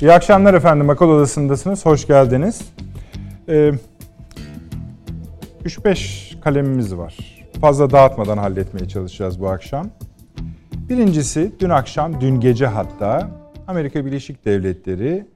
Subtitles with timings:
[0.00, 0.90] İyi akşamlar efendim.
[0.90, 1.86] Akıl Odası'ndasınız.
[1.86, 2.72] Hoş geldiniz.
[3.48, 3.72] Ee,
[5.64, 7.16] 3-5 kalemimiz var.
[7.60, 9.90] Fazla dağıtmadan halletmeye çalışacağız bu akşam.
[10.88, 13.30] Birincisi dün akşam, dün gece hatta
[13.66, 15.26] Amerika Birleşik Devletleri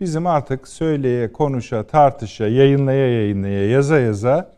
[0.00, 4.52] bizim artık söyleye, konuşa, tartışa, yayınlaya yayınlaya, yaza yaza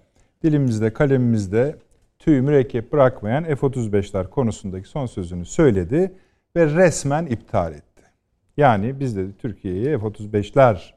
[0.44, 1.76] dilimizde, kalemimizde
[2.18, 6.12] tüy mürekkep bırakmayan F-35'ler konusundaki son sözünü söyledi
[6.56, 7.87] ve resmen iptal etti.
[8.58, 10.94] Yani biz de Türkiye'ye F-35'ler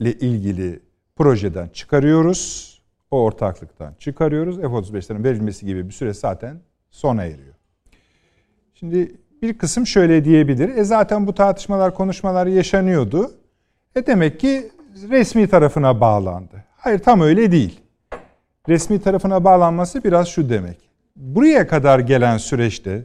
[0.00, 0.80] ile ilgili
[1.16, 2.70] projeden çıkarıyoruz.
[3.10, 4.56] O ortaklıktan çıkarıyoruz.
[4.60, 6.60] F-35'lerin verilmesi gibi bir süre zaten
[6.90, 7.54] sona eriyor.
[8.74, 10.76] Şimdi bir kısım şöyle diyebilir.
[10.76, 13.30] E zaten bu tartışmalar, konuşmalar yaşanıyordu.
[13.96, 14.70] E demek ki
[15.10, 16.64] resmi tarafına bağlandı.
[16.76, 17.80] Hayır tam öyle değil.
[18.68, 20.90] Resmi tarafına bağlanması biraz şu demek.
[21.16, 23.02] Buraya kadar gelen süreçte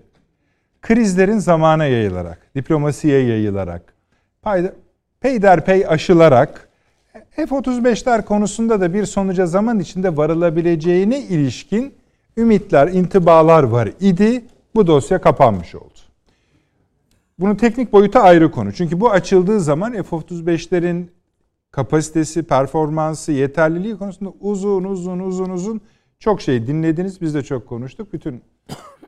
[0.81, 3.94] krizlerin zamana yayılarak, diplomasiye yayılarak,
[5.21, 6.69] peyderpey aşılarak
[7.31, 11.94] F-35'ler konusunda da bir sonuca zaman içinde varılabileceğine ilişkin
[12.38, 14.45] ümitler, intibalar var idi.
[14.75, 15.99] Bu dosya kapanmış oldu.
[17.39, 18.73] Bunun teknik boyutu ayrı konu.
[18.73, 21.05] Çünkü bu açıldığı zaman F-35'lerin
[21.71, 25.81] kapasitesi, performansı, yeterliliği konusunda uzun uzun uzun uzun
[26.19, 27.21] çok şey dinlediniz.
[27.21, 28.14] Biz de çok konuştuk.
[28.14, 28.41] Bütün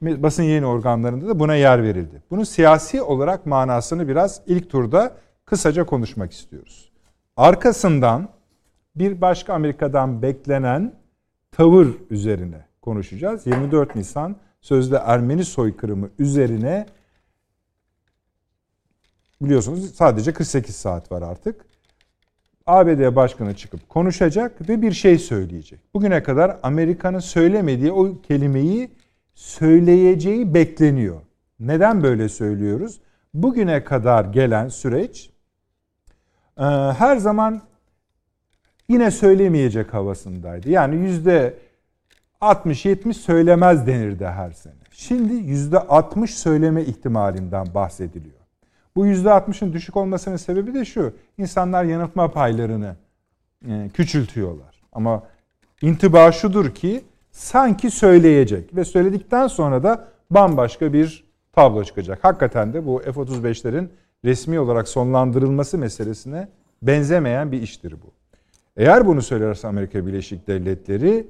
[0.01, 2.23] basın yayın organlarında da buna yer verildi.
[2.31, 6.91] Bunun siyasi olarak manasını biraz ilk turda kısaca konuşmak istiyoruz.
[7.37, 8.29] Arkasından
[8.95, 10.93] bir başka Amerika'dan beklenen
[11.51, 13.47] tavır üzerine konuşacağız.
[13.47, 16.85] 24 Nisan sözde Ermeni soykırımı üzerine
[19.41, 21.65] biliyorsunuz sadece 48 saat var artık.
[22.67, 25.79] ABD başkanı çıkıp konuşacak ve bir şey söyleyecek.
[25.93, 28.91] Bugüne kadar Amerika'nın söylemediği o kelimeyi
[29.41, 31.21] söyleyeceği bekleniyor.
[31.59, 33.01] Neden böyle söylüyoruz?
[33.33, 35.29] Bugüne kadar gelen süreç
[36.57, 36.63] e,
[36.97, 37.61] her zaman
[38.89, 40.69] yine söylemeyecek havasındaydı.
[40.69, 41.57] Yani yüzde
[42.41, 44.73] 60-70 söylemez denirdi her sene.
[44.91, 48.41] Şimdi yüzde 60 söyleme ihtimalinden bahsediliyor.
[48.95, 51.13] Bu yüzde 60'ın düşük olmasının sebebi de şu.
[51.37, 52.95] İnsanlar yanıltma paylarını
[53.67, 54.81] e, küçültüyorlar.
[54.91, 55.23] Ama
[55.81, 62.23] intiba şudur ki sanki söyleyecek ve söyledikten sonra da bambaşka bir tablo çıkacak.
[62.23, 63.87] Hakikaten de bu F-35'lerin
[64.25, 66.47] resmi olarak sonlandırılması meselesine
[66.81, 68.11] benzemeyen bir iştir bu.
[68.77, 71.27] Eğer bunu söylerse Amerika Birleşik Devletleri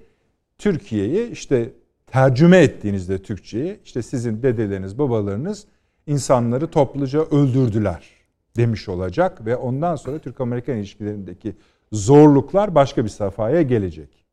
[0.58, 1.70] Türkiye'yi işte
[2.08, 5.66] tercüme ettiğinizde Türkçe'ye işte sizin dedeleriniz, babalarınız
[6.08, 8.10] insanları topluca öldürdüler
[8.58, 11.56] demiş olacak ve ondan sonra Türk-Amerikan ilişkilerindeki
[11.92, 14.26] zorluklar başka bir safhaya gelecek.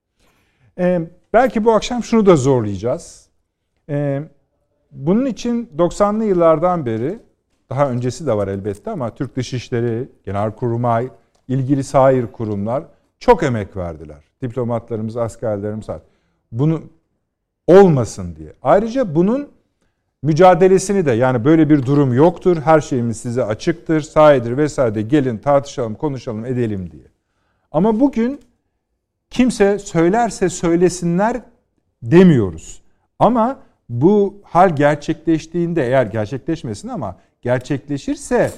[0.79, 1.01] Ee,
[1.33, 3.29] belki bu akşam şunu da zorlayacağız.
[3.89, 4.23] Ee,
[4.93, 7.19] bunun için 90'lı yıllardan beri,
[7.71, 11.09] daha öncesi de var elbette ama Türk Dışişleri, Genelkurmay,
[11.49, 12.85] ilgili sair kurumlar
[13.19, 14.25] çok emek verdiler.
[14.43, 15.87] Diplomatlarımız, askerlerimiz
[16.53, 16.83] bunu
[17.67, 18.53] olmasın diye.
[18.63, 19.49] Ayrıca bunun
[20.23, 22.57] mücadelesini de yani böyle bir durum yoktur.
[22.57, 27.03] Her şeyimiz size açıktır, sahidir vesaire gelin tartışalım, konuşalım, edelim diye.
[27.73, 28.41] Ama bugün
[29.31, 31.41] kimse söylerse söylesinler
[32.03, 32.83] demiyoruz.
[33.19, 33.59] Ama
[33.89, 38.53] bu hal gerçekleştiğinde eğer gerçekleşmesin ama gerçekleşirse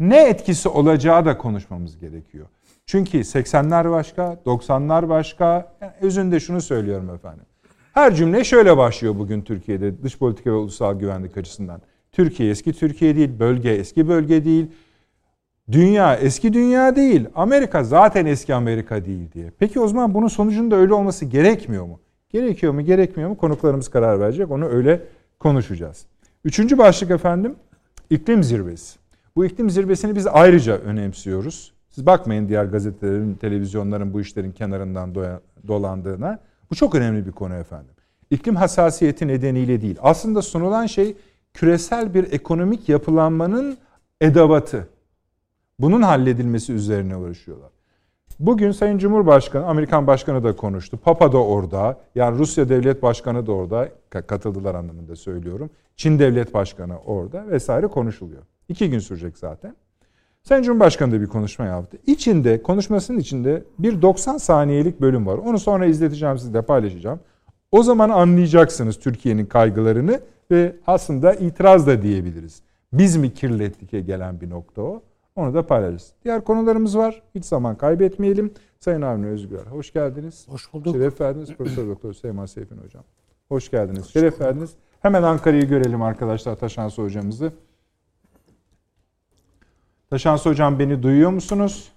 [0.00, 2.46] ne etkisi olacağı da konuşmamız gerekiyor.
[2.86, 5.72] Çünkü 80'ler başka, 90'lar başka.
[5.80, 7.44] Yani özünde şunu söylüyorum efendim.
[7.94, 11.82] Her cümle şöyle başlıyor bugün Türkiye'de dış politika ve ulusal güvenlik açısından.
[12.12, 14.66] Türkiye eski Türkiye değil, bölge eski bölge değil.
[15.72, 17.26] Dünya eski dünya değil.
[17.34, 19.52] Amerika zaten eski Amerika değil diye.
[19.58, 22.00] Peki o zaman bunun sonucunda öyle olması gerekmiyor mu?
[22.28, 23.36] Gerekiyor mu, gerekmiyor mu?
[23.36, 24.50] Konuklarımız karar verecek.
[24.50, 25.02] Onu öyle
[25.38, 26.06] konuşacağız.
[26.44, 27.54] Üçüncü başlık efendim,
[28.10, 28.98] iklim zirvesi.
[29.36, 31.72] Bu iklim zirvesini biz ayrıca önemsiyoruz.
[31.90, 35.14] Siz bakmayın diğer gazetelerin, televizyonların bu işlerin kenarından
[35.68, 36.38] dolandığına.
[36.70, 37.94] Bu çok önemli bir konu efendim.
[38.30, 39.96] İklim hassasiyeti nedeniyle değil.
[40.02, 41.16] Aslında sunulan şey
[41.54, 43.78] küresel bir ekonomik yapılanmanın
[44.20, 44.88] edavatı.
[45.82, 47.70] Bunun halledilmesi üzerine uğraşıyorlar.
[48.38, 50.96] Bugün Sayın Cumhurbaşkanı, Amerikan Başkanı da konuştu.
[50.96, 52.00] Papa da orada.
[52.14, 53.88] Yani Rusya Devlet Başkanı da orada.
[54.10, 55.70] Katıldılar anlamında söylüyorum.
[55.96, 58.42] Çin Devlet Başkanı orada vesaire konuşuluyor.
[58.68, 59.76] İki gün sürecek zaten.
[60.42, 61.98] Sayın Cumhurbaşkanı da bir konuşma yaptı.
[62.06, 65.38] İçinde, konuşmasının içinde bir 90 saniyelik bölüm var.
[65.38, 67.20] Onu sonra izleteceğim, sizle paylaşacağım.
[67.72, 72.62] O zaman anlayacaksınız Türkiye'nin kaygılarını ve aslında itiraz da diyebiliriz.
[72.92, 75.02] Biz mi kirlettik'e gelen bir nokta o.
[75.36, 76.12] Onu da paylaşırız.
[76.24, 77.22] Diğer konularımız var.
[77.34, 78.54] Hiç zaman kaybetmeyelim.
[78.80, 80.46] Sayın Avni Özgür, hoş geldiniz.
[80.48, 80.96] Hoş bulduk.
[80.96, 83.04] Şeref verdiniz Profesör Doktor Seyman Seyfin Hocam.
[83.48, 84.04] Hoş geldiniz.
[84.04, 84.70] Hoş Şeref verdiniz.
[85.00, 87.52] Hemen Ankara'yı görelim arkadaşlar Taşansı hocamızı.
[90.10, 91.92] Taşansı Hocam beni duyuyor musunuz?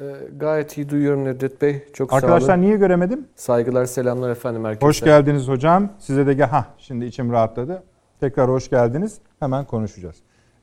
[0.00, 0.04] Ee,
[0.36, 1.84] gayet iyi duyuyorum Nedret Bey.
[1.92, 2.62] Çok sağ Arkadaşlar olun.
[2.62, 3.28] niye göremedim?
[3.34, 4.86] Saygılar, selamlar efendim herkese.
[4.86, 5.92] Hoş geldiniz hocam.
[5.98, 6.44] Size de.
[6.44, 7.82] Ha, şimdi içim rahatladı.
[8.20, 9.18] Tekrar hoş geldiniz.
[9.40, 10.16] Hemen konuşacağız.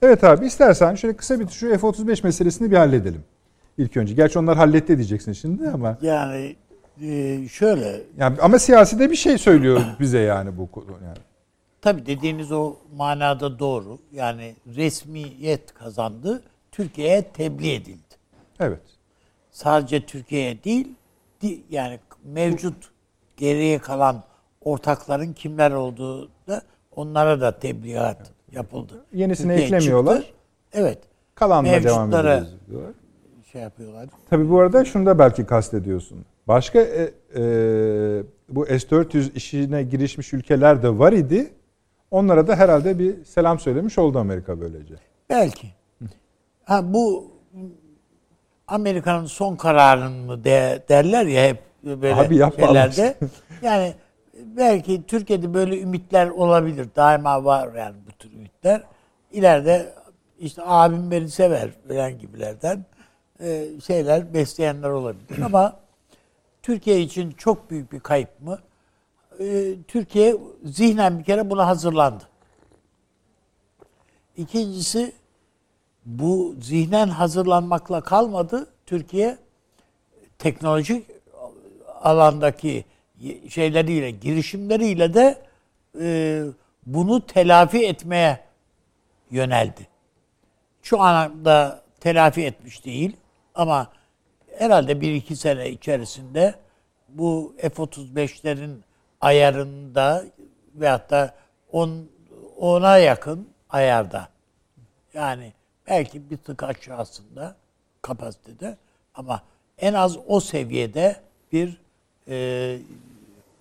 [0.05, 3.23] Evet abi istersen şöyle kısa bir şu F-35 meselesini bir halledelim.
[3.77, 4.13] İlk önce.
[4.13, 5.97] Gerçi onlar halletti diyeceksin şimdi ama.
[6.01, 6.55] Yani
[7.01, 11.17] e, şöyle Yani ama siyasi de bir şey söylüyor bize yani bu konu yani.
[11.81, 13.99] tabi dediğiniz o manada doğru.
[14.13, 16.43] Yani resmiyet kazandı.
[16.71, 18.15] Türkiye'ye tebliğ edildi.
[18.59, 18.81] Evet.
[19.51, 20.87] Sadece Türkiye'ye değil
[21.69, 22.89] yani mevcut
[23.37, 24.23] geriye kalan
[24.61, 26.61] ortakların kimler olduğu da
[26.95, 29.05] onlara da tebliğat yapıldı.
[29.13, 30.17] Yenisini Türkiye eklemiyorlar.
[30.17, 30.33] çıktı.
[30.73, 30.97] Evet.
[31.35, 32.93] Kalanla devam edeceğiz diyorlar.
[33.51, 34.09] Şey yapıyorlar.
[34.29, 36.25] Tabii bu arada şunu da belki kastediyorsun.
[36.47, 37.01] Başka e,
[37.35, 37.41] e,
[38.49, 41.53] bu S-400 işine girişmiş ülkeler de var idi.
[42.11, 44.95] Onlara da herhalde bir selam söylemiş oldu Amerika böylece.
[45.29, 45.67] Belki.
[46.63, 47.31] Ha bu
[48.67, 53.15] Amerika'nın son kararın mı de, derler ya hep böyle Abi yapma şeylerde.
[53.61, 53.93] yani
[54.35, 56.87] belki Türkiye'de böyle ümitler olabilir.
[56.95, 58.83] Daima var yani bu tür ümitler.
[59.31, 59.93] İleride
[60.39, 62.85] işte abim beni sever falan gibilerden
[63.39, 65.41] e, şeyler besleyenler olabilir.
[65.41, 65.79] Ama
[66.61, 68.59] Türkiye için çok büyük bir kayıp mı?
[69.39, 72.23] E, Türkiye zihnen bir kere buna hazırlandı.
[74.37, 75.13] İkincisi
[76.05, 78.67] bu zihnen hazırlanmakla kalmadı.
[78.85, 79.37] Türkiye
[80.37, 81.07] teknolojik
[82.01, 82.85] alandaki
[83.49, 85.37] şeyleriyle, girişimleriyle de
[85.99, 86.43] e,
[86.85, 88.39] bunu telafi etmeye
[89.31, 89.87] yöneldi.
[90.81, 93.17] Şu anda telafi etmiş değil
[93.55, 93.91] ama
[94.57, 96.55] herhalde bir iki sene içerisinde
[97.09, 98.75] bu F-35'lerin
[99.21, 100.25] ayarında
[100.75, 101.35] veyahut da
[101.71, 102.09] on,
[102.57, 104.29] ona yakın ayarda
[105.13, 105.53] yani
[105.87, 107.55] belki bir tık aşağısında
[108.01, 108.77] kapasitede
[109.15, 109.43] ama
[109.77, 111.15] en az o seviyede
[111.51, 111.77] bir
[112.27, 112.77] e,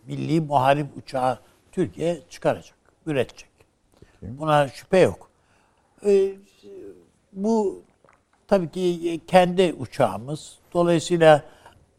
[0.06, 1.38] milli muharip uçağı
[1.72, 3.48] Türkiye çıkaracak, üretecek.
[4.22, 5.30] Buna şüphe yok.
[6.06, 6.32] E,
[7.32, 7.82] bu
[8.48, 10.58] tabii ki kendi uçağımız.
[10.72, 11.42] Dolayısıyla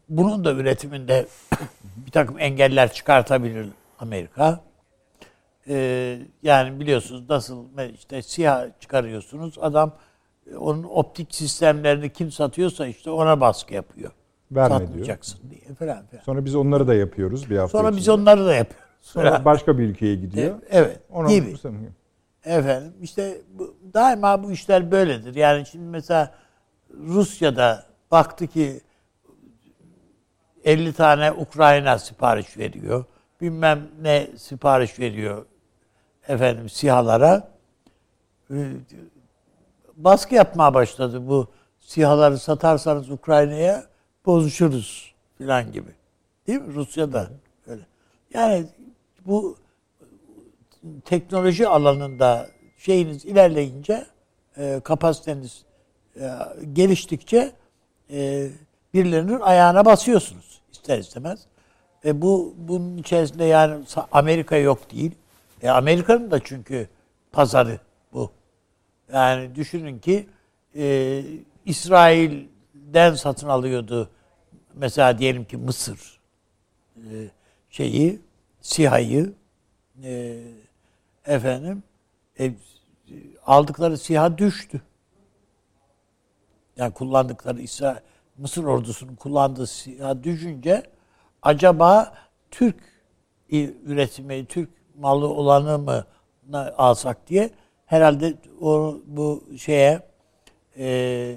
[0.08, 1.26] bunun da üretiminde
[2.06, 3.68] bir takım engeller çıkartabilir
[3.98, 4.60] Amerika.
[5.68, 7.64] Ee, yani biliyorsunuz nasıl
[7.94, 9.58] işte siyah çıkarıyorsunuz.
[9.60, 9.92] Adam
[10.50, 14.12] e, onun optik sistemlerini kim satıyorsa işte ona baskı yapıyor.
[14.50, 14.88] Verme diyor.
[14.88, 16.22] Satmayacaksın diye falan filan.
[16.22, 18.00] Sonra biz onları da yapıyoruz bir hafta Sonra içinde.
[18.00, 18.86] biz onları da yapıyoruz.
[19.00, 20.54] Sonra başka bir ülkeye gidiyor.
[20.70, 21.00] Evet.
[21.10, 21.54] Ona gibi.
[22.44, 25.34] Efendim işte bu, daima bu işler böyledir.
[25.34, 26.34] Yani şimdi mesela
[26.90, 28.80] Rusya'da baktı ki
[30.64, 33.04] 50 tane Ukrayna sipariş veriyor.
[33.40, 35.46] Bilmem ne sipariş veriyor
[36.28, 37.48] efendim sihalara.
[38.50, 38.72] Ee,
[39.96, 41.48] Baskı yapmaya başladı bu
[41.80, 43.84] sihaları satarsanız Ukrayna'ya
[44.26, 45.90] bozuşuruz filan gibi.
[46.46, 46.74] Değil mi?
[46.74, 47.30] Rusya'da
[47.66, 47.82] öyle.
[48.34, 48.66] Yani
[49.26, 49.56] bu
[51.04, 54.06] teknoloji alanında şeyiniz ilerleyince
[54.56, 55.64] e, kapasiteniz
[56.16, 56.30] e,
[56.72, 57.52] geliştikçe
[58.10, 58.48] e,
[58.94, 61.40] birilerinin ayağına basıyorsunuz ister istemez.
[62.04, 65.12] E, bu bunun içerisinde yani Amerika yok değil.
[65.62, 66.88] E, Amerika'nın da çünkü
[67.32, 67.80] pazarı
[68.12, 68.30] bu.
[69.12, 70.26] Yani düşünün ki
[70.76, 71.22] e,
[71.64, 74.10] İsrail'den satın alıyordu
[74.76, 76.20] mesela diyelim ki Mısır
[76.96, 77.10] e,
[77.70, 78.20] şeyi
[78.60, 79.32] SİHA'yı
[80.02, 80.42] e,
[81.24, 81.82] efendim
[82.40, 82.52] e,
[83.46, 84.82] aldıkları SİHA düştü.
[86.76, 87.96] Yani kullandıkları İsrail,
[88.38, 90.82] Mısır ordusunun kullandığı SİHA düşünce
[91.42, 92.14] acaba
[92.50, 92.76] Türk
[93.84, 96.04] üretimi, Türk malı olanı mı
[96.76, 97.50] alsak diye
[97.86, 100.02] herhalde o bu şeye
[100.78, 101.36] e,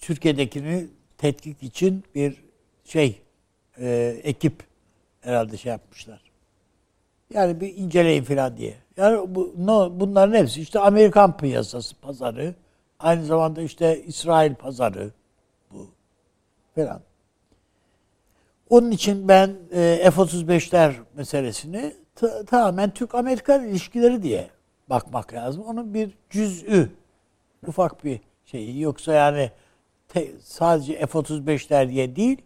[0.00, 0.86] Türkiye'dekini
[1.22, 2.44] tetkik için bir
[2.84, 3.22] şey
[3.78, 4.62] e, ekip
[5.20, 6.20] herhalde şey yapmışlar.
[7.34, 8.74] Yani bir inceleyin falan diye.
[8.96, 12.54] Yani bu no, bunların hepsi işte Amerikan piyasası pazarı,
[12.98, 15.10] aynı zamanda işte İsrail pazarı
[15.70, 15.90] bu
[16.74, 17.00] falan.
[18.70, 24.50] Onun için ben e, F-35'ler meselesini ta- tamamen Türk-Amerikan ilişkileri diye
[24.90, 25.64] bakmak lazım.
[25.66, 26.90] Onun bir cüz'ü,
[27.66, 28.80] ufak bir şeyi.
[28.80, 29.50] Yoksa yani
[30.12, 32.42] te- sadece F-35'ler diye değil,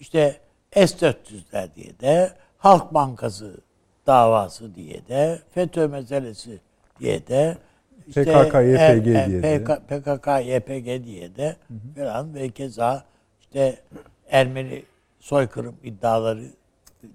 [0.00, 0.40] işte
[0.72, 3.60] S-400'ler diye de, Halk Bankası
[4.06, 6.60] davası diye de, FETÖ meselesi
[7.00, 7.58] diye de,
[8.08, 9.64] işte PKK, YPG e- e- diye de.
[9.64, 11.56] PK PKK, YPG diye de
[11.96, 13.04] falan ve keza
[13.40, 13.78] işte
[14.30, 14.82] Ermeni
[15.20, 16.42] soykırım iddiaları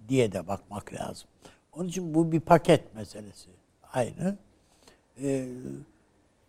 [0.09, 1.27] diye de bakmak lazım.
[1.73, 3.49] Onun için bu bir paket meselesi.
[3.93, 4.37] Aynı.
[5.23, 5.45] Ee,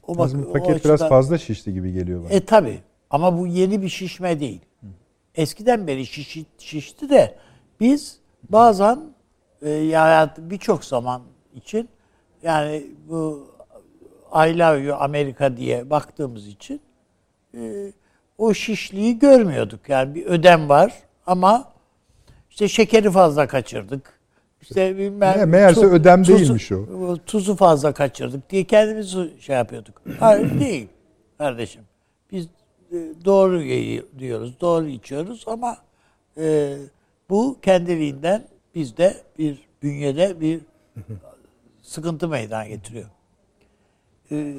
[0.07, 2.31] O bak- bu o paket biraz açıdan- fazla şişti gibi geliyor bana.
[2.33, 2.81] E tabi.
[3.11, 4.61] Ama bu yeni bir şişme değil.
[5.35, 7.39] Eskiden beri şişi, şişti de
[7.81, 8.19] biz
[8.51, 9.01] bazen
[9.63, 11.23] e, ya birçok zaman
[11.55, 11.89] için
[12.43, 13.51] yani bu
[14.35, 16.81] I love you Amerika diye baktığımız için
[17.55, 17.93] e,
[18.39, 19.89] o şişliği görmüyorduk.
[19.89, 20.95] Yani bir ödem var
[21.27, 21.73] ama
[22.51, 24.21] işte şekeri fazla kaçırdık.
[24.63, 27.17] İşte bilmem Me- meğerse tu- ödem tuzu- değilmiş o.
[27.27, 30.03] Tuzu fazla kaçırdık diye kendimizi şey yapıyorduk.
[30.21, 30.89] Hayır değil
[31.39, 31.83] kardeşim.
[32.33, 32.47] Biz
[33.25, 35.77] doğru ye- diyoruz, doğru içiyoruz ama
[36.37, 36.77] e,
[37.31, 38.45] bu kendiliğinden
[38.75, 40.61] bizde bir bünyede bir
[41.83, 43.09] sıkıntı meydana getiriyor.
[44.33, 44.55] E,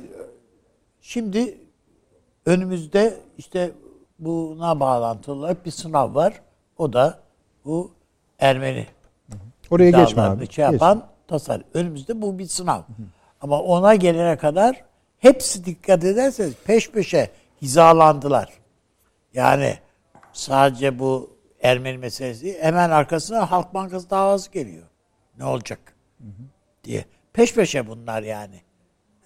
[1.01, 1.57] şimdi
[2.45, 3.71] önümüzde işte
[4.19, 6.41] buna bağlantılı olarak bir sınav var.
[6.77, 7.19] O da
[7.65, 7.91] bu
[8.39, 8.87] Ermeni
[9.71, 10.51] Oraya geçme abi.
[10.51, 11.63] Şey yapan tasarı.
[11.73, 12.81] Önümüzde bu bir sınav.
[13.41, 14.83] Ama ona gelene kadar
[15.19, 18.53] hepsi dikkat ederseniz peş peşe hizalandılar.
[19.33, 19.77] Yani
[20.33, 24.83] sadece bu Ermeni meselesi değil, hemen arkasına Halk Bankası davası geliyor.
[25.37, 25.79] Ne olacak?
[26.83, 27.05] diye.
[27.33, 28.61] Peş peşe bunlar yani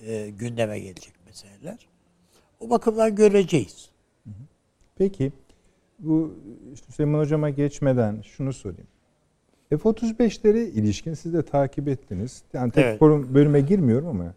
[0.08, 1.88] e, gündeme gelecek meseleler.
[2.60, 3.90] O bakımdan göreceğiz.
[4.98, 5.32] Peki
[6.00, 6.34] bu
[6.96, 8.88] Süleyman Hocam'a geçmeden şunu sorayım.
[9.70, 12.44] F-35'lere ilişkin siz de takip ettiniz.
[12.54, 13.02] Yani tek Evet.
[13.02, 14.34] bölüme girmiyorum ama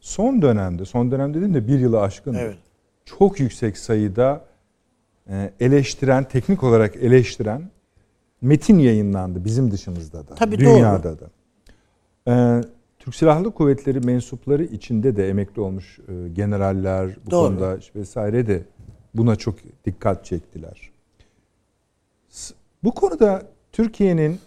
[0.00, 2.58] son dönemde, son dönem dedim de bir yılı aşkın Evet.
[3.04, 4.44] Çok yüksek sayıda
[5.28, 7.70] e, eleştiren, teknik olarak eleştiren
[8.40, 11.30] metin yayınlandı bizim dışımızda da, Tabii dünyada da.
[12.28, 12.60] E,
[12.98, 17.48] Türk Silahlı Kuvvetleri mensupları içinde de emekli olmuş e, generaller bu Doğru.
[17.48, 18.62] konuda vesaire de
[19.14, 19.54] buna çok
[19.84, 20.90] dikkat çektiler.
[22.84, 23.42] Bu konuda
[23.72, 24.40] Türkiye'nin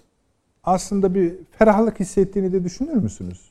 [0.64, 3.45] aslında bir ferahlık hissettiğini de düşünür müsünüz?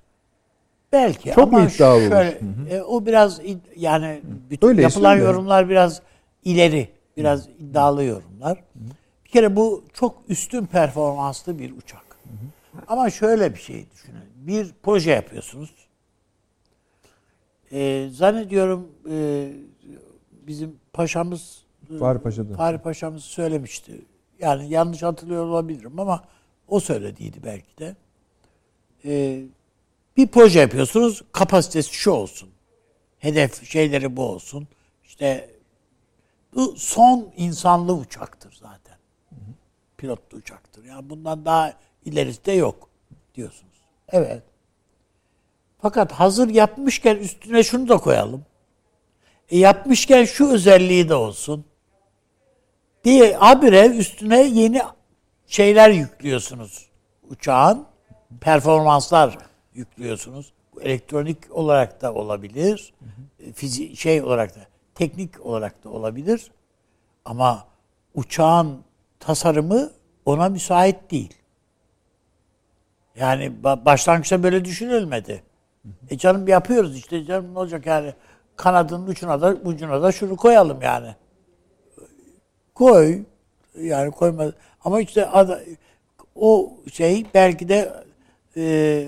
[0.94, 2.08] Belki Çok mu ama iddialı olur?
[2.08, 2.38] şöyle,
[2.70, 3.40] e, o biraz
[3.76, 4.20] yani
[4.50, 6.02] bütün Öyle yapılan yorumlar biraz
[6.44, 8.64] ileri, biraz iddialı yorumlar.
[9.24, 12.04] Bir kere bu çok üstün performanslı bir uçak.
[12.88, 14.22] Ama şöyle bir şey düşünün.
[14.36, 15.70] Bir proje yapıyorsunuz.
[17.72, 19.48] E, zannediyorum e,
[20.46, 22.54] bizim paşamız e, Fahri Paşa'da.
[22.54, 23.92] Fahri Paşa'mız söylemişti.
[24.40, 26.24] Yani yanlış hatırlıyor olabilirim ama
[26.68, 27.96] o söylediydi belki de.
[29.04, 29.42] Ee,
[30.16, 32.50] bir proje yapıyorsunuz, kapasitesi şu olsun.
[33.18, 34.68] Hedef şeyleri bu olsun.
[35.04, 35.50] İşte
[36.54, 38.96] bu son insanlı uçaktır zaten.
[39.96, 40.84] Pilotlu uçaktır.
[40.84, 41.72] Yani bundan daha
[42.04, 42.88] ilerisi de yok
[43.34, 43.74] diyorsunuz.
[44.08, 44.42] Evet.
[45.82, 48.44] Fakat hazır yapmışken üstüne şunu da koyalım.
[49.48, 51.64] E yapmışken şu özelliği de olsun
[53.04, 54.82] diye habire üstüne yeni
[55.46, 56.86] şeyler yüklüyorsunuz.
[57.30, 57.86] Uçağın
[58.40, 59.38] performanslar
[59.74, 60.52] yüklüyorsunuz.
[60.80, 62.94] Elektronik olarak da olabilir.
[63.54, 64.60] Fizi şey olarak da
[64.94, 66.50] teknik olarak da olabilir.
[67.24, 67.66] Ama
[68.14, 68.80] uçağın
[69.20, 69.90] tasarımı
[70.26, 71.34] ona müsait değil.
[73.16, 75.42] Yani ba- başlangıçta böyle düşünülmedi.
[76.10, 78.14] E canım yapıyoruz işte canım ne olacak yani
[78.56, 81.14] kanadının ucuna da ucuna da şunu koyalım yani
[82.74, 83.22] koy
[83.80, 84.52] yani koyma
[84.84, 85.28] ama işte
[86.34, 88.03] o şey belki de
[88.56, 89.06] e,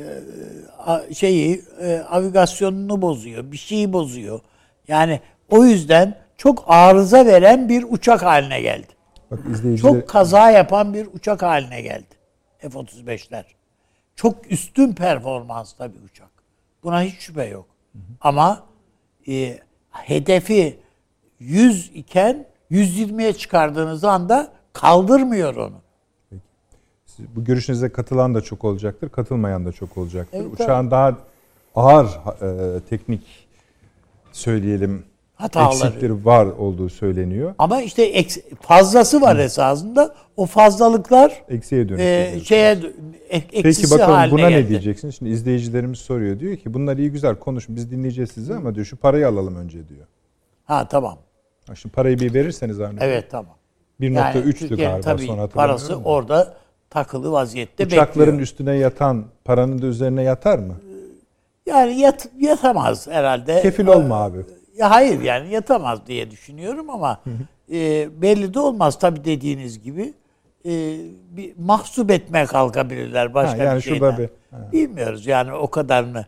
[1.15, 4.41] şeyi e, navigasyonunu bozuyor bir şeyi bozuyor.
[4.89, 8.87] Yani o yüzden çok arıza veren bir uçak haline geldi.
[9.31, 12.17] Bak izleyiciler çok kaza yapan bir uçak haline geldi
[12.59, 13.45] F-35'ler
[14.17, 16.29] çok üstün performanslı bir uçak.
[16.83, 17.67] Buna hiç şüphe yok.
[18.21, 18.67] Ama
[19.29, 19.59] e,
[19.91, 20.79] hedefi
[21.39, 25.81] 100 iken 120'ye çıkardığınız anda kaldırmıyor onu.
[27.37, 30.39] Bu görüşünüze katılan da çok olacaktır, katılmayan da çok olacaktır.
[30.43, 31.17] Evet, Uçağın daha
[31.75, 33.23] ağır e, teknik
[34.33, 35.05] söyleyelim
[35.35, 35.75] Hataları.
[35.75, 37.55] eksikleri var olduğu söyleniyor.
[37.59, 40.15] Ama işte eks- fazlası var esasında.
[40.37, 42.01] O fazlalıklar Eksiğe dönüş.
[42.01, 42.79] e, şeye
[43.31, 44.65] ek- Peki bakalım buna geldi.
[44.65, 45.11] ne diyeceksin?
[45.11, 46.41] Şimdi izleyicilerimiz soruyor.
[46.41, 49.89] Diyor ki bunlar iyi güzel konuşun biz dinleyeceğiz sizi ama diyor şu parayı alalım önce
[49.89, 50.07] diyor.
[50.65, 51.19] Ha tamam.
[51.69, 53.55] Ha, Şimdi parayı bir verirseniz Bey, Evet tamam.
[54.01, 56.55] 1.3'tü Türkiye'nin galiba tabii sonra parası orada
[56.97, 58.43] takılı vaziyette Uçakların bekliyor.
[58.43, 60.75] üstüne yatan paranın da üzerine yatar mı?
[61.67, 63.63] Yani yat, yatamaz herhalde.
[63.63, 64.39] Kefil olma abi.
[64.77, 67.21] Ya hayır yani yatamaz diye düşünüyorum ama
[67.73, 70.15] e, belli de olmaz tabii dediğiniz gibi.
[70.67, 70.71] E,
[71.31, 74.19] bir mahsup etmeye kalkabilirler başka Ha, yani bir şurada şeyden.
[74.53, 74.73] bir- ha.
[74.73, 76.27] Bilmiyoruz yani o kadarını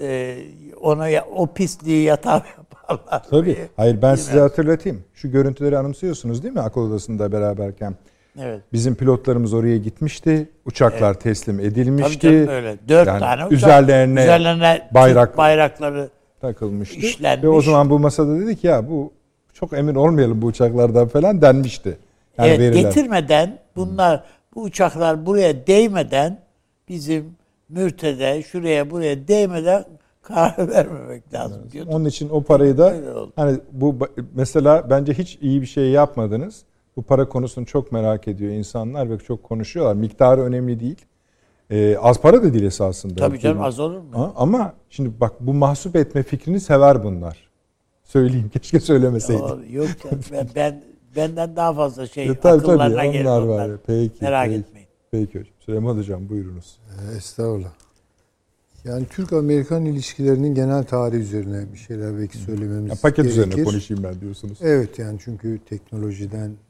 [0.00, 0.36] e,
[0.80, 1.06] ona
[1.36, 3.22] o pisliği yatağa yaparlar.
[3.30, 3.58] Tabii.
[3.76, 5.04] Hayır ben size hatırlatayım.
[5.14, 7.94] Şu görüntüleri anımsıyorsunuz değil mi akıl odasında beraberken?
[8.40, 8.60] Evet.
[8.72, 10.48] Bizim pilotlarımız oraya gitmişti.
[10.66, 12.20] Uçaklar teslim Tabii edilmişti.
[12.20, 12.76] canım öyle.
[12.88, 13.52] Dört Yani tane uçak.
[13.52, 16.08] üzerlerine üzerlerine bayrak- Türk bayrakları
[16.40, 16.96] takılmıştı.
[16.96, 17.44] İşlenmiş.
[17.44, 19.12] Ve o zaman bu masada dedik ya bu
[19.52, 21.98] çok emin olmayalım bu uçaklardan falan denmişti.
[22.38, 22.82] Yani evet verilen.
[22.82, 24.22] getirmeden bunlar
[24.54, 26.38] bu uçaklar buraya değmeden
[26.88, 27.24] bizim
[27.68, 29.84] mürtede şuraya buraya değmeden
[30.22, 31.90] karar vermemek lazım diyordu.
[31.92, 32.94] Onun için o parayı da
[33.36, 33.96] hani bu
[34.34, 36.62] mesela bence hiç iyi bir şey yapmadınız.
[36.96, 39.94] Bu para konusunu çok merak ediyor insanlar ve çok konuşuyorlar.
[39.94, 41.04] Miktarı önemli değil.
[41.70, 43.14] Ee, az para da değil esasında.
[43.14, 44.08] Tabii canım az olur mu?
[44.12, 47.48] Ha, Ama şimdi bak bu mahsup etme fikrini sever bunlar.
[48.04, 49.74] Söyleyeyim keşke söylemeseydim.
[49.74, 49.88] Yok
[50.32, 50.82] ben, ben
[51.16, 53.68] benden daha fazla şey E, tabii akıllarına tabii gelir onlar onlar.
[53.70, 53.78] var.
[53.86, 54.24] Peki.
[54.24, 54.58] Merak peki.
[54.60, 54.88] etmeyin.
[55.10, 55.52] Peki hocam.
[55.60, 56.78] Süleyman hocam buyurunuz.
[57.12, 57.72] Ee, Estağfurullah.
[58.84, 63.30] Yani Türk-Amerikan ilişkilerinin genel tarihi üzerine bir şeyler belki söylememiz Ya, paket gerekir.
[63.42, 64.58] üzerine konuşayım ben diyorsunuz.
[64.62, 66.65] Evet yani çünkü teknolojiden e,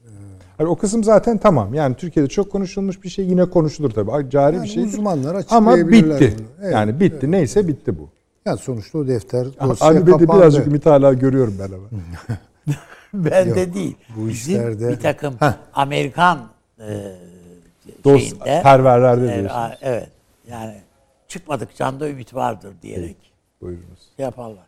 [0.58, 1.74] Hani o kısım zaten tamam.
[1.74, 4.30] Yani Türkiye'de çok konuşulmuş bir şey yine konuşulur tabii.
[4.30, 4.82] Cari yani bir şey.
[4.84, 6.34] uzmanlar Ama açıklayabilirler bitti.
[6.38, 6.46] bunu.
[6.62, 7.16] Evet, yani bitti.
[7.20, 7.28] evet.
[7.28, 8.08] Neyse bitti bu.
[8.44, 10.32] Yani sonuçta o defter dosya Abi de kapandı.
[10.40, 11.84] birazcık ümit hala görüyorum ben ama.
[13.14, 13.96] Ben Yok, de değil.
[14.16, 15.52] bu Bizim işlerde- bir takım Heh.
[15.74, 16.38] Amerikan
[16.80, 17.12] e,
[18.04, 19.78] Dost şeyinde perverlerde Evet, diyorsunuz.
[19.82, 20.08] evet.
[20.50, 20.74] Yani
[21.28, 23.16] çıkmadık canda ümit vardır diyerek
[23.62, 23.98] Buyurunuz.
[24.16, 24.66] şey yaparlar.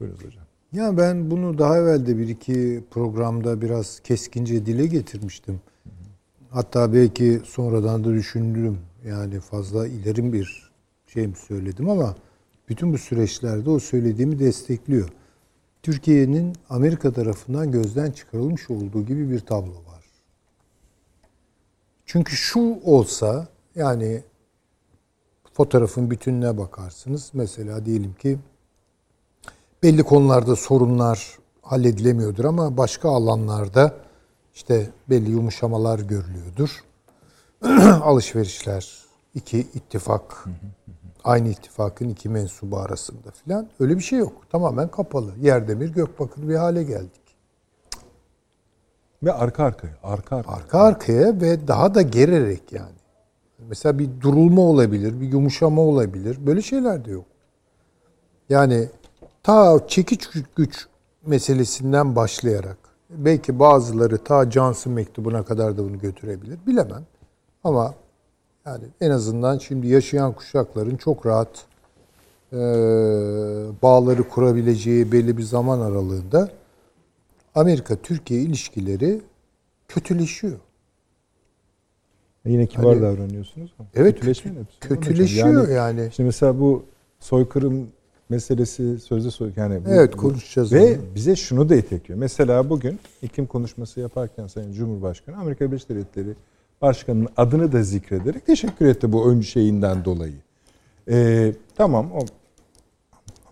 [0.00, 0.42] Buyurunuz hocam.
[0.72, 5.60] Ya ben bunu daha evvel de bir iki programda biraz keskince dile getirmiştim.
[6.50, 8.78] Hatta belki sonradan da düşündüm.
[9.06, 10.72] Yani fazla ilerim bir
[11.06, 12.16] şey mi söyledim ama
[12.68, 15.08] bütün bu süreçlerde o söylediğimi destekliyor.
[15.82, 20.04] Türkiye'nin Amerika tarafından gözden çıkarılmış olduğu gibi bir tablo var.
[22.06, 24.22] Çünkü şu olsa yani
[25.52, 27.30] fotoğrafın bütününe bakarsınız.
[27.34, 28.38] Mesela diyelim ki
[29.82, 33.94] belli konularda sorunlar halledilemiyordur ama başka alanlarda
[34.54, 36.84] işte belli yumuşamalar görülüyordur.
[38.02, 38.98] Alışverişler,
[39.34, 40.44] iki ittifak,
[41.24, 44.32] aynı ittifakın iki mensubu arasında filan öyle bir şey yok.
[44.50, 45.32] Tamamen kapalı.
[45.40, 47.28] Yerdemir gökbakır bir hale geldik.
[49.22, 49.98] Ve arka arkaya.
[50.02, 50.56] Arka arkaya.
[50.56, 52.98] Arka arkaya ve daha da gererek yani.
[53.58, 56.46] Mesela bir durulma olabilir, bir yumuşama olabilir.
[56.46, 57.26] Böyle şeyler de yok.
[58.48, 58.88] Yani
[59.48, 60.86] ta çekiç güç
[61.26, 62.78] meselesinden başlayarak
[63.10, 66.58] belki bazıları ta Johnson mektubuna kadar da bunu götürebilir.
[66.66, 67.06] Bilemem.
[67.64, 67.94] Ama
[68.66, 71.66] yani en azından şimdi yaşayan kuşakların çok rahat
[72.52, 72.56] e,
[73.82, 76.48] bağları kurabileceği belli bir zaman aralığında
[77.54, 79.20] Amerika-Türkiye ilişkileri
[79.88, 80.58] kötüleşiyor.
[82.44, 83.72] Yine kibar Hani- davranıyorsunuz.
[83.78, 86.10] ama Evet, için Kötüleşiyor yani.
[86.12, 86.84] Şimdi mesela bu
[87.20, 87.88] soykırım
[88.28, 90.72] meselesi sözde soy yani Evet bu- konuşacağız.
[90.72, 91.14] Ve onu.
[91.14, 92.18] bize şunu da itekliyor.
[92.20, 96.34] Mesela bugün iklim konuşması yaparken Sayın Cumhurbaşkanı Amerika Birleşik Devletleri
[96.82, 100.34] Başkanı'nın adını da zikrederek teşekkür etti bu ön şeyinden dolayı.
[101.10, 102.18] Ee, tamam o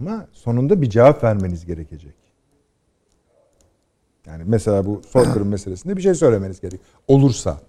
[0.00, 2.14] ama sonunda bir cevap vermeniz gerekecek.
[4.26, 6.80] Yani mesela bu soykırım meselesinde bir şey söylemeniz gerek.
[7.08, 7.60] Olursa.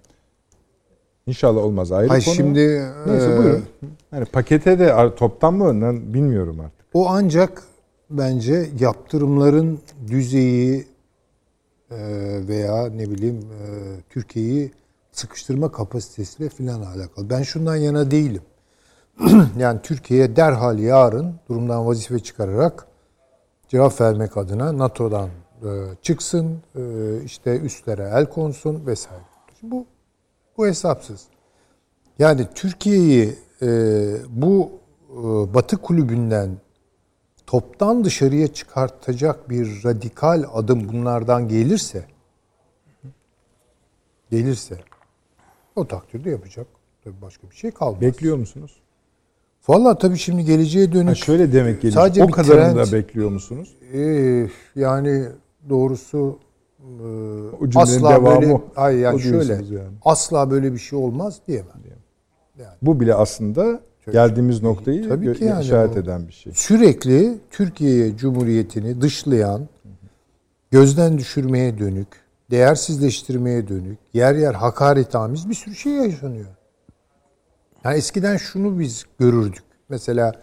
[1.27, 2.35] İnşallah olmaz ayrı Ay konu.
[2.35, 2.59] şimdi
[3.07, 3.63] Neyse e, buyurun.
[4.11, 6.76] Yani pakete de toptan mı lan bilmiyorum artık.
[6.93, 7.63] O ancak
[8.09, 10.87] bence yaptırımların düzeyi
[11.91, 11.97] e,
[12.47, 13.67] veya ne bileyim e,
[14.09, 14.71] Türkiye'yi
[15.11, 17.29] sıkıştırma kapasitesiyle filan alakalı.
[17.29, 18.41] Ben şundan yana değilim.
[19.57, 22.87] yani Türkiye derhal yarın durumdan vazife çıkararak
[23.67, 25.29] cevap vermek adına NATO'dan
[25.63, 25.69] e,
[26.01, 26.57] çıksın,
[27.25, 29.23] işte üstlere el konsun vesaire.
[29.63, 29.85] Bu
[30.57, 31.23] bu hesapsız.
[32.19, 33.35] Yani Türkiye'yi
[34.29, 34.71] bu
[35.53, 36.49] Batı kulübünden
[37.47, 42.05] toptan dışarıya çıkartacak bir radikal adım bunlardan gelirse
[44.31, 44.77] gelirse
[45.75, 46.67] o takdirde yapacak
[47.03, 48.01] tabii başka bir şey kalmaz.
[48.01, 48.71] Bekliyor musunuz?
[49.67, 51.93] Vallahi tabii şimdi geleceğe dönük Ha şöyle demek geliyor.
[51.93, 53.75] Sadece o kadarını trend- da bekliyor musunuz?
[53.93, 55.25] Ee, yani
[55.69, 56.39] doğrusu
[56.79, 59.97] e, asla devamı böyle hayır yani şöyle yani.
[60.05, 61.71] asla böyle bir şey olmaz diyemem.
[62.81, 65.99] Bu bile aslında geldiğimiz noktayı Tabii ki yani işaret bu.
[65.99, 66.53] eden bir şey.
[66.55, 69.67] Sürekli Türkiye Cumhuriyeti'ni dışlayan,
[70.71, 72.07] gözden düşürmeye dönük,
[72.51, 76.47] değersizleştirmeye dönük, yer yer hakaretamiz bir sürü şey yaşanıyor.
[77.83, 79.63] Yani eskiden şunu biz görürdük.
[79.89, 80.33] Mesela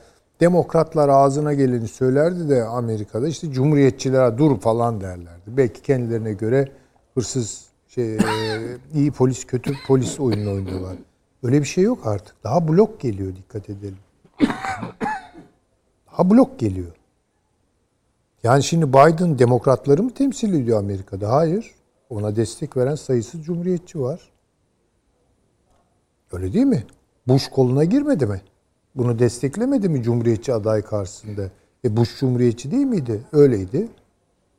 [0.41, 5.47] demokratlar ağzına geleni söylerdi de Amerika'da işte cumhuriyetçilere dur falan derlerdi.
[5.47, 6.69] Belki kendilerine göre
[7.15, 8.19] hırsız şey e,
[8.95, 10.97] iyi polis kötü polis oyununu oynuyorlar.
[11.45, 12.45] Öyle bir şey yok artık.
[12.45, 13.99] Daha blok geliyor dikkat edelim.
[16.13, 16.93] Daha blok geliyor.
[18.43, 21.33] Yani şimdi Biden demokratları mı temsil ediyor Amerika'da?
[21.33, 21.75] Hayır.
[22.11, 24.31] Ona destek veren sayısız cumhuriyetçi var.
[26.33, 26.85] Öyle değil mi?
[27.27, 28.43] Bush koluna girmedi mi?
[28.95, 31.51] Bunu desteklemedi mi cumhuriyetçi aday karşısında?
[31.85, 33.21] E Bush Cumhuriyetçi değil miydi?
[33.33, 33.89] Öyleydi.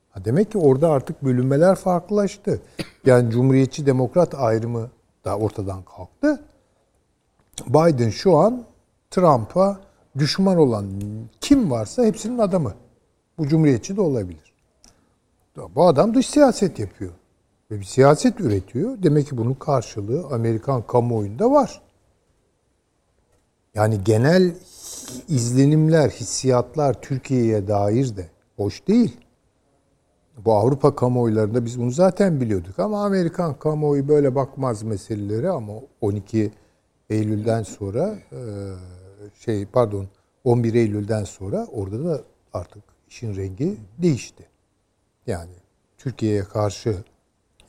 [0.10, 2.62] Ha demek ki orada artık bölünmeler farklılaştı.
[3.06, 4.90] Yani Cumhuriyetçi Demokrat ayrımı
[5.26, 6.44] da ortadan kalktı.
[7.68, 8.64] Biden şu an
[9.12, 9.82] Trump'a
[10.18, 10.86] düşman olan
[11.42, 12.74] kim varsa hepsinin adamı.
[13.38, 14.54] Bu Cumhuriyetçi de olabilir.
[15.76, 17.12] Bu adam dış siyaset yapıyor.
[17.72, 19.04] Ve bir siyaset üretiyor.
[19.04, 21.82] Demek ki bunun karşılığı Amerikan kamuoyunda var.
[23.76, 24.56] Yani genel
[25.28, 29.18] izlenimler, hissiyatlar Türkiye'ye dair de hoş değil.
[30.46, 36.52] Bu Avrupa kamuoylarında biz bunu zaten biliyorduk ama Amerikan kamuoyu böyle bakmaz meselelere ama 12
[37.10, 38.40] Eylül'den sonra e,
[39.40, 40.08] şey pardon
[40.44, 42.22] 11 Eylül'den sonra orada da
[42.54, 44.46] artık işin rengi değişti.
[45.28, 45.52] Yani
[45.98, 47.04] Türkiye'ye karşı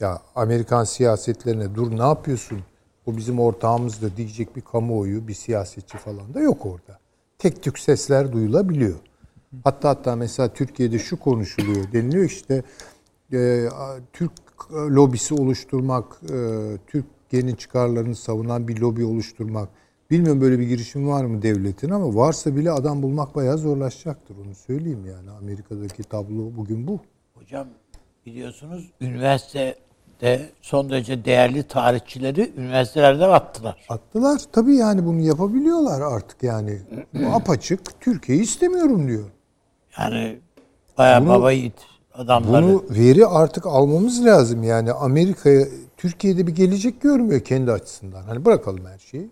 [0.01, 2.61] ya Amerikan siyasetlerine dur ne yapıyorsun?
[3.07, 6.99] Bu bizim ortağımızdır diyecek bir kamuoyu, bir siyasetçi falan da yok orada.
[7.39, 8.97] Tek tük sesler duyulabiliyor.
[9.65, 12.63] Hatta hatta mesela Türkiye'de şu konuşuluyor deniliyor işte
[13.33, 13.69] e,
[14.13, 14.33] Türk
[14.73, 16.77] lobisi oluşturmak, e,
[17.31, 19.69] Türkiye'nin çıkarlarını savunan bir lobi oluşturmak.
[20.11, 24.55] Bilmiyorum böyle bir girişim var mı devletin ama varsa bile adam bulmak bayağı zorlaşacaktır onu
[24.55, 25.31] söyleyeyim yani.
[25.31, 27.01] Amerika'daki tablo bugün bu.
[27.35, 27.67] Hocam
[28.27, 33.87] biliyorsunuz üniversitede son derece değerli tarihçileri üniversitelerde attılar.
[33.89, 34.41] Attılar.
[34.53, 36.79] Tabii yani bunu yapabiliyorlar artık yani.
[37.15, 39.25] Bu apaçık Türkiye'yi istemiyorum diyor.
[39.99, 40.39] Yani
[40.99, 41.75] bayağı Bunu- baba yiğit
[42.15, 42.65] adamları.
[42.67, 48.23] Bunu veri artık almamız lazım yani Amerika'ya Türkiye'de bir gelecek görmüyor kendi açısından.
[48.23, 49.31] Hani bırakalım her şeyi.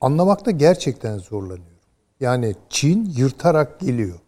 [0.00, 1.66] Anlamakta gerçekten zorlanıyorum.
[2.20, 4.18] Yani Çin yırtarak geliyor.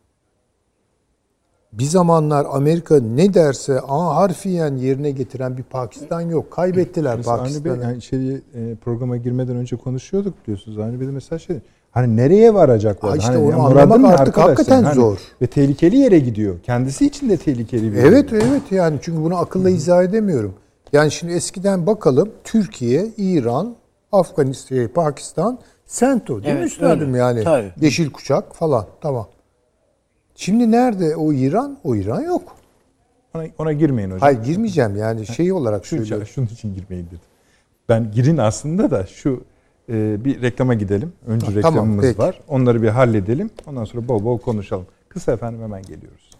[1.72, 6.50] Bir zamanlar Amerika ne derse A harfiyen yerine getiren bir Pakistan yok.
[6.50, 7.82] Kaybettiler Pakistan'ı.
[7.82, 10.78] yani içeriye e, programa girmeden önce konuşuyorduk biliyorsunuz.
[10.78, 11.60] Avni Bey de mesela şey
[11.94, 13.11] hani nereye varacaklar?
[13.11, 14.83] Ha işte hani onu anlamak artık hakikaten?
[14.83, 15.18] Hani zor.
[15.42, 16.61] Ve tehlikeli yere gidiyor.
[16.62, 18.42] Kendisi için de tehlikeli bir yere Evet gidiyor.
[18.50, 20.54] evet yani çünkü bunu akılla izah edemiyorum.
[20.92, 23.74] Yani şimdi eskiden bakalım Türkiye, İran,
[24.12, 27.18] Afganistan, şey, Pakistan, Sento değil mi Evet, üstadım öyle.
[27.18, 27.44] yani?
[27.44, 27.72] Tabii.
[27.80, 29.28] Yeşil kuşak falan tamam.
[30.35, 31.78] Şimdi nerede o İran?
[31.85, 32.57] O İran yok.
[33.35, 34.20] Ona, ona girmeyin hocam.
[34.20, 36.26] Hayır girmeyeceğim yani şey olarak Şu, söylüyorum.
[36.26, 37.18] şunun için girmeyin dedim.
[37.88, 39.44] Ben girin aslında da şu
[39.88, 41.12] e, bir reklama gidelim.
[41.27, 42.18] Önce tamam, reklamımız peki.
[42.18, 42.40] var.
[42.49, 43.51] Onları bir halledelim.
[43.66, 44.87] Ondan sonra bol bol konuşalım.
[45.09, 46.31] Kısa efendim hemen geliyoruz.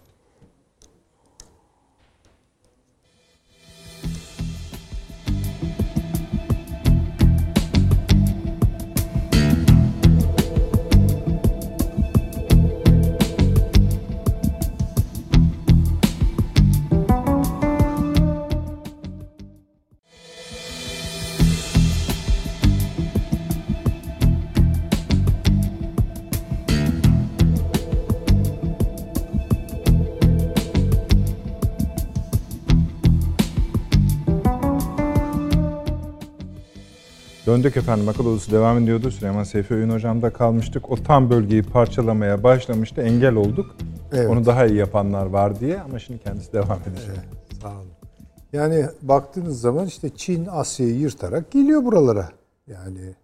[37.54, 38.08] Döndük efendim.
[38.08, 39.10] Akıl odası devam ediyordu.
[39.10, 40.90] Süleyman Seyfi Öğün hocamda kalmıştık.
[40.90, 43.02] O tam bölgeyi parçalamaya başlamıştı.
[43.02, 43.76] Engel olduk.
[44.12, 44.30] Evet.
[44.30, 47.16] Onu daha iyi yapanlar var diye ama şimdi kendisi devam edecek.
[47.62, 47.88] Sağ olun.
[48.52, 52.28] Yani baktığınız zaman işte Çin Asya'yı yırtarak geliyor buralara.
[52.66, 53.14] Yani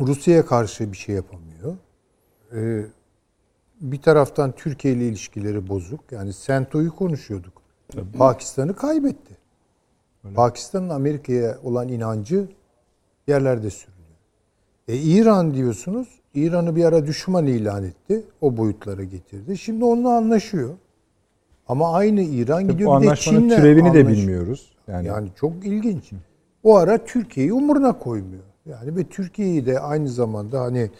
[0.00, 1.76] Rusya'ya karşı bir şey yapamıyor.
[2.54, 2.86] Ee,
[3.80, 6.00] bir taraftan Türkiye ile ilişkileri bozuk.
[6.10, 7.62] Yani Sento'yu konuşuyorduk.
[8.18, 9.36] Pakistan'ı kaybetti.
[10.34, 12.48] Pakistan'ın Amerika'ya olan inancı
[13.28, 13.96] yerlerde sürünüyor.
[14.88, 16.08] E İran diyorsunuz.
[16.34, 18.22] İran'ı bir ara düşman ilan etti.
[18.40, 19.58] O boyutlara getirdi.
[19.58, 20.70] Şimdi onunla anlaşıyor.
[21.68, 24.08] Ama aynı İran gidiyor Bu bir de anlaşmanın Çin'le türevini de anlaşıyor.
[24.08, 24.72] bilmiyoruz.
[24.88, 26.12] Yani, Yani çok ilginç.
[26.62, 28.42] O ara Türkiye'yi umuruna koymuyor.
[28.66, 30.90] Yani ve Türkiye'yi de aynı zamanda hani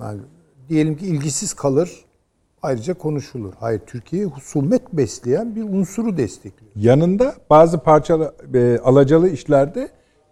[0.00, 0.20] yani
[0.68, 2.04] diyelim ki ilgisiz kalır
[2.62, 3.52] ayrıca konuşulur.
[3.60, 6.72] Hayır Türkiye husumet besleyen bir unsuru destekliyor.
[6.76, 9.88] yanında bazı parçalı e, alacalı işlerde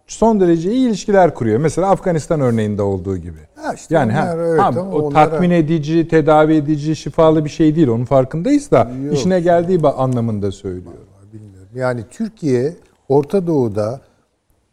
[0.07, 1.59] son derece iyi ilişkiler kuruyor.
[1.59, 3.39] Mesela Afganistan örneğinde olduğu gibi.
[3.55, 7.49] Ha işte yani ha, onlar evet ha, o onlara- tatmin edici, tedavi edici, şifalı bir
[7.49, 7.87] şey değil.
[7.87, 9.13] Onun farkındayız da Yok.
[9.13, 10.99] işine geldiği anlamında söylüyorum.
[11.33, 11.67] Bilmiyorum.
[11.75, 12.75] Yani Türkiye
[13.09, 14.01] Orta Doğu'da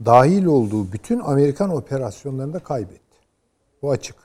[0.04, 3.00] dahil olduğu bütün Amerikan operasyonlarında kaybetti.
[3.82, 4.16] Bu açık.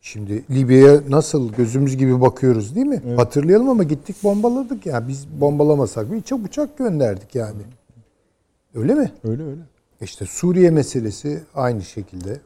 [0.00, 3.02] Şimdi Libya'ya nasıl gözümüz gibi bakıyoruz değil mi?
[3.16, 5.08] Hatırlayalım ama gittik bombaladık ya.
[5.08, 7.62] Biz bombalamasak bir uçak gönderdik yani.
[8.74, 9.12] Öyle mi?
[9.24, 9.60] Öyle öyle.
[10.02, 12.40] İşte Suriye meselesi aynı şekilde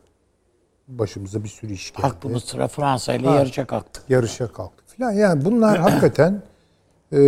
[0.89, 2.07] başımıza bir sürü iş geldi.
[2.07, 4.01] Aklımız sıra Fransa ile yarışa kalktı.
[4.09, 5.13] yarışa kalktık filan.
[5.13, 6.43] Yani bunlar hakikaten
[7.13, 7.19] e,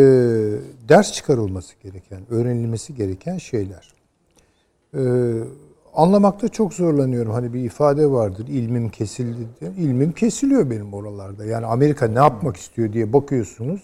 [0.88, 3.93] ders çıkarılması gereken, öğrenilmesi gereken şeyler.
[4.95, 5.01] E,
[5.95, 7.33] anlamakta çok zorlanıyorum.
[7.33, 8.47] Hani bir ifade vardır.
[8.49, 9.71] ilmim kesildi diye.
[9.71, 11.45] İlmim kesiliyor benim oralarda.
[11.45, 13.81] Yani Amerika ne yapmak istiyor diye bakıyorsunuz.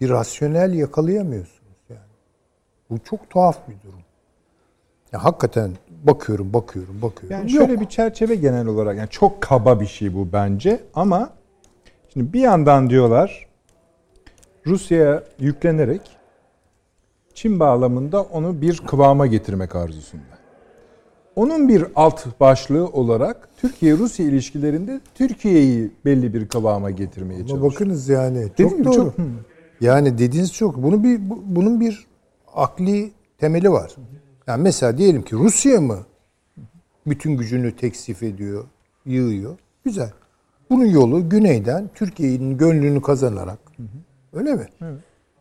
[0.00, 2.00] Bir rasyonel yakalayamıyorsunuz yani.
[2.90, 4.00] Bu çok tuhaf bir durum.
[5.12, 5.70] Ya hakikaten
[6.02, 7.38] bakıyorum, bakıyorum, bakıyorum.
[7.38, 7.66] Yani Yok.
[7.66, 11.30] şöyle bir çerçeve genel olarak yani çok kaba bir şey bu bence ama
[12.12, 13.46] şimdi bir yandan diyorlar
[14.66, 16.00] Rusya'ya yüklenerek
[17.34, 20.24] Çin bağlamında onu bir kıvama getirmek arzusunda.
[21.36, 27.72] Onun bir alt başlığı olarak Türkiye-Rusya ilişkilerinde Türkiye'yi belli bir kıvama getirmeye çalışıyor.
[27.72, 28.92] bakınız yani çok doğru.
[28.94, 29.14] çok-.
[29.80, 30.82] Yani dediğiniz çok.
[30.82, 32.06] Bunu bir bu- bunun bir
[32.54, 33.96] akli temeli var.
[34.50, 35.98] Yani mesela diyelim ki Rusya mı
[37.06, 38.64] bütün gücünü teksif ediyor,
[39.06, 39.58] yığıyor.
[39.84, 40.12] Güzel.
[40.70, 43.58] Bunun yolu güneyden Türkiye'nin gönlünü kazanarak.
[44.32, 44.68] Öyle mi?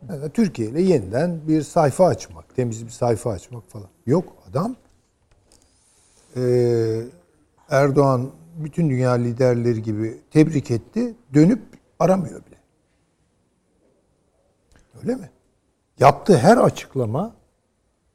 [0.10, 3.88] Yani Türkiye ile yeniden bir sayfa açmak, temiz bir sayfa açmak falan.
[4.06, 4.76] Yok adam
[6.36, 7.04] eee,
[7.70, 11.16] Erdoğan bütün dünya liderleri gibi tebrik etti.
[11.34, 11.62] Dönüp
[12.00, 12.58] aramıyor bile.
[15.02, 15.30] Öyle mi?
[16.00, 17.39] Yaptığı her açıklama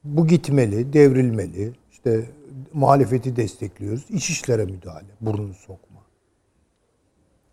[0.04, 1.72] bu gitmeli, devrilmeli.
[1.92, 2.24] İşte
[2.72, 4.04] muhalefeti destekliyoruz.
[4.10, 6.00] İç işlere müdahale, burnunu sokma.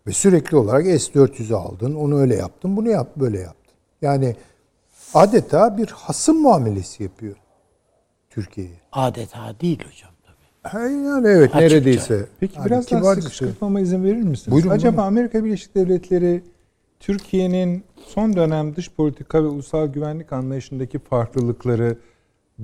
[0.06, 3.74] Ve sürekli olarak S-400'ü aldın, onu öyle yaptın, bunu yap, böyle yaptın.
[4.02, 4.36] Yani
[5.14, 7.36] adeta bir hasım muamelesi yapıyor
[8.30, 8.80] Türkiye'ye.
[8.92, 10.12] Adeta değil hocam
[10.74, 11.58] Yani evet Açıkça.
[11.58, 12.26] neredeyse.
[12.40, 14.50] Peki Yani biraz daha sıkıştırmama izin verir misiniz?
[14.50, 15.06] Buyurun, Acaba buyurun.
[15.08, 16.42] Amerika Birleşik Devletleri
[17.00, 21.96] Türkiye'nin son dönem dış politika ve ulusal güvenlik anlayışındaki farklılıkları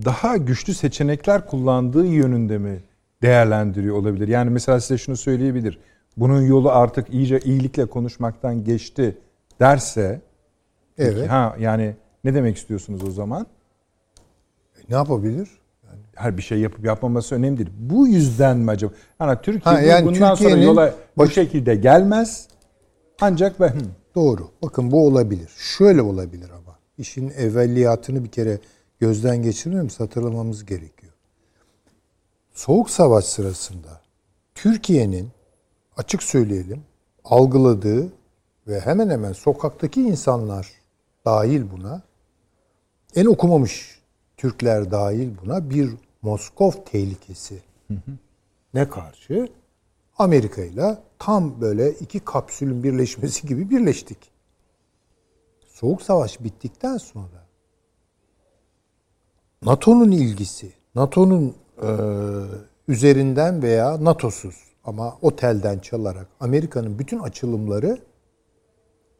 [0.05, 2.81] daha güçlü seçenekler kullandığı yönünde mi
[3.23, 4.29] değerlendiriyor olabilir?
[4.29, 5.79] Yani mesela size şunu söyleyebilir.
[6.17, 9.19] Bunun yolu artık iyice iyilikle konuşmaktan geçti
[9.61, 10.21] derse
[10.97, 11.31] peki, Evet.
[11.31, 13.47] ha yani ne demek istiyorsunuz o zaman?
[14.89, 15.49] Ne yapabilir?
[16.15, 17.71] her bir şey yapıp yapmaması önemli değil.
[17.79, 18.93] Bu yüzden mi acaba?
[19.21, 22.49] Yani Türkiye Ha, yani bundan sonra yola bu baş- şekilde gelmez.
[23.21, 23.73] Ancak ben
[24.15, 24.49] Doğru.
[24.63, 25.51] Bakın bu olabilir.
[25.57, 26.79] Şöyle olabilir ama.
[26.99, 28.59] İşin evveliyatını bir kere
[29.01, 31.13] gözden geçirmemiz, hatırlamamız gerekiyor.
[32.53, 34.01] Soğuk Savaş sırasında
[34.55, 35.31] Türkiye'nin
[35.97, 36.83] açık söyleyelim
[37.25, 38.13] algıladığı
[38.67, 40.73] ve hemen hemen sokaktaki insanlar
[41.25, 42.03] dahil buna
[43.15, 43.99] en okumamış
[44.37, 45.91] Türkler dahil buna bir
[46.23, 47.63] Moskov tehlikesi
[48.75, 49.49] ne karşı?
[50.19, 54.19] Amerika ile tam böyle iki kapsülün birleşmesi gibi birleştik.
[55.67, 57.38] Soğuk Savaş bittikten sonra
[59.63, 61.89] NATO'nun ilgisi, NATO'nun e,
[62.89, 67.99] üzerinden veya NATO'suz ama otelden çalarak Amerika'nın bütün açılımları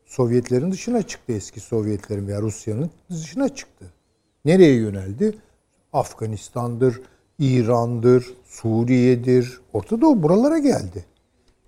[0.07, 3.85] Sovyetlerin dışına çıktı eski Sovyetlerin veya Rusya'nın dışına çıktı.
[4.45, 5.39] Nereye yöneldi?
[5.93, 7.01] Afganistan'dır,
[7.39, 11.05] İran'dır, Suriye'dir, Orta Doğu buralara geldi.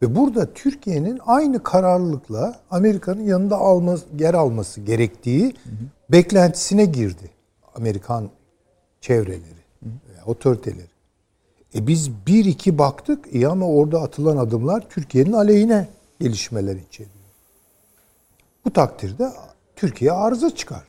[0.03, 5.55] Ve burada Türkiye'nin aynı kararlılıkla Amerika'nın yanında alması, yer alması gerektiği
[6.11, 7.31] beklentisine girdi.
[7.75, 8.31] Amerikan
[9.01, 10.91] çevreleri, veya otoriteleri.
[11.75, 15.89] E biz bir iki baktık iyi ama orada atılan adımlar Türkiye'nin aleyhine
[16.21, 17.15] gelişmeler içeriyor.
[18.65, 19.31] Bu takdirde
[19.77, 20.85] Türkiye arıza çıkardı.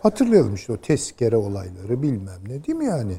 [0.00, 3.16] Hatırlayalım işte o tezkere olayları bilmem ne değil mi yani?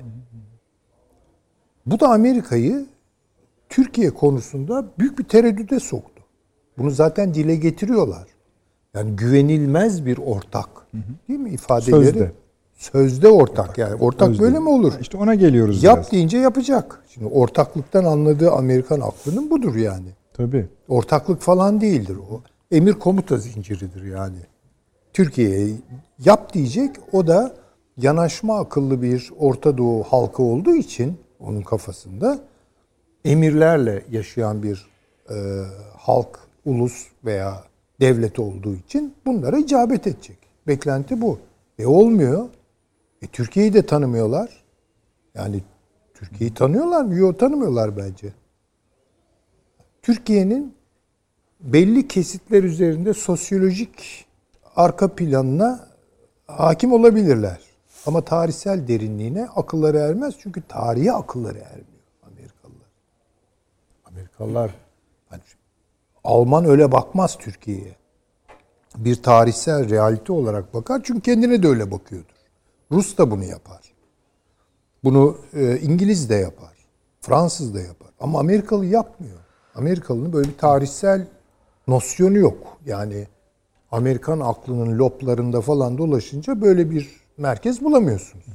[1.85, 2.85] Bu da Amerika'yı
[3.69, 6.23] Türkiye konusunda büyük bir tereddüde soktu.
[6.77, 8.27] Bunu zaten dile getiriyorlar.
[8.93, 10.69] Yani güvenilmez bir ortak.
[11.27, 12.05] Değil mi ifadeleri?
[12.05, 12.31] Sözde.
[12.79, 13.95] Sözde ortak yani.
[13.95, 14.41] Ortak Özde.
[14.43, 14.93] böyle mi olur?
[15.01, 16.11] İşte ona geliyoruz Yap biraz.
[16.11, 17.03] deyince yapacak.
[17.09, 20.07] Şimdi ortaklıktan anladığı Amerikan aklının budur yani.
[20.33, 20.67] Tabii.
[20.87, 22.41] Ortaklık falan değildir o.
[22.71, 24.37] Emir komuta zinciridir yani.
[25.13, 25.75] Türkiye'ye
[26.25, 27.55] yap diyecek o da
[27.97, 32.39] yanaşma akıllı bir Orta Doğu halkı olduğu için onun kafasında
[33.25, 34.87] emirlerle yaşayan bir
[35.29, 35.35] e,
[35.97, 37.63] halk, ulus veya
[37.99, 40.37] devlet olduğu için bunlara icabet edecek.
[40.67, 41.39] Beklenti bu.
[41.79, 42.45] E olmuyor.
[43.21, 44.63] E Türkiye'yi de tanımıyorlar.
[45.35, 45.63] Yani
[46.13, 47.15] Türkiye'yi tanıyorlar mı?
[47.15, 48.33] Yok tanımıyorlar bence.
[50.01, 50.75] Türkiye'nin
[51.59, 54.25] belli kesitler üzerinde sosyolojik
[54.75, 55.87] arka planına
[56.47, 57.59] hakim olabilirler.
[58.05, 60.35] Ama tarihsel derinliğine akılları ermez.
[60.39, 62.87] Çünkü tarihe akılları ermiyor Amerikalılar.
[64.05, 64.71] Amerikalılar
[65.29, 65.41] hani
[66.23, 67.95] Alman öyle bakmaz Türkiye'ye.
[68.95, 71.01] Bir tarihsel realite olarak bakar.
[71.03, 72.38] Çünkü kendine de öyle bakıyordur.
[72.91, 73.81] Rus da bunu yapar.
[75.03, 76.73] Bunu e, İngiliz de yapar.
[77.21, 78.09] Fransız da yapar.
[78.19, 79.39] Ama Amerikalı yapmıyor.
[79.75, 81.27] Amerikalı'nın böyle bir tarihsel
[81.87, 82.77] nosyonu yok.
[82.85, 83.27] Yani
[83.91, 88.45] Amerikan aklının loblarında falan dolaşınca böyle bir merkez bulamıyorsunuz.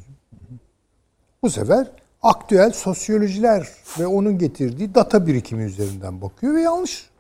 [1.43, 1.91] Bu sefer
[2.23, 3.69] aktüel sosyolojiler
[3.99, 7.11] ve onun getirdiği data birikimi üzerinden bakıyor ve yanlış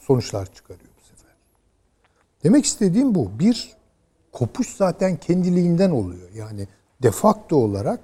[0.00, 1.32] sonuçlar çıkarıyor bu sefer.
[2.44, 3.38] Demek istediğim bu.
[3.38, 3.72] Bir,
[4.34, 6.30] kopuş zaten kendiliğinden oluyor.
[6.34, 6.68] Yani
[7.02, 8.00] de facto olarak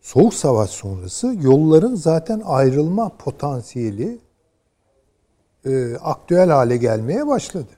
[0.00, 4.18] Soğuk Savaş sonrası yolların zaten ayrılma potansiyeli
[5.64, 7.70] e, aktüel hale gelmeye başladı.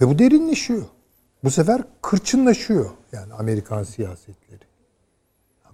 [0.00, 0.82] Ve bu derinleşiyor.
[1.44, 4.64] Bu sefer kırçınlaşıyor yani Amerikan siyasetleri.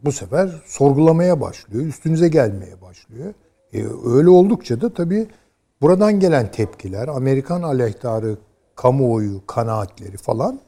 [0.03, 3.35] Bu sefer sorgulamaya başlıyor, üstünüze gelmeye başlıyor.
[3.73, 5.29] E, öyle oldukça da tabii
[5.81, 8.37] buradan gelen tepkiler, Amerikan aleyhtarı
[8.79, 10.61] kamuoyu kanaatleri falan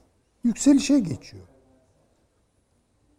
[0.45, 1.45] yükselişe geçiyor.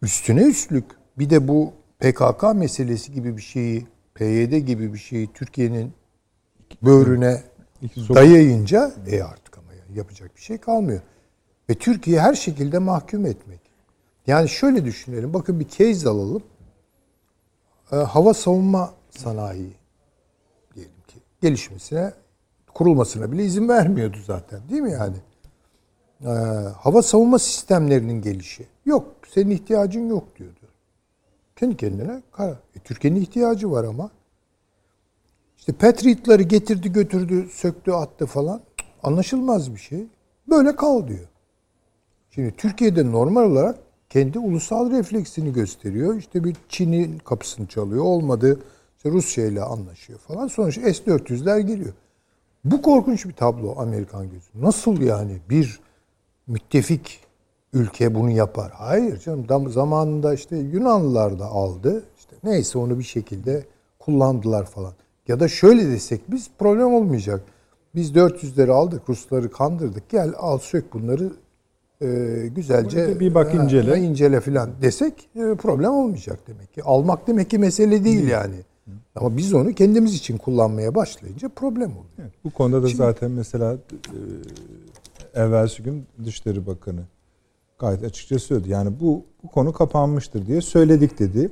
[0.02, 0.84] Üstüne üstlük
[1.18, 5.92] bir de bu PKK meselesi gibi bir şeyi, PYD gibi bir şeyi Türkiye'nin
[6.82, 7.42] böğrüne
[7.96, 11.00] dayayınca e artık ama yani yapacak bir şey kalmıyor.
[11.70, 13.60] Ve Türkiye her şekilde mahkum etmek.
[14.26, 15.34] Yani şöyle düşünelim.
[15.34, 16.42] Bakın bir case alalım.
[17.92, 19.72] Ee, hava savunma sanayi
[20.74, 22.12] diyelim ki gelişmesine
[22.74, 25.16] kurulmasına bile izin vermiyordu zaten değil mi yani?
[26.24, 26.28] Ee,
[26.78, 28.66] hava savunma sistemlerinin gelişi.
[28.86, 30.60] Yok senin ihtiyacın yok diyordu.
[31.56, 32.50] Kendi kendine kara.
[32.50, 34.10] E, Türkiye'nin ihtiyacı var ama.
[35.58, 38.60] İşte Patriot'ları getirdi götürdü söktü attı falan.
[39.02, 40.06] Anlaşılmaz bir şey.
[40.50, 41.28] Böyle kal diyor.
[42.30, 43.78] Şimdi Türkiye'de normal olarak
[44.10, 46.16] kendi ulusal refleksini gösteriyor.
[46.16, 48.04] İşte bir Çin'in kapısını çalıyor.
[48.04, 48.60] Olmadı
[48.96, 50.46] işte Rusya ile anlaşıyor falan.
[50.46, 51.92] Sonuç S-400'ler geliyor.
[52.64, 54.50] Bu korkunç bir tablo Amerikan gözü.
[54.54, 55.80] Nasıl yani bir
[56.46, 57.20] müttefik
[57.72, 58.72] ülke bunu yapar?
[58.74, 62.04] Hayır canım zamanında işte Yunanlılar da aldı.
[62.18, 63.64] İşte neyse onu bir şekilde
[63.98, 64.92] kullandılar falan.
[65.28, 67.40] Ya da şöyle desek biz problem olmayacak.
[67.94, 70.08] Biz 400'leri aldık, Rusları kandırdık.
[70.08, 71.32] Gel al sök bunları
[72.02, 72.06] e,
[72.56, 73.94] güzelce bir bak incele.
[73.94, 76.82] E, incele filan desek e, problem olmayacak demek ki.
[76.82, 78.54] Almak demek ki mesele değil yani.
[79.16, 82.04] Ama biz onu kendimiz için kullanmaya başlayınca problem oluyor.
[82.18, 83.76] Evet, bu konuda da Şimdi, zaten mesela
[85.34, 87.00] e, evvelsi gün Dışişleri Bakanı
[87.78, 88.70] gayet açıkça söyledi.
[88.70, 91.50] Yani bu, bu konu kapanmıştır diye söyledik dedi.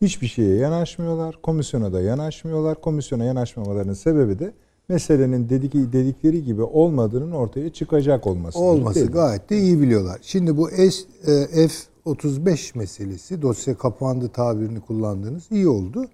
[0.00, 1.38] Hiçbir şeye yanaşmıyorlar.
[1.42, 2.80] Komisyona da yanaşmıyorlar.
[2.80, 4.52] Komisyona yanaşmamalarının sebebi de
[4.88, 8.58] meselenin dedik, dedikleri gibi olmadığının ortaya çıkacak olması.
[8.58, 10.18] Olması gayet de iyi biliyorlar.
[10.22, 16.06] Şimdi bu S, e, F-35 meselesi dosya kapandı tabirini kullandığınız iyi oldu.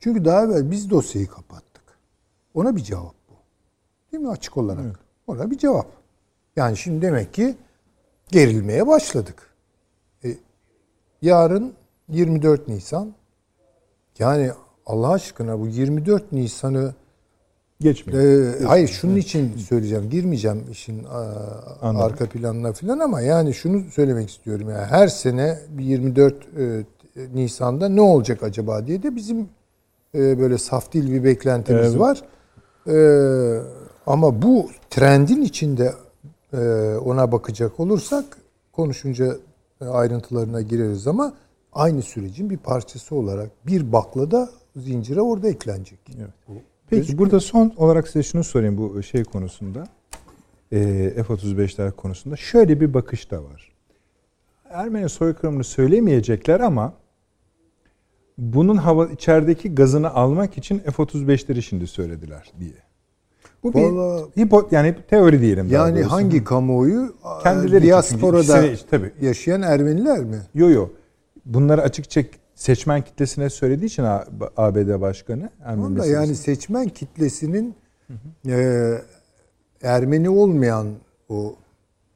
[0.00, 1.82] Çünkü daha evvel biz dosyayı kapattık.
[2.54, 3.34] Ona bir cevap bu.
[4.12, 4.84] Değil mi açık olarak?
[4.84, 4.96] Evet.
[5.26, 5.86] Ona bir cevap.
[6.56, 7.56] Yani şimdi demek ki
[8.28, 9.54] gerilmeye başladık.
[10.24, 10.28] E,
[11.22, 11.74] yarın
[12.08, 13.14] 24 Nisan.
[14.18, 14.50] Yani
[14.86, 16.94] Allah aşkına bu 24 Nisan'ı
[17.80, 18.22] Geçmiyor.
[18.22, 20.10] Ee, hayır şunun için söyleyeceğim.
[20.10, 21.04] Girmeyeceğim işin
[21.82, 22.06] Anladım.
[22.06, 24.70] arka planına falan ama yani şunu söylemek istiyorum.
[24.70, 26.84] Yani her sene 24 e,
[27.34, 29.48] Nisan'da ne olacak acaba diye de bizim
[30.14, 32.00] e, böyle saf dil bir beklentimiz evet.
[32.00, 32.22] var.
[32.86, 32.96] E,
[34.06, 35.92] ama bu trendin içinde
[36.52, 36.58] e,
[37.04, 38.24] ona bakacak olursak
[38.72, 39.36] konuşunca
[39.80, 41.34] e, ayrıntılarına gireriz ama
[41.72, 45.98] aynı sürecin bir parçası olarak bir baklada zincire orada eklenecek.
[46.18, 46.30] Evet.
[46.90, 47.18] Peki Gözüküyor.
[47.18, 49.86] burada son olarak size şunu sorayım bu şey konusunda.
[50.72, 50.78] E,
[51.26, 52.36] F-35'ler konusunda.
[52.36, 53.72] Şöyle bir bakış da var.
[54.70, 56.92] Ermeni soykırımını söylemeyecekler ama
[58.38, 62.72] bunun hava içerideki gazını almak için F-35'leri şimdi söylediler diye.
[63.62, 65.68] Bu Vallahi, bir hipo, yani teori diyelim.
[65.70, 67.14] Yani hangi kamuoyu?
[67.42, 69.12] Kendileri diasporada tabii.
[69.20, 70.40] yaşayan Ermeniler mi?
[70.54, 70.90] Yok yok.
[71.44, 72.22] Bunları açıkça
[72.54, 74.04] seçmen kitlesine söylediği için
[74.56, 75.50] ABD Başkanı.
[75.64, 77.74] Ermeni yani seçmen kitlesinin
[78.48, 78.92] E,
[79.82, 80.86] Ermeni olmayan
[81.28, 81.54] o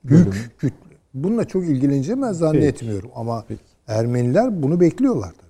[0.04, 0.96] büyük kütle.
[1.14, 3.08] Bununla çok ilgileneceğimi zannetmiyorum.
[3.08, 3.20] Peki.
[3.20, 3.60] Ama Peki.
[3.88, 5.49] Ermeniler bunu bekliyorlar tabii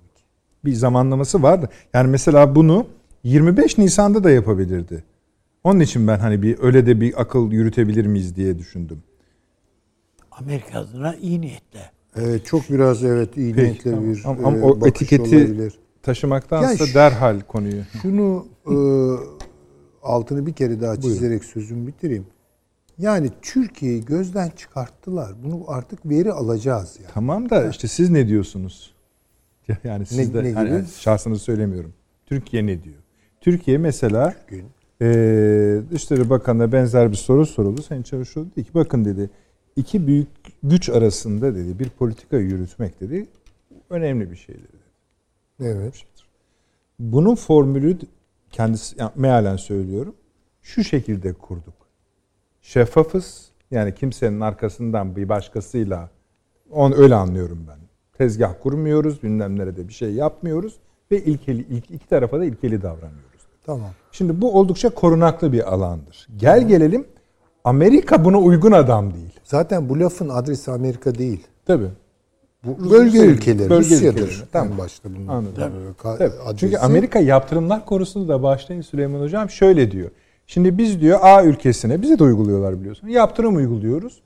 [0.65, 1.69] Bir zamanlaması vardı.
[1.93, 2.87] Yani mesela bunu
[3.23, 5.03] 25 Nisan'da da yapabilirdi.
[5.63, 9.03] Onun için ben hani bir öyle de bir akıl yürütebilir miyiz diye düşündüm.
[10.31, 11.91] Amerika adına iyi niyetle.
[12.15, 14.13] Evet çok biraz evet iyi Peki, niyetli tamam.
[14.13, 15.73] bir ama, ama e, o etiketi olabilir.
[16.03, 17.81] taşımaktansa yani derhal konuyu.
[18.01, 18.75] Şunu e,
[20.03, 21.45] altını bir kere daha çizerek Buyurun.
[21.45, 22.25] sözümü bitireyim.
[22.97, 25.31] Yani Türkiye'yi gözden çıkarttılar.
[25.43, 27.11] Bunu artık veri alacağız yani.
[27.13, 28.93] Tamam da işte siz ne diyorsunuz?
[29.83, 31.93] Yani siz ne, de ne hani şahsınızı söylemiyorum.
[32.25, 32.95] Türkiye ne diyor?
[33.41, 34.63] Türkiye mesela Türkiye.
[35.01, 37.81] e, Dışişleri Bakanı'na benzer bir soru soruldu.
[37.81, 39.29] Sayın Çavuşoğlu dedi ki bakın dedi
[39.75, 40.27] iki büyük
[40.63, 43.27] güç arasında dedi bir politika yürütmek dedi
[43.89, 44.81] önemli bir şeydir dedi.
[45.69, 45.93] Evet.
[46.99, 47.97] Bunun formülü
[48.51, 50.15] kendisi yani mealen söylüyorum.
[50.61, 51.73] Şu şekilde kurduk.
[52.61, 53.51] Şeffafız.
[53.71, 56.09] Yani kimsenin arkasından bir başkasıyla
[56.71, 57.80] on öyle anlıyorum ben.
[58.21, 60.73] Tezgah kurmuyoruz, bilmem nerede bir şey yapmıyoruz
[61.11, 63.41] ve ilkeli ilk, iki tarafa da ilkeli davranıyoruz.
[63.65, 63.89] Tamam.
[64.11, 66.27] Şimdi bu oldukça korunaklı bir alandır.
[66.37, 67.05] Gel gelelim
[67.63, 69.39] Amerika buna uygun adam değil.
[69.43, 71.47] Zaten bu lafın adresi Amerika değil.
[71.65, 71.87] Tabii.
[72.63, 74.45] Bu bölge ülkeleri, bölge Rusya'dır ülkeleri.
[74.51, 74.77] Tamam.
[74.77, 75.27] başta bunun.
[75.27, 75.73] Anladım.
[76.03, 76.33] ka- Tabii.
[76.45, 76.57] adresi.
[76.57, 80.09] Çünkü Amerika yaptırımlar konusunda da başlayın Süleyman Hocam şöyle diyor.
[80.47, 83.07] Şimdi biz diyor A ülkesine bize de uyguluyorlar biliyorsun.
[83.07, 84.21] Yaptırım uyguluyoruz.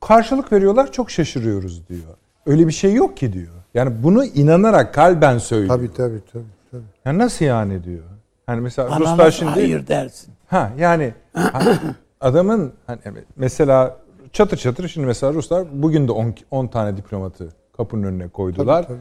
[0.00, 2.16] Karşılık veriyorlar çok şaşırıyoruz diyor.
[2.48, 3.52] Öyle bir şey yok ki diyor.
[3.74, 5.76] Yani bunu inanarak kalben söylüyor.
[5.76, 6.44] Tabii tabii tabii.
[6.70, 6.82] tabii.
[7.04, 8.04] Ya nasıl yani diyor.
[8.46, 10.34] Hani mesela Ruslar Ananas şimdi hayır dersin.
[10.46, 11.14] Ha yani
[12.20, 13.00] adamın hani
[13.36, 13.96] mesela
[14.32, 18.86] çatır çatır şimdi mesela Ruslar bugün de 10 10 tane diplomatı kapının önüne koydular.
[18.86, 18.98] Tabii,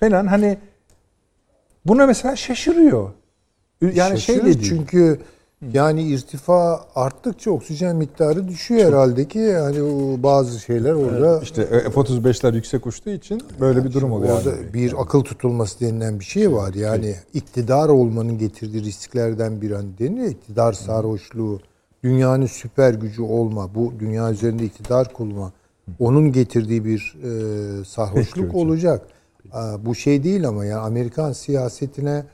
[0.00, 0.58] Falan hani
[1.86, 3.10] buna mesela şaşırıyor.
[3.80, 4.68] Yani şey Şaşırır değil.
[4.68, 5.20] çünkü
[5.72, 12.54] yani irtifa arttıkça oksijen miktarı düşüyor herhalde ki yani o bazı şeyler orada işte F-35'ler
[12.54, 14.36] yüksek uçtuğu için böyle bir durum oluyor.
[14.36, 14.74] orada yani.
[14.74, 16.74] bir akıl tutulması denilen bir şey var.
[16.74, 21.60] Yani iktidar olmanın getirdiği risklerden biri hani deniyor iktidar sarhoşluğu,
[22.04, 25.52] dünyanın süper gücü olma, bu dünya üzerinde iktidar kurma,
[25.98, 29.06] onun getirdiği bir e, sarhoşluk Peki olacak.
[29.52, 32.24] Aa, bu şey değil ama yani Amerikan siyasetine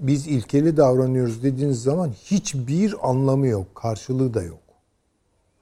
[0.00, 4.58] biz ilkeli davranıyoruz dediğiniz zaman hiçbir anlamı yok, karşılığı da yok.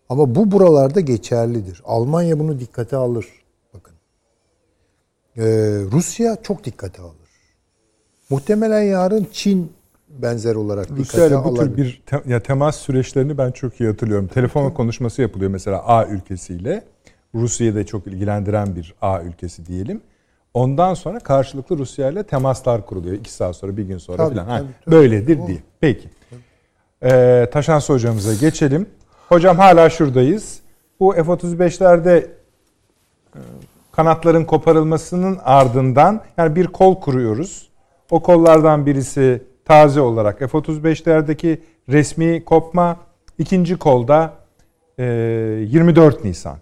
[0.08, 1.82] Ama bu buralarda geçerlidir.
[1.84, 3.26] Almanya bunu dikkate alır.
[3.74, 3.94] Bakın.
[5.36, 5.42] Ee,
[5.92, 7.14] Rusya çok dikkate alır.
[8.30, 9.72] Muhtemelen yarın Çin
[10.08, 14.26] benzer olarak dikkate Rusya'yla bu tür bir te- ya temas süreçlerini ben çok iyi hatırlıyorum.
[14.28, 16.84] Telefon konuşması yapılıyor mesela A ülkesiyle.
[17.34, 20.00] Rusya'yı da çok ilgilendiren bir A ülkesi diyelim.
[20.54, 23.14] Ondan sonra karşılıklı Rusya ile temaslar kuruluyor.
[23.14, 24.46] İki saat sonra, bir gün sonra Tabii, falan.
[24.46, 24.94] Ha, tabii, tabii.
[24.94, 25.58] böyledir diye.
[25.80, 26.08] Peki.
[27.02, 28.86] Ee, Taşansı hocamıza geçelim.
[29.28, 30.60] Hocam hala şuradayız.
[31.00, 32.26] Bu F-35'lerde
[33.34, 33.40] e,
[33.92, 37.70] kanatların koparılmasının ardından yani bir kol kuruyoruz.
[38.10, 42.96] O kollardan birisi taze olarak F-35'lerdeki resmi kopma,
[43.38, 44.34] ikinci kolda
[44.98, 46.56] e, 24 Nisan.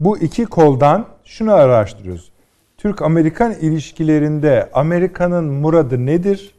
[0.00, 2.30] Bu iki koldan şunu araştırıyoruz.
[2.78, 6.54] Türk-Amerikan ilişkilerinde Amerika'nın muradı nedir?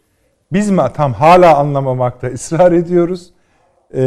[0.52, 3.34] Biz mi tam hala anlamamakta ısrar ediyoruz?
[3.94, 4.02] Ee,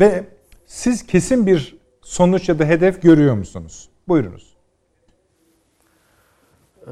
[0.00, 0.24] ve
[0.66, 3.88] siz kesin bir sonuç ya da hedef görüyor musunuz?
[4.08, 4.56] Buyurunuz.
[6.86, 6.90] Ee,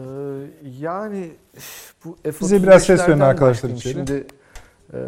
[0.80, 1.30] yani
[2.04, 3.92] bu F-35'lerden Bize biraz ses verin arkadaşlar içeri.
[3.92, 4.26] Şimdi
[4.92, 4.98] e,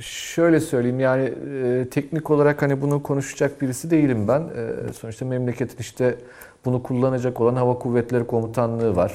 [0.00, 4.40] şöyle söyleyeyim yani e, teknik olarak hani bunu konuşacak birisi değilim ben.
[4.40, 6.18] E, sonuçta memleketin işte
[6.64, 9.12] bunu kullanacak olan Hava Kuvvetleri Komutanlığı var.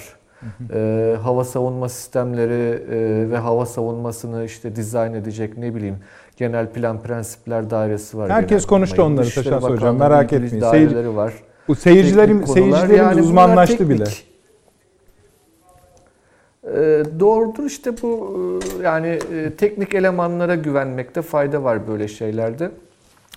[0.73, 5.97] E, hava savunma sistemleri e, ve hava savunmasını işte dizayn edecek ne bileyim
[6.37, 8.29] genel plan prensipler dairesi var.
[8.29, 10.61] Herkes konuştu onları Dışişleri Taşans Hocam, merak etmeyin.
[10.61, 11.33] Daireleri var.
[11.67, 13.89] Bu seyircilerim seyircilerimiz Yani uzmanlaştı teknik.
[13.99, 14.09] bile.
[16.67, 18.37] Ee, doğrudur işte bu
[18.79, 22.71] e, yani e, teknik elemanlara güvenmekte fayda var böyle şeylerde.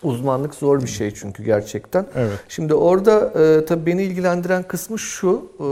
[0.02, 2.06] Uzmanlık zor bir şey çünkü gerçekten.
[2.14, 2.38] Evet.
[2.48, 5.50] Şimdi orada e, tabii beni ilgilendiren kısmı şu.
[5.60, 5.66] e,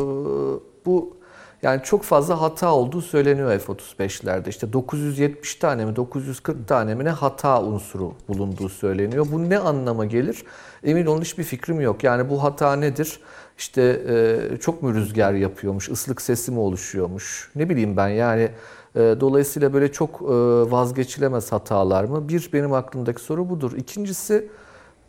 [0.87, 1.17] bu
[1.65, 4.49] yani çok fazla hata olduğu söyleniyor F-35'lerde.
[4.49, 9.27] İşte 970 tane mi 940 tane mi ne hata unsuru bulunduğu söyleniyor.
[9.33, 10.45] Bu ne anlama gelir?
[10.85, 12.05] Emin olun hiçbir fikrim yok.
[12.05, 13.21] Yani bu hata nedir?
[13.59, 17.51] İşte e, çok mu rüzgar yapıyormuş, ıslık sesi mi oluşuyormuş?
[17.57, 18.51] Ne bileyim ben yani
[18.97, 20.25] dolayısıyla böyle çok e,
[20.71, 22.29] vazgeçilemez hatalar mı?
[22.29, 23.73] Bir benim aklımdaki soru budur.
[23.77, 24.49] İkincisi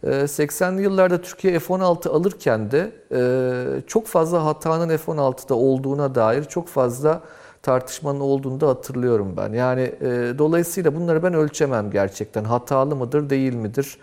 [0.04, 6.68] e, 80'li yıllarda Türkiye F-16 alırken de e, çok fazla hatanın F-16'da olduğuna dair çok
[6.68, 7.22] fazla
[7.62, 9.54] tartışmanın olduğunu da hatırlıyorum ben.
[9.54, 12.44] Yani e, dolayısıyla bunları ben ölçemem gerçekten.
[12.44, 13.98] Hatalı mıdır, değil midir?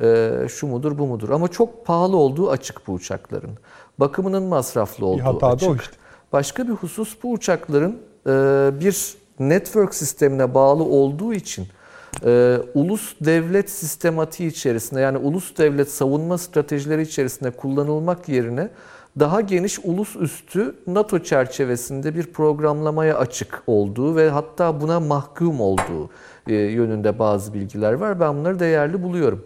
[0.00, 1.30] E, şu mudur, bu mudur?
[1.30, 3.50] Ama çok pahalı olduğu açık bu uçakların.
[3.98, 5.70] Bakımının masraflı olduğu hata da açık.
[5.70, 5.96] o işte.
[6.32, 8.30] Başka bir husus bu uçakların e,
[8.80, 11.66] bir network sistemine bağlı olduğu için
[12.24, 18.70] e, ulus devlet sistematiği içerisinde yani ulus devlet savunma stratejileri içerisinde kullanılmak yerine
[19.20, 26.10] daha geniş ulus üstü NATO çerçevesinde bir programlamaya açık olduğu ve hatta buna mahkum olduğu
[26.48, 28.20] e, yönünde bazı bilgiler var.
[28.20, 29.44] Ben bunları değerli buluyorum.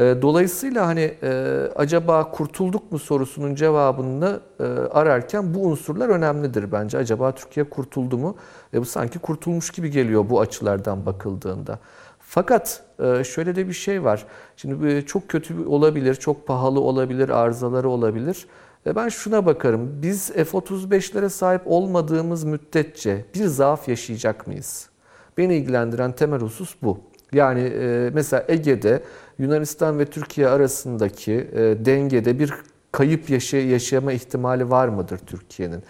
[0.00, 1.30] E, Dolayısıyla hani e,
[1.76, 6.98] acaba kurtulduk mu sorusunun cevabını e, ararken bu unsurlar önemlidir bence.
[6.98, 8.36] Acaba Türkiye kurtuldu mu?
[8.74, 11.78] E, bu sanki kurtulmuş gibi geliyor bu açılardan bakıldığında.
[12.18, 14.26] Fakat e, şöyle de bir şey var.
[14.56, 18.46] Şimdi çok kötü olabilir, çok pahalı olabilir, arızaları olabilir.
[18.86, 20.02] E, Ben şuna bakarım.
[20.02, 24.90] Biz F-35'lere sahip olmadığımız müddetçe bir zaaf yaşayacak mıyız?
[25.38, 27.09] Beni ilgilendiren temel husus bu.
[27.32, 29.02] Yani e, mesela Ege'de
[29.38, 32.54] Yunanistan ve Türkiye arasındaki e, dengede bir
[32.92, 35.82] kayıp yaşa yaşama ihtimali var mıdır Türkiye'nin?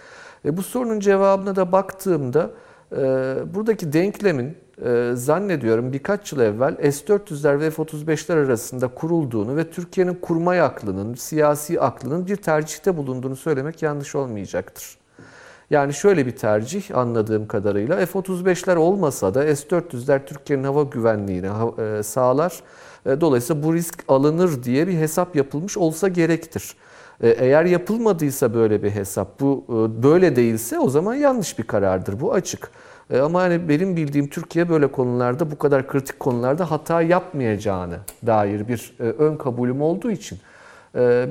[0.45, 2.49] E, bu sorunun cevabına da baktığımda
[2.91, 2.97] e,
[3.53, 10.61] buradaki denklemin e, zannediyorum birkaç yıl evvel S-400'ler ve F-35'ler arasında kurulduğunu ve Türkiye'nin kurmay
[10.61, 15.00] aklının, siyasi aklının bir tercihte bulunduğunu söylemek yanlış olmayacaktır.
[15.71, 22.59] Yani şöyle bir tercih anladığım kadarıyla F-35'ler olmasa da S-400'ler Türkiye'nin hava güvenliğini e, sağlar.
[23.05, 26.75] E, dolayısıyla bu risk alınır diye bir hesap yapılmış olsa gerektir.
[27.21, 29.65] E, eğer yapılmadıysa böyle bir hesap, bu
[30.03, 32.19] böyle değilse o zaman yanlış bir karardır.
[32.19, 32.71] Bu açık.
[33.21, 38.95] Ama hani benim bildiğim Türkiye böyle konularda, bu kadar kritik konularda hata yapmayacağını dair bir
[38.99, 40.39] ön kabulüm olduğu için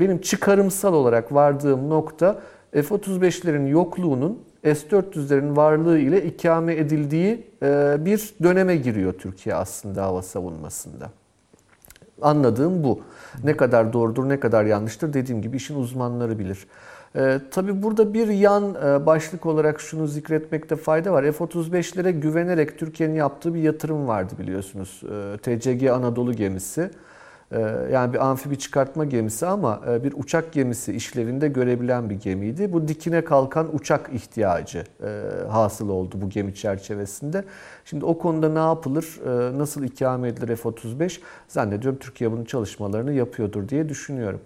[0.01, 2.41] benim çıkarımsal olarak vardığım nokta
[2.72, 11.10] F-35'lerin yokluğunun S-400'lerin varlığı ile ikame edildiği e, bir döneme giriyor Türkiye aslında hava savunmasında.
[12.22, 13.00] Anladığım bu.
[13.44, 16.66] Ne kadar doğrudur, ne kadar yanlıştır dediğim gibi işin uzmanları bilir.
[17.16, 21.32] Ee, tabii burada bir yan e, başlık olarak şunu zikretmekte fayda var.
[21.32, 25.02] F-35'lere güvenerek Türkiye'nin yaptığı bir yatırım vardı biliyorsunuz.
[25.04, 26.90] Ee, TCG Anadolu gemisi.
[27.53, 27.61] Ee,
[27.92, 32.72] yani bir amfibi çıkartma gemisi ama e, bir uçak gemisi işlevinde görebilen bir gemiydi.
[32.72, 37.44] Bu dikine kalkan uçak ihtiyacı e, hasıl oldu bu gemi çerçevesinde.
[37.84, 43.68] Şimdi o konuda ne yapılır, e, nasıl ikame edilir F-35 zannediyorum Türkiye bunun çalışmalarını yapıyordur
[43.68, 44.40] diye düşünüyorum.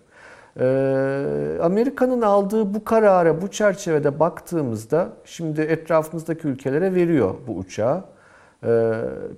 [1.62, 8.05] Amerika'nın aldığı bu karara bu çerçevede baktığımızda şimdi etrafımızdaki ülkelere veriyor bu uçağı.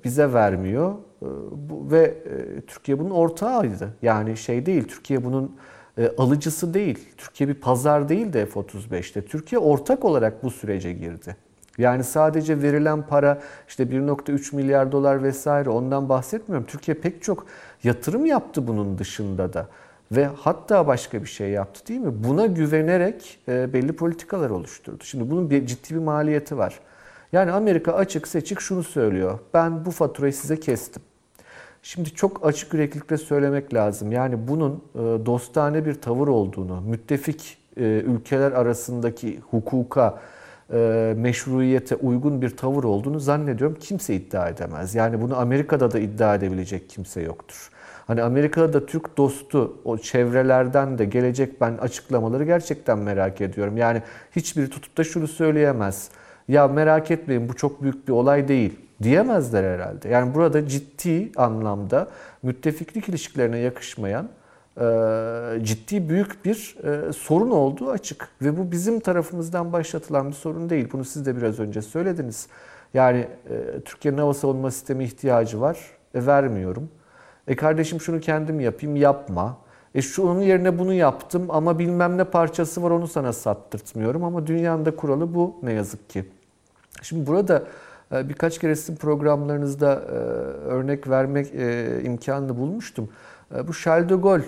[0.05, 0.95] Bize vermiyor.
[1.23, 1.27] Ee,
[1.91, 3.89] ve e, Türkiye bunun ortağıydı.
[4.03, 5.57] Yani şey değil, Türkiye bunun
[5.99, 7.09] e, alıcısı değil.
[7.17, 9.23] Türkiye bir pazar değil de F-35'te.
[9.23, 11.37] Türkiye ortak olarak bu sürece girdi.
[11.79, 16.67] Yani sadece verilen para işte 1.3 milyar dolar vesaire ondan bahsetmiyorum.
[16.67, 17.47] Türkiye pek çok
[17.85, 19.69] yatırım yaptı bunun dışında da.
[20.13, 22.25] Ve hatta başka bir şey yaptı değil mi?
[22.25, 25.05] Buna güvenerek e, belli politikalar oluşturdu.
[25.05, 26.81] Şimdi bunun bir ciddi bir maliyeti var.
[27.37, 29.39] Yani Amerika açık seçik şunu söylüyor.
[29.55, 31.03] Ben bu faturayı size kestim.
[31.83, 34.13] Şimdi çok açık yüreklilikle söylemek lazım.
[34.13, 40.19] Yani bunun e, dostane bir tavır olduğunu, müttefik e, ülkeler arasındaki hukuka,
[40.73, 44.95] e, meşruiyete uygun bir tavır olduğunu zannediyorum kimse iddia edemez.
[44.95, 47.71] Yani bunu Amerika'da da iddia edebilecek kimse yoktur.
[48.07, 53.77] Hani Amerika'da da Türk dostu o çevrelerden de gelecek ben açıklamaları gerçekten merak ediyorum.
[53.77, 54.03] Yani
[54.37, 56.11] hiçbiri tutup da şunu söyleyemez
[56.49, 60.09] ya merak etmeyin bu çok büyük bir olay değil diyemezler herhalde.
[60.09, 62.09] Yani burada ciddi anlamda
[62.43, 64.29] müttefiklik ilişkilerine yakışmayan
[64.81, 64.85] e,
[65.63, 68.29] ciddi büyük bir e, sorun olduğu açık.
[68.43, 70.89] Ve bu bizim tarafımızdan başlatılan bir sorun değil.
[70.93, 72.47] Bunu siz de biraz önce söylediniz.
[72.95, 75.79] Yani e, Türkiye'nin hava savunma sistemi ihtiyacı var.
[76.15, 76.89] E, vermiyorum.
[77.49, 79.59] E kardeşim şunu kendim yapayım yapma.
[79.95, 84.25] E şu onun yerine bunu yaptım ama bilmem ne parçası var onu sana sattırtmıyorum.
[84.25, 86.25] Ama dünyanın da kuralı bu ne yazık ki.
[87.03, 87.63] Şimdi burada
[88.13, 90.15] e, birkaç kere sizin programlarınızda e,
[90.69, 93.09] örnek vermek e, imkanını bulmuştum.
[93.69, 94.45] Bu Charles de Gaulle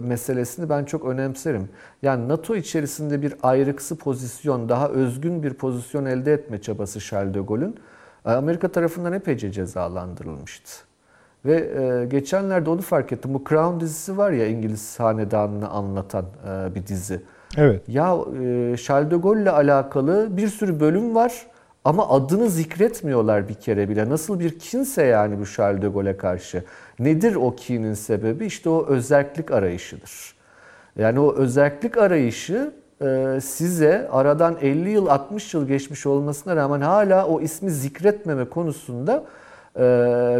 [0.00, 1.68] meselesini ben çok önemserim.
[2.02, 7.40] Yani NATO içerisinde bir ayrıksı pozisyon, daha özgün bir pozisyon elde etme çabası Charles de
[7.40, 7.76] Gaulle'ün
[8.24, 10.72] Amerika tarafından epeyce cezalandırılmıştı.
[11.44, 13.34] Ve geçenlerde onu fark ettim.
[13.34, 16.24] Bu Crown dizisi var ya İngiliz hanedanını anlatan
[16.74, 17.22] bir dizi.
[17.56, 17.82] Evet.
[17.88, 21.46] Ya e, Charles de Gaulle ile alakalı bir sürü bölüm var
[21.84, 24.08] ama adını zikretmiyorlar bir kere bile.
[24.08, 26.64] Nasıl bir kinse yani bu Charles de Gaulle'e karşı.
[26.98, 28.46] Nedir o kinin sebebi?
[28.46, 30.36] İşte o özellik arayışıdır.
[30.98, 32.72] Yani o özellik arayışı
[33.02, 39.24] e, size aradan 50 yıl 60 yıl geçmiş olmasına rağmen hala o ismi zikretmeme konusunda
[39.76, 39.80] e,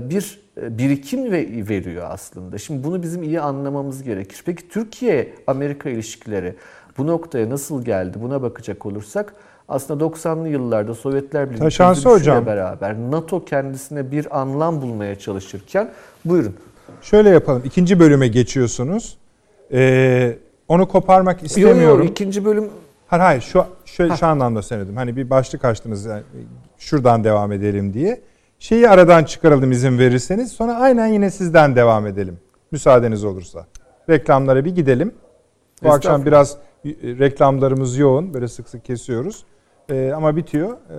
[0.02, 1.32] bir birikim
[1.68, 2.58] veriyor aslında.
[2.58, 4.42] Şimdi bunu bizim iyi anlamamız gerekir.
[4.46, 6.54] Peki Türkiye-Amerika ilişkileri
[6.98, 9.34] bu noktaya nasıl geldi buna bakacak olursak
[9.68, 12.46] aslında 90'lı yıllarda Sovyetler Birliği Taşansı hocam.
[12.46, 15.90] beraber NATO kendisine bir anlam bulmaya çalışırken
[16.24, 16.56] buyurun.
[17.02, 17.62] Şöyle yapalım.
[17.64, 19.16] İkinci bölüme geçiyorsunuz.
[19.72, 20.38] Ee,
[20.68, 21.82] onu koparmak istemiyorum.
[21.82, 22.70] Yok yok ikinci bölüm
[23.06, 24.96] Hayır hayır şu şu, şu anlamda söyledim.
[24.96, 26.22] Hani bir başlık açtınız yani
[26.78, 28.20] şuradan devam edelim diye.
[28.58, 30.52] Şeyi aradan çıkaralım izin verirseniz.
[30.52, 32.38] Sonra aynen yine sizden devam edelim.
[32.70, 33.66] Müsaadeniz olursa.
[34.10, 35.14] Reklamlara bir gidelim.
[35.82, 36.56] Bu akşam biraz
[37.02, 38.34] reklamlarımız yoğun.
[38.34, 39.44] Böyle sık sık kesiyoruz.
[39.90, 40.72] Ee, ama bitiyor.
[40.72, 40.94] Ee,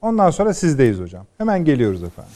[0.00, 1.26] ondan sonra sizdeyiz hocam.
[1.38, 2.32] Hemen geliyoruz efendim.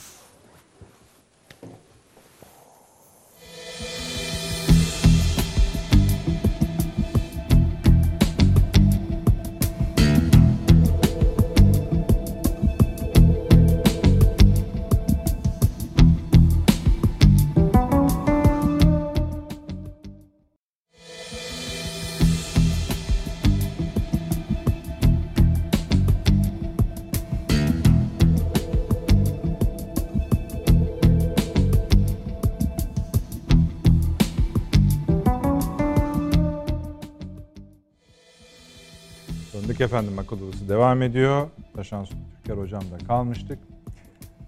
[39.85, 41.49] Efendim akıl odası devam ediyor.
[41.75, 43.59] Taşan Türker hocamda kalmıştık.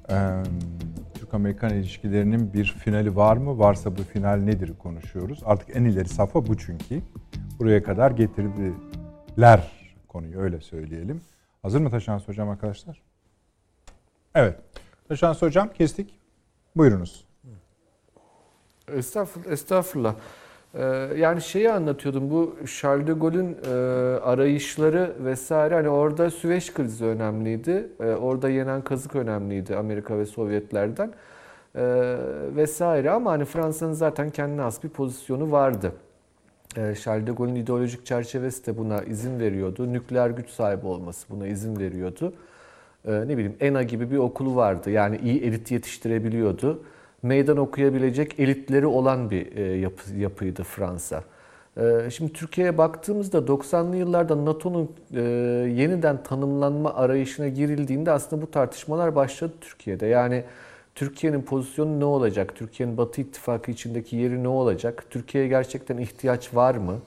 [0.10, 0.44] Ee,
[1.14, 3.60] Türk-Amerikan ilişkilerinin bir finali var mı?
[3.60, 5.42] Varsa bu final nedir konuşuyoruz.
[5.46, 7.02] Artık en ileri safha bu çünkü.
[7.60, 9.72] Buraya kadar getirdiler
[10.08, 11.22] konuyu öyle söyleyelim.
[11.62, 13.02] Hazır mı Taşans hocam arkadaşlar?
[14.36, 14.60] Evet.
[15.08, 16.20] Taşans hocam kestik.
[16.76, 17.26] Buyurunuz.
[18.88, 19.52] Estağfurullah.
[19.52, 20.16] estağfurullah.
[20.76, 20.84] Ee,
[21.18, 23.70] yani şeyi anlatıyordum bu Charles de Gaulle'ün e,
[24.20, 27.88] arayışları vesaire hani orada Süveyş krizi önemliydi.
[28.00, 31.14] E, orada yenen kazık önemliydi Amerika ve Sovyetlerden
[31.76, 32.16] e,
[32.56, 35.92] vesaire ama hani Fransa'nın zaten kendine has bir pozisyonu vardı.
[36.78, 39.94] E, Charles de Gaulle'ün ideolojik çerçevesi de buna izin veriyordu.
[39.94, 42.34] Nükleer güç sahibi olması buna izin veriyordu.
[43.06, 44.92] Ne bileyim ENA gibi bir okulu vardı.
[44.92, 46.84] Yani iyi elit yetiştirebiliyordu
[47.24, 51.24] meydan okuyabilecek elitleri olan bir e, yapı, yapıydı Fransa.
[51.78, 55.22] E, şimdi Türkiye'ye baktığımızda 90'lı yıllarda NATO'nun e,
[55.76, 60.06] yeniden tanımlanma arayışına girildiğinde aslında bu tartışmalar başladı Türkiye'de.
[60.06, 60.44] Yani
[60.96, 62.56] Türkiye'nin pozisyonu ne olacak?
[62.56, 65.06] Türkiye'nin Batı İttifakı içindeki yeri ne olacak?
[65.10, 67.00] Türkiye'ye gerçekten ihtiyaç var mı?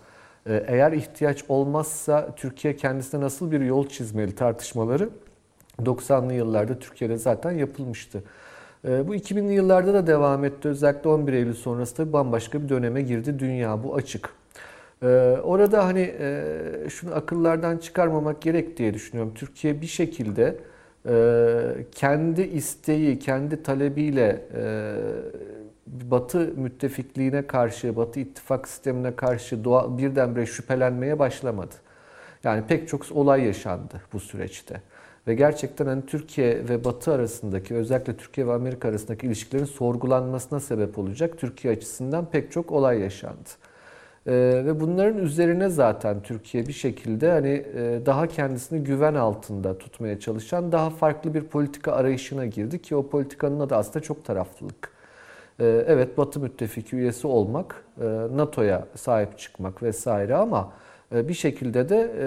[0.46, 5.08] Eğer ihtiyaç olmazsa Türkiye kendisine nasıl bir yol çizmeli tartışmaları
[5.82, 8.22] 90'lı yıllarda Türkiye'de zaten yapılmıştı.
[8.84, 10.68] Ee, bu 2000'li yıllarda da devam etti.
[10.68, 13.82] Özellikle 11 Eylül sonrası da bambaşka bir döneme girdi dünya.
[13.84, 14.30] Bu açık.
[15.02, 15.06] Ee,
[15.42, 16.44] orada hani e,
[16.90, 19.34] şunu akıllardan çıkarmamak gerek diye düşünüyorum.
[19.34, 20.56] Türkiye bir şekilde
[21.08, 21.14] e,
[21.92, 24.94] kendi isteği, kendi talebiyle e,
[25.86, 31.74] Batı müttefikliğine karşı, Batı ittifak sistemine karşı doğa, birdenbire şüphelenmeye başlamadı.
[32.44, 34.82] Yani pek çok olay yaşandı bu süreçte.
[35.26, 40.98] Ve gerçekten hani Türkiye ve Batı arasındaki özellikle Türkiye ve Amerika arasındaki ilişkilerin sorgulanmasına sebep
[40.98, 43.50] olacak Türkiye açısından pek çok olay yaşandı.
[44.26, 44.32] Ee,
[44.66, 50.72] ve bunların üzerine zaten Türkiye bir şekilde hani e, daha kendisini güven altında tutmaya çalışan
[50.72, 54.90] daha farklı bir politika arayışına girdi ki o politikanın adı aslında çok taraflılık.
[55.60, 58.04] Ee, evet Batı müttefiki üyesi olmak, e,
[58.36, 60.72] NATO'ya sahip çıkmak vesaire ama
[61.14, 62.26] e, bir şekilde de e,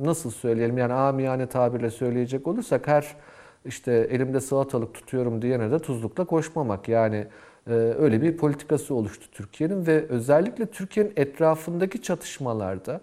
[0.00, 3.16] nasıl söyleyelim yani amiyane tabirle söyleyecek olursak her
[3.64, 6.88] işte elimde salatalık tutuyorum diyene de tuzlukla koşmamak.
[6.88, 7.26] Yani
[7.66, 13.00] e, öyle bir politikası oluştu Türkiye'nin ve özellikle Türkiye'nin etrafındaki çatışmalarda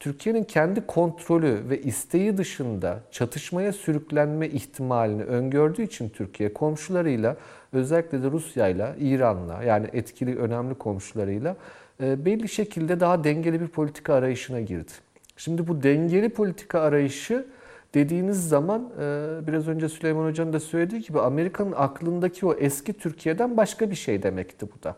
[0.00, 7.36] Türkiye'nin kendi kontrolü ve isteği dışında çatışmaya sürüklenme ihtimalini öngördüğü için Türkiye komşularıyla
[7.72, 11.56] özellikle de Rusya'yla, İran'la yani etkili önemli komşularıyla
[12.00, 14.92] belli şekilde daha dengeli bir politika arayışına girdi.
[15.38, 17.46] Şimdi bu dengeli politika arayışı
[17.94, 23.56] dediğiniz zaman e, biraz önce Süleyman Hoca'nın da söylediği gibi Amerika'nın aklındaki o eski Türkiye'den
[23.56, 24.96] başka bir şey demekti bu da.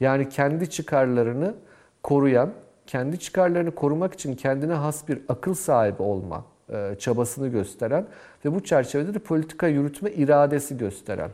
[0.00, 1.54] Yani kendi çıkarlarını
[2.02, 2.52] koruyan,
[2.86, 8.06] kendi çıkarlarını korumak için kendine has bir akıl sahibi olma e, çabasını gösteren
[8.44, 11.30] ve bu çerçevede de politika yürütme iradesi gösteren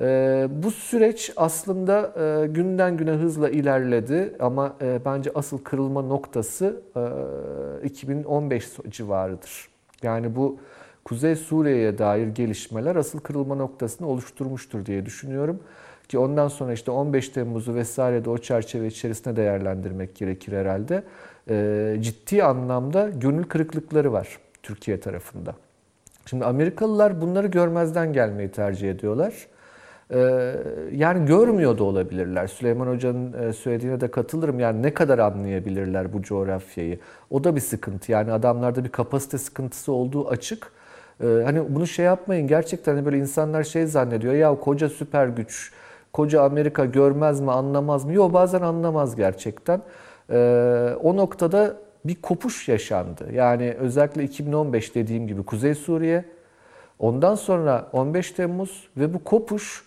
[0.00, 6.80] ee, bu süreç aslında e, günden güne hızla ilerledi ama e, bence asıl kırılma noktası
[7.84, 9.68] 2015 e, civarıdır.
[10.02, 10.58] Yani bu
[11.04, 15.60] Kuzey Suriye'ye dair gelişmeler asıl kırılma noktasını oluşturmuştur diye düşünüyorum.
[16.08, 21.02] Ki ondan sonra işte 15 Temmuz'u vesaire de o çerçeve içerisinde değerlendirmek gerekir herhalde.
[22.02, 25.54] Ciddi anlamda gönül kırıklıkları var Türkiye tarafında.
[26.26, 29.46] Şimdi Amerikalılar bunları görmezden gelmeyi tercih ediyorlar.
[30.10, 30.54] Ee,
[30.92, 32.46] yani görmüyor da olabilirler.
[32.46, 34.60] Süleyman Hoca'nın e, söylediğine de katılırım.
[34.60, 36.98] Yani ne kadar anlayabilirler bu coğrafyayı?
[37.30, 38.12] O da bir sıkıntı.
[38.12, 40.72] Yani adamlarda bir kapasite sıkıntısı olduğu açık.
[41.20, 42.46] Ee, hani bunu şey yapmayın.
[42.46, 44.34] Gerçekten hani böyle insanlar şey zannediyor.
[44.34, 45.72] Ya koca süper güç,
[46.12, 48.12] koca Amerika görmez mi, anlamaz mı?
[48.12, 49.82] Yok bazen anlamaz gerçekten.
[50.30, 53.28] Ee, o noktada bir kopuş yaşandı.
[53.32, 56.24] Yani özellikle 2015 dediğim gibi Kuzey Suriye,
[56.98, 59.85] ondan sonra 15 Temmuz ve bu kopuş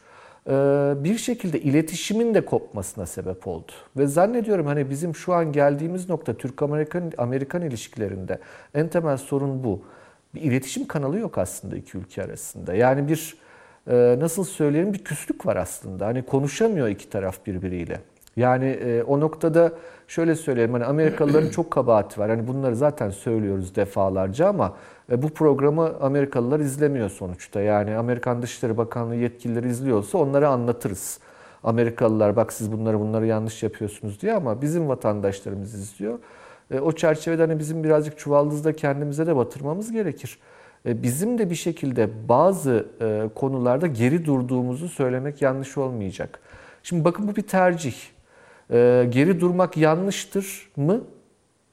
[1.03, 3.71] bir şekilde iletişimin de kopmasına sebep oldu.
[3.97, 8.39] Ve zannediyorum hani bizim şu an geldiğimiz nokta Türk-Amerikan Amerikan ilişkilerinde
[8.73, 9.81] en temel sorun bu.
[10.35, 12.73] Bir iletişim kanalı yok aslında iki ülke arasında.
[12.73, 13.37] Yani bir
[13.87, 16.05] e, nasıl söyleyelim bir küslük var aslında.
[16.05, 17.99] Hani konuşamıyor iki taraf birbiriyle.
[18.39, 19.71] Yani e, o noktada
[20.07, 22.29] şöyle söyleyeyim hani Amerikalıların çok kabahati var.
[22.29, 24.73] Hani bunları zaten söylüyoruz defalarca ama
[25.11, 27.61] e, bu programı Amerikalılar izlemiyor sonuçta.
[27.61, 31.19] Yani Amerikan Dışişleri Bakanlığı yetkilileri izliyorsa onlara anlatırız.
[31.63, 36.19] Amerikalılar bak siz bunları bunları yanlış yapıyorsunuz diye ama bizim vatandaşlarımız izliyor.
[36.71, 40.39] E, o çerçevede hani bizim birazcık çuvaldızda kendimize de batırmamız gerekir.
[40.85, 42.85] E, bizim de bir şekilde bazı
[43.35, 46.39] konularda geri durduğumuzu söylemek yanlış olmayacak.
[46.83, 47.93] Şimdi bakın bu bir tercih.
[49.09, 51.01] Geri durmak yanlıştır mı?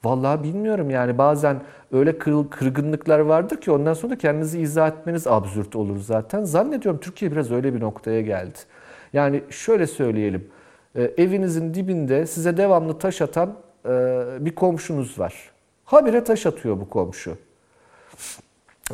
[0.05, 1.61] Vallahi bilmiyorum yani bazen
[1.92, 6.44] öyle kır, kırgınlıklar vardır ki ondan sonra da kendinizi izah etmeniz absürt olur zaten.
[6.44, 8.59] Zannediyorum Türkiye biraz öyle bir noktaya geldi.
[9.12, 10.49] Yani şöyle söyleyelim.
[10.94, 13.90] E, evinizin dibinde size devamlı taş atan e,
[14.40, 15.34] bir komşunuz var.
[15.84, 17.36] Habire taş atıyor bu komşu.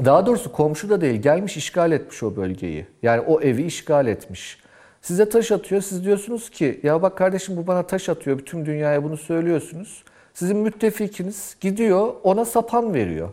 [0.05, 2.87] Daha doğrusu komşu da değil, gelmiş işgal etmiş o bölgeyi.
[3.03, 4.62] Yani o evi işgal etmiş.
[5.03, 9.05] Size taş atıyor, siz diyorsunuz ki ya bak kardeşim bu bana taş atıyor, bütün dünyaya
[9.05, 10.05] bunu söylüyorsunuz.
[10.35, 13.29] Sizin müttefikiniz gidiyor ona sapan veriyor.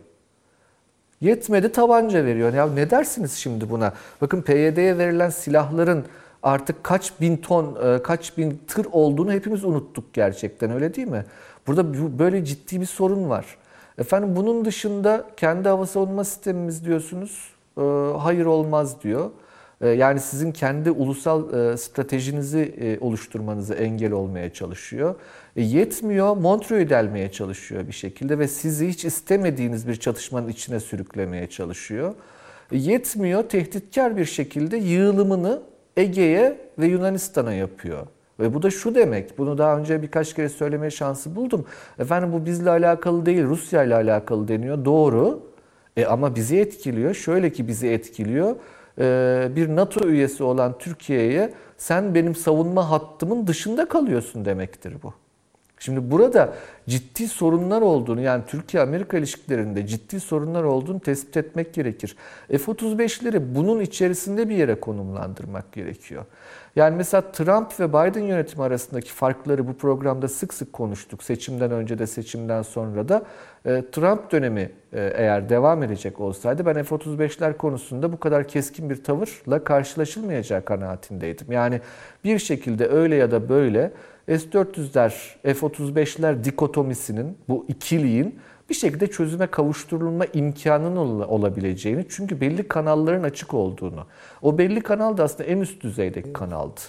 [1.21, 2.53] Yetmedi tabanca veriyor.
[2.53, 3.93] Ya ne dersiniz şimdi buna?
[4.21, 6.05] Bakın PYD'ye verilen silahların
[6.43, 11.25] artık kaç bin ton, e, kaç bin tır olduğunu hepimiz unuttuk gerçekten öyle değil mi?
[11.67, 13.45] Burada böyle ciddi bir sorun var.
[13.97, 17.49] Efendim bunun dışında kendi hava savunma sistemimiz diyorsunuz.
[17.77, 17.81] E,
[18.17, 19.29] hayır olmaz diyor.
[19.81, 21.43] E, yani sizin kendi ulusal
[21.77, 25.15] stratejinizi oluşturmanızı engel olmaya çalışıyor.
[25.55, 32.13] Yetmiyor, Montreux'u delmeye çalışıyor bir şekilde ve sizi hiç istemediğiniz bir çatışmanın içine sürüklemeye çalışıyor.
[32.71, 35.61] Yetmiyor, tehditkar bir şekilde yığılımını
[35.97, 38.07] Ege'ye ve Yunanistan'a yapıyor.
[38.39, 41.65] Ve bu da şu demek, bunu daha önce birkaç kere söylemeye şansı buldum.
[41.99, 44.85] Efendim bu bizle alakalı değil, Rusya ile alakalı deniyor.
[44.85, 45.43] Doğru.
[45.97, 47.13] E ama bizi etkiliyor.
[47.13, 48.55] Şöyle ki bizi etkiliyor.
[48.99, 55.13] E, bir NATO üyesi olan Türkiye'ye sen benim savunma hattımın dışında kalıyorsun demektir bu.
[55.79, 56.53] Şimdi burada
[56.89, 62.15] ciddi sorunlar olduğunu yani Türkiye-Amerika ilişkilerinde ciddi sorunlar olduğunu tespit etmek gerekir.
[62.47, 66.25] F-35'leri bunun içerisinde bir yere konumlandırmak gerekiyor.
[66.75, 71.23] Yani mesela Trump ve Biden yönetimi arasındaki farkları bu programda sık sık konuştuk.
[71.23, 73.23] Seçimden önce de seçimden sonra da.
[73.65, 79.03] E, Trump dönemi e, eğer devam edecek olsaydı ben F-35'ler konusunda bu kadar keskin bir
[79.03, 81.51] tavırla karşılaşılmayacağı kanaatindeydim.
[81.51, 81.81] Yani
[82.23, 83.91] bir şekilde öyle ya da böyle
[84.27, 85.09] S-400'ler,
[85.43, 88.39] F-35'ler dikotomisinin, bu ikiliğin
[88.69, 94.05] bir şekilde çözüme kavuşturulma imkanının olabileceğini çünkü belli kanalların açık olduğunu.
[94.41, 96.79] O belli kanal da aslında en üst düzeydeki kanaldı.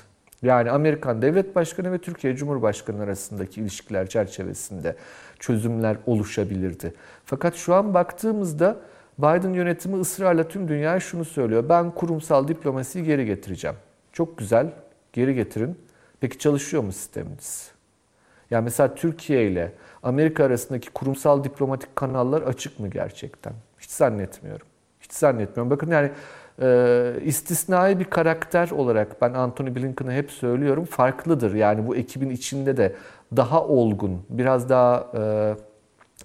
[0.42, 4.96] Yani Amerikan Devlet Başkanı ve Türkiye Cumhurbaşkanı arasındaki ilişkiler çerçevesinde
[5.38, 6.94] çözümler oluşabilirdi.
[7.24, 8.76] Fakat şu an baktığımızda
[9.18, 11.68] Biden yönetimi ısrarla tüm dünyaya şunu söylüyor.
[11.68, 13.76] Ben kurumsal diplomasiyi geri getireceğim.
[14.12, 14.70] Çok güzel,
[15.12, 15.78] geri getirin.
[16.20, 17.70] Peki çalışıyor mu sisteminiz?
[18.50, 19.72] Yani mesela Türkiye ile
[20.02, 23.52] Amerika arasındaki kurumsal diplomatik kanallar açık mı gerçekten?
[23.78, 24.66] Hiç zannetmiyorum.
[25.00, 25.70] Hiç zannetmiyorum.
[25.70, 26.10] Bakın yani
[26.62, 31.54] e, istisnai bir karakter olarak ben Anthony Blinken'ı hep söylüyorum farklıdır.
[31.54, 32.96] Yani bu ekibin içinde de
[33.36, 35.54] daha olgun, biraz daha e,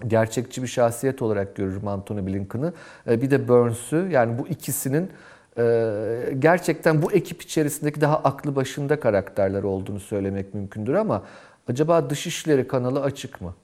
[0.08, 2.72] gerçekçi bir şahsiyet olarak görürüm Anthony Blinken'ı.
[3.10, 5.10] E, bir de Burns'ü yani bu ikisinin
[5.58, 11.22] ee, gerçekten bu ekip içerisindeki daha aklı başında karakterler olduğunu söylemek mümkündür ama
[11.68, 13.54] acaba Dışişleri kanalı açık mı?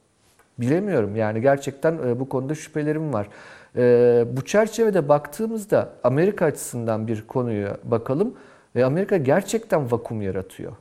[0.58, 3.28] Bilemiyorum yani gerçekten e, bu konuda şüphelerim var.
[3.76, 8.34] Ee, bu çerçevede baktığımızda Amerika açısından bir konuya bakalım
[8.76, 10.72] ve Amerika gerçekten vakum yaratıyor.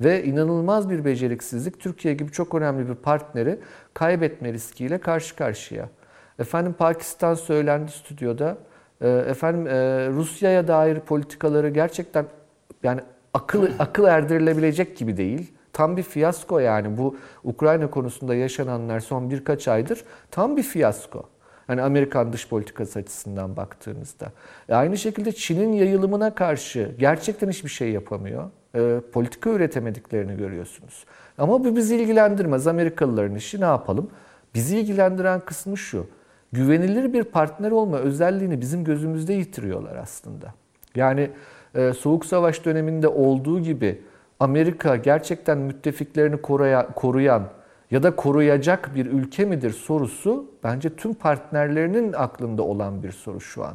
[0.00, 3.58] Ve inanılmaz bir beceriksizlik Türkiye gibi çok önemli bir partneri
[3.94, 5.88] kaybetme riskiyle karşı karşıya.
[6.38, 8.58] Efendim Pakistan söylendi stüdyoda.
[9.00, 12.24] Ee, efendim e, Rusya'ya dair politikaları gerçekten
[12.82, 13.00] yani
[13.34, 15.52] akıl akıl erdirilebilecek gibi değil.
[15.78, 21.24] Tam bir fiyasko yani bu Ukrayna konusunda yaşananlar son birkaç aydır tam bir fiyasko.
[21.68, 24.32] Yani Amerikan dış politikası açısından baktığınızda.
[24.68, 28.50] E aynı şekilde Çin'in yayılımına karşı gerçekten hiçbir şey yapamıyor.
[28.74, 31.04] E, politika üretemediklerini görüyorsunuz.
[31.38, 32.66] Ama bu bizi ilgilendirmez.
[32.66, 34.10] Amerikalıların işi ne yapalım?
[34.54, 36.06] Bizi ilgilendiren kısmı şu
[36.52, 40.54] güvenilir bir partner olma özelliğini bizim gözümüzde yitiriyorlar aslında.
[40.94, 41.30] Yani
[41.74, 43.98] e, Soğuk Savaş döneminde olduğu gibi
[44.40, 47.48] Amerika gerçekten müttefiklerini koruyan, koruyan
[47.90, 53.64] ya da koruyacak bir ülke midir sorusu bence tüm partnerlerinin aklında olan bir soru şu
[53.64, 53.74] an.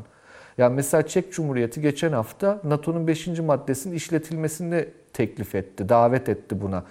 [0.58, 3.28] Yani mesela Çek Cumhuriyeti geçen hafta NATO'nun 5.
[3.40, 6.84] maddesinin işletilmesini teklif etti, davet etti buna.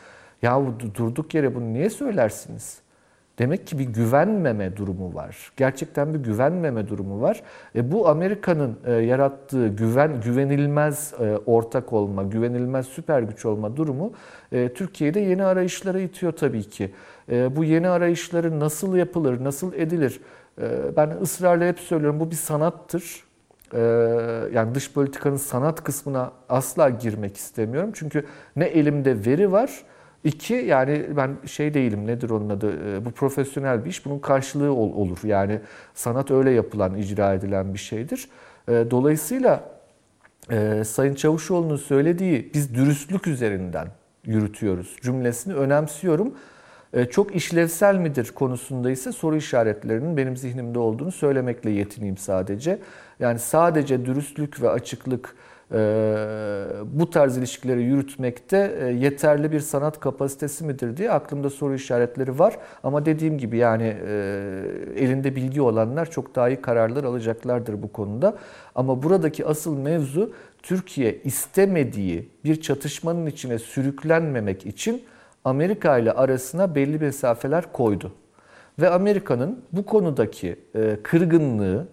[0.42, 0.62] Ya
[0.94, 2.81] durduk yere bunu niye söylersiniz?
[3.42, 5.52] Demek ki bir güvenmeme durumu var.
[5.56, 7.42] Gerçekten bir güvenmeme durumu var.
[7.74, 14.12] E, bu Amerika'nın e, yarattığı güven güvenilmez e, ortak olma, güvenilmez süper güç olma durumu
[14.52, 16.90] e, Türkiye'de yeni arayışlara itiyor tabii ki.
[17.30, 20.20] E, bu yeni arayışları nasıl yapılır, nasıl edilir?
[20.60, 23.24] E, ben ısrarla hep söylüyorum bu bir sanattır.
[23.74, 23.80] E,
[24.54, 27.90] yani dış politikanın sanat kısmına asla girmek istemiyorum.
[27.94, 28.26] Çünkü
[28.56, 29.84] ne elimde veri var
[30.24, 34.72] İki yani ben şey değilim nedir onun adı e, bu profesyonel bir iş bunun karşılığı
[34.72, 35.18] ol, olur.
[35.24, 35.60] Yani
[35.94, 38.28] sanat öyle yapılan icra edilen bir şeydir.
[38.68, 39.64] E, dolayısıyla
[40.50, 43.88] e, Sayın Çavuşoğlu'nun söylediği biz dürüstlük üzerinden
[44.24, 46.34] yürütüyoruz cümlesini önemsiyorum.
[46.92, 52.78] E, çok işlevsel midir konusunda ise soru işaretlerinin benim zihnimde olduğunu söylemekle yetineyim sadece.
[53.20, 55.36] Yani sadece dürüstlük ve açıklık
[56.92, 62.58] bu tarz ilişkileri yürütmekte e, yeterli bir sanat kapasitesi midir diye aklımda soru işaretleri var.
[62.82, 63.96] Ama dediğim gibi yani
[64.96, 68.36] elinde bilgi olanlar çok daha iyi kararlar alacaklardır bu konuda.
[68.74, 75.02] Ama buradaki asıl mevzu Türkiye istemediği bir çatışmanın içine sürüklenmemek için
[75.44, 78.12] Amerika ile arasına belli mesafeler koydu.
[78.80, 81.86] Ve Amerika'nın bu konudaki e, kırgınlığı,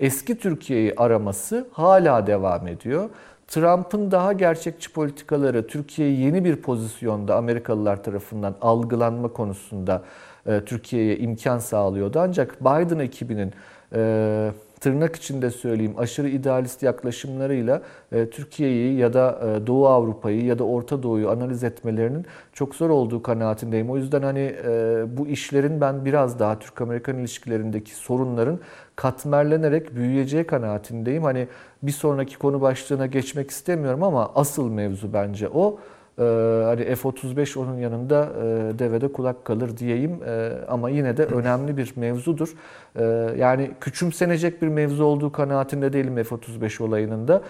[0.00, 3.10] eski Türkiye'yi araması hala devam ediyor.
[3.48, 10.02] Trump'ın daha gerçekçi politikaları Türkiye'yi yeni bir pozisyonda Amerikalılar tarafından algılanma konusunda
[10.46, 12.20] e, Türkiye'ye imkan sağlıyordu.
[12.20, 13.52] Ancak Biden ekibinin
[13.94, 14.50] e,
[14.80, 20.64] tırnak içinde söyleyeyim aşırı idealist yaklaşımlarıyla e, Türkiye'yi ya da e, Doğu Avrupa'yı ya da
[20.64, 23.90] Orta Doğu'yu analiz etmelerinin çok zor olduğu kanaatindeyim.
[23.90, 28.58] O yüzden hani e, bu işlerin ben biraz daha Türk-Amerikan ilişkilerindeki sorunların
[28.96, 31.22] katmerlenerek büyüyeceği kanaatindeyim.
[31.22, 31.48] Hani
[31.82, 35.78] bir sonraki konu başlığına geçmek istemiyorum ama asıl mevzu bence o.
[36.18, 36.22] Ee,
[36.64, 41.92] hani F-35 onun yanında e, devede kulak kalır diyeyim ee, ama yine de önemli bir
[41.96, 42.54] mevzudur.
[42.96, 43.04] Ee,
[43.38, 47.42] yani küçümsenecek bir mevzu olduğu kanaatinde değilim F-35 olayının da.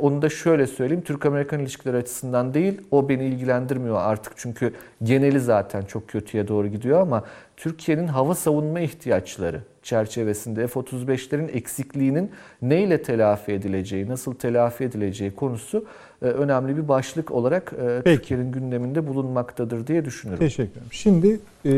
[0.00, 4.72] Onu da şöyle söyleyeyim, Türk-Amerikan ilişkileri açısından değil, o beni ilgilendirmiyor artık çünkü
[5.02, 7.24] geneli zaten çok kötüye doğru gidiyor ama
[7.56, 12.30] Türkiye'nin hava savunma ihtiyaçları çerçevesinde F-35'lerin eksikliğinin
[12.62, 15.84] neyle telafi edileceği, nasıl telafi edileceği konusu
[16.22, 20.44] e, önemli bir başlık olarak e, Türkiye'nin gündeminde bulunmaktadır diye düşünüyorum.
[20.46, 20.86] Teşekkür ederim.
[20.90, 21.72] Şimdi e,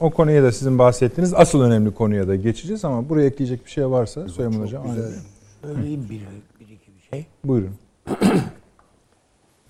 [0.00, 3.90] o konuya da sizin bahsettiğiniz asıl önemli konuya da geçeceğiz ama buraya ekleyecek bir şey
[3.90, 4.86] varsa Süleyman Hocam.
[5.62, 6.20] Söyleyeyim bir,
[6.60, 7.26] bir iki bir şey.
[7.44, 7.74] Buyurun.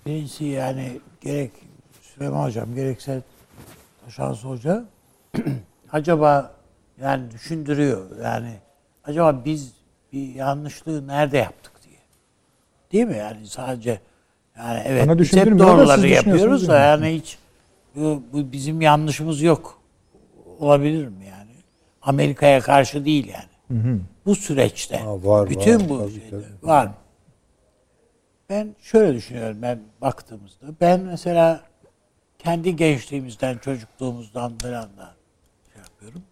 [0.05, 1.51] Birincisi yani gerek
[2.01, 3.21] Süleyman Hocam gerekse
[4.09, 4.85] Şans Hoca
[5.91, 6.58] acaba
[7.01, 8.53] yani düşündürüyor yani
[9.03, 9.73] acaba biz
[10.13, 11.99] bir yanlışlığı nerede yaptık diye.
[12.91, 14.01] Değil mi yani sadece
[14.57, 17.37] yani evet biz hep doğruları yapıyoruz da yani hiç
[17.95, 19.79] bu, bu bizim yanlışımız yok.
[20.59, 21.51] Olabilir mi yani?
[22.01, 23.99] Amerika'ya karşı değil yani.
[24.25, 24.97] Bu süreçte.
[24.97, 26.67] Ha, var, bütün var, bu tabii, şeyde tabii.
[26.67, 26.91] var?
[28.49, 30.65] Ben şöyle düşünüyorum ben baktığımızda.
[30.81, 31.61] Ben mesela
[32.39, 35.15] kendi gençliğimizden, çocukluğumuzdan falan da
[35.73, 36.23] şey yapıyorum.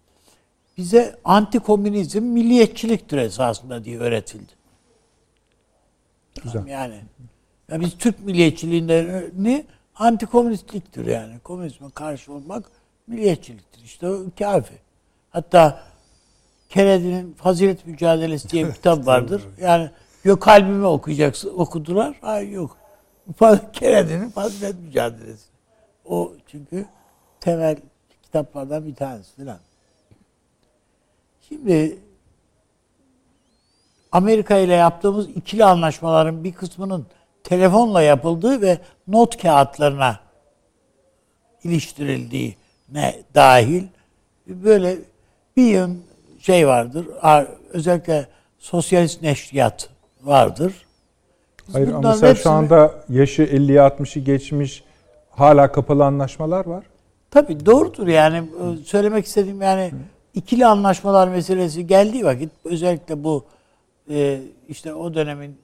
[0.78, 4.53] Bize antikomünizm milliyetçiliktir esasında diye öğretildi.
[6.43, 6.67] Güzel.
[6.67, 7.01] Yani
[7.71, 9.65] ya biz Türk milliyetçiliğini
[9.95, 11.39] antikomünistliktir yani.
[11.39, 12.71] Komünizme karşı olmak
[13.07, 13.84] milliyetçiliktir.
[13.84, 14.73] İşte o kafi.
[15.30, 15.84] Hatta
[16.69, 19.43] Kennedy'nin Fazilet Mücadelesi diye bir kitap vardır.
[19.61, 19.89] Yani
[20.23, 22.17] yok kalbimi okuyacaksın okudular.
[22.21, 22.78] Hayır yok.
[23.73, 25.45] Kennedy'nin Fazilet Mücadelesi.
[26.05, 26.86] O çünkü
[27.39, 27.78] temel
[28.23, 29.59] kitaplardan bir tanesi falan.
[31.50, 32.00] Şimdi
[34.12, 37.06] Amerika ile yaptığımız ikili anlaşmaların bir kısmının
[37.43, 38.78] telefonla yapıldığı ve
[39.08, 40.20] not kağıtlarına
[41.64, 42.56] iliştirildiği
[42.91, 43.84] ne dahil
[44.48, 44.98] böyle
[45.58, 46.02] bir yön
[46.39, 47.08] şey vardır.
[47.70, 48.28] Özellikle
[48.60, 49.89] sosyalist neşriyat
[50.24, 50.74] vardır.
[51.68, 54.84] Biz Hayır ama mesela hepsini- şu anda yaşı 50'ye 60'ı geçmiş
[55.30, 56.84] hala kapalı anlaşmalar var.
[57.32, 58.43] Tabii doğrudur yani
[58.86, 59.91] söylemek istediğim yani
[60.38, 63.45] ikili anlaşmalar meselesi geldiği vakit özellikle bu
[64.09, 65.57] e, işte o dönemin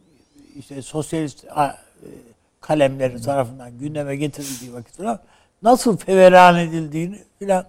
[0.55, 1.75] işte sosyalist a, e,
[2.61, 5.19] kalemleri tarafından gündeme getirildiği vakit falan
[5.63, 7.65] nasıl feveran edildiğini filan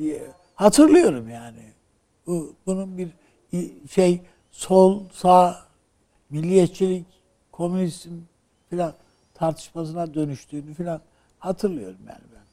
[0.00, 0.22] e,
[0.54, 1.62] hatırlıyorum yani.
[2.26, 3.08] Bu bunun bir
[3.90, 4.20] şey
[4.50, 5.66] sol sağ
[6.30, 7.06] milliyetçilik
[7.52, 8.10] komünizm
[8.70, 8.94] filan
[9.34, 11.00] tartışmasına dönüştüğünü filan
[11.38, 12.46] hatırlıyorum yani ben.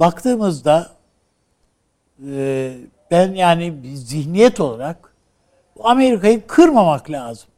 [0.00, 0.90] Baktığımızda
[2.26, 2.72] e,
[3.10, 5.14] ben yani bir zihniyet olarak
[5.82, 7.48] Amerika'yı kırmamak lazım.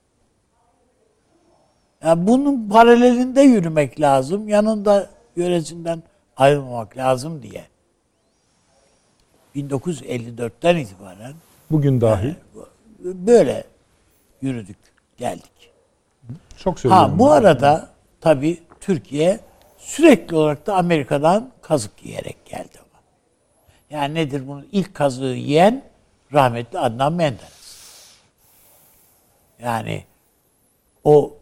[2.05, 4.49] Yani bunun paralelinde yürümek lazım.
[4.49, 6.03] Yanında yöresinden
[6.37, 7.65] ayrılmamak lazım diye.
[9.57, 11.33] 1954'ten itibaren
[11.71, 12.35] Bugün dahil.
[12.99, 13.65] böyle
[14.43, 14.79] yürüdük,
[15.17, 15.71] geldik.
[16.57, 17.11] Çok söylüyorum.
[17.11, 17.89] Ha bu arada
[18.21, 19.41] tabii Türkiye
[19.79, 23.03] sürekli olarak da Amerika'dan kazık yiyerek geldi ama.
[23.91, 25.85] Yani nedir bunun ilk kazığı yiyen
[26.33, 27.63] rahmetli Adnan Menderes.
[29.63, 30.05] Yani
[31.05, 31.37] o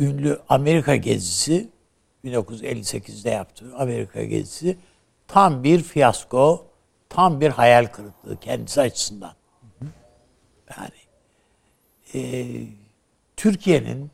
[0.00, 1.68] ünlü Amerika gezisi
[2.24, 4.78] 1958'de yaptığı Amerika gezisi
[5.28, 6.66] tam bir fiyasko,
[7.08, 9.34] tam bir hayal kırıklığı kendisi açısından.
[10.76, 10.90] Yani
[12.14, 12.46] e,
[13.36, 14.10] Türkiye'nin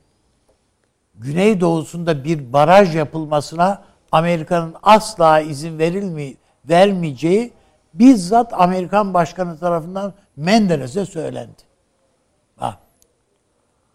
[1.14, 6.34] güneydoğusunda bir baraj yapılmasına Amerika'nın asla izin verilmi
[6.68, 7.52] vermeyeceği
[7.94, 11.62] bizzat Amerikan başkanı tarafından Menderes'e söylendi.
[12.60, 12.78] Bak,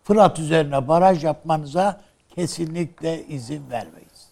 [0.03, 2.01] Fırat üzerine baraj yapmanıza
[2.35, 4.27] kesinlikle izin vermeyiz.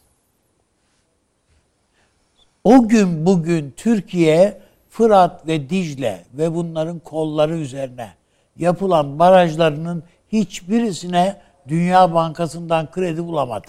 [2.64, 8.10] O gün bugün Türkiye Fırat ve Dicle ve bunların kolları üzerine
[8.58, 13.68] yapılan barajlarının hiçbirisine Dünya Bankası'ndan kredi bulamadı.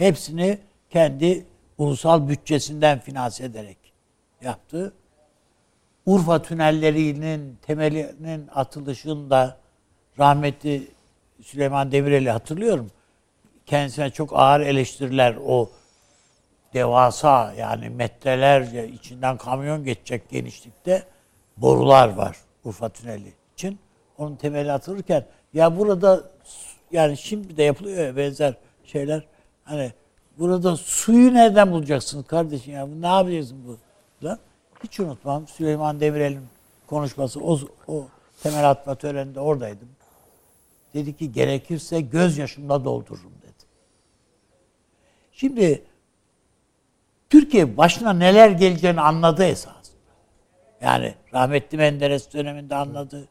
[0.00, 0.58] Hepsini
[0.90, 1.46] kendi
[1.78, 3.78] ulusal bütçesinden finanse ederek
[4.42, 4.92] yaptı.
[6.06, 9.56] Urfa tünellerinin temelinin atılışında
[10.18, 10.88] rahmetli
[11.42, 12.90] Süleyman Demirel'i hatırlıyorum.
[13.66, 15.70] Kendisine çok ağır eleştiriler o
[16.74, 21.02] devasa yani metrelerce içinden kamyon geçecek genişlikte
[21.56, 23.78] borular var Urfa Tüneli için.
[24.18, 26.30] Onun temeli atılırken ya burada
[26.92, 29.29] yani şimdi de yapılıyor ya benzer şeyler.
[29.70, 29.92] Hani
[30.38, 32.86] burada suyu nereden bulacaksınız kardeşim ya?
[32.86, 33.78] Ne yapacaksın bu?
[34.26, 34.38] Lan?
[34.84, 36.46] Hiç unutmam Süleyman Demirel'in
[36.86, 37.58] konuşması o,
[37.88, 38.06] o
[38.42, 39.88] temel atma töreninde oradaydım.
[40.94, 43.66] Dedi ki gerekirse gözyaşımla doldururum dedi.
[45.32, 45.82] Şimdi
[47.30, 49.90] Türkiye başına neler geleceğini anladı esas.
[50.80, 53.28] Yani rahmetli Menderes döneminde anladı.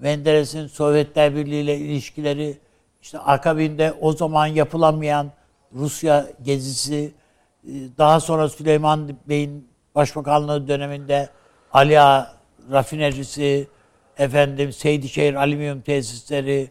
[0.00, 2.58] Menderes'in Sovyetler Birliği ile ilişkileri,
[3.02, 5.32] işte akabinde o zaman yapılamayan
[5.74, 7.12] Rusya gezisi,
[7.98, 11.28] daha sonra Süleyman Bey'in başbakanlığı döneminde
[11.72, 12.36] Ali Ağa
[12.70, 13.68] rafinerisi,
[14.18, 16.70] efendim Seydişehir alüminyum tesisleri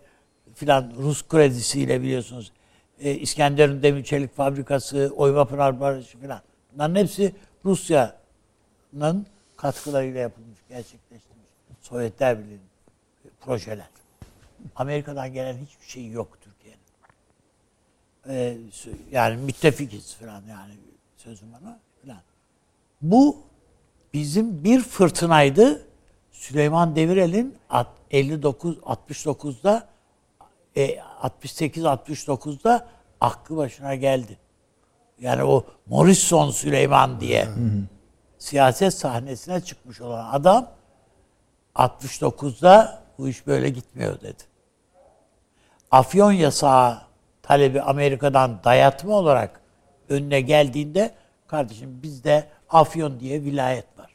[0.54, 2.52] filan Rus kredisiyle biliyorsunuz.
[3.00, 6.42] E, İskenderun Demir Çelik Fabrikası, Oyvapınar Barajı filan.
[6.74, 7.36] Bunların hepsi
[7.66, 9.26] Rusya'nın
[9.58, 11.50] katkılarıyla yapılmış, gerçekleştirilmiş.
[11.82, 12.62] Sovyetler Birliği'nin
[13.42, 13.90] projeler.
[14.76, 16.41] Amerika'dan gelen hiçbir şey yok
[18.28, 18.58] Ee,
[19.12, 20.74] yani müttefikiz falan yani
[21.18, 22.22] sözüm bana falan.
[23.02, 23.38] Bu
[24.14, 25.88] bizim bir fırtınaydı.
[26.32, 27.58] Süleyman Demirel'in
[28.12, 29.88] 59 69'da
[31.22, 32.88] 68 69'da
[33.22, 34.38] aklı başına geldi.
[35.20, 37.48] Yani o Morrison Süleyman diye
[38.38, 40.72] siyaset sahnesine çıkmış olan adam
[41.76, 44.44] 69'da bu iş böyle gitmiyor dedi.
[45.92, 47.02] Afyon yasağı
[47.44, 49.62] talebi Amerika'dan dayatma olarak
[50.10, 51.12] önüne geldiğinde
[51.48, 54.12] kardeşim bizde Afyon diye vilayet var.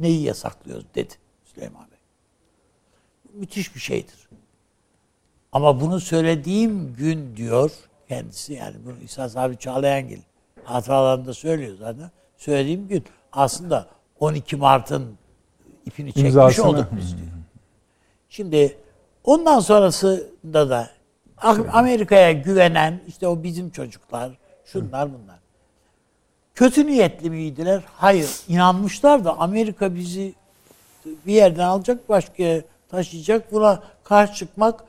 [0.00, 1.14] Neyi yasaklıyoruz dedi
[1.44, 1.98] Süleyman Bey.
[3.34, 4.28] Müthiş bir şeydir.
[5.52, 7.70] Ama bunu söylediğim gün diyor
[8.08, 10.20] kendisi yani bunu İsa Sabri Çağlayangil
[10.64, 12.10] hatıralarında söylüyor zaten.
[12.36, 13.86] Söylediğim gün aslında
[14.20, 15.18] 12 Mart'ın
[15.86, 16.66] ipini çekmiş İmzasını.
[16.68, 17.28] olduk biz diyor.
[18.28, 18.78] Şimdi
[19.24, 20.90] ondan sonrasında da
[21.72, 24.32] Amerika'ya güvenen işte o bizim çocuklar,
[24.64, 25.38] şunlar bunlar.
[26.54, 27.82] Kötü niyetli miydiler?
[27.94, 28.30] Hayır.
[28.48, 30.34] inanmışlar da Amerika bizi
[31.26, 33.52] bir yerden alacak, başka yere taşıyacak.
[33.52, 34.84] Buna karşı çıkmak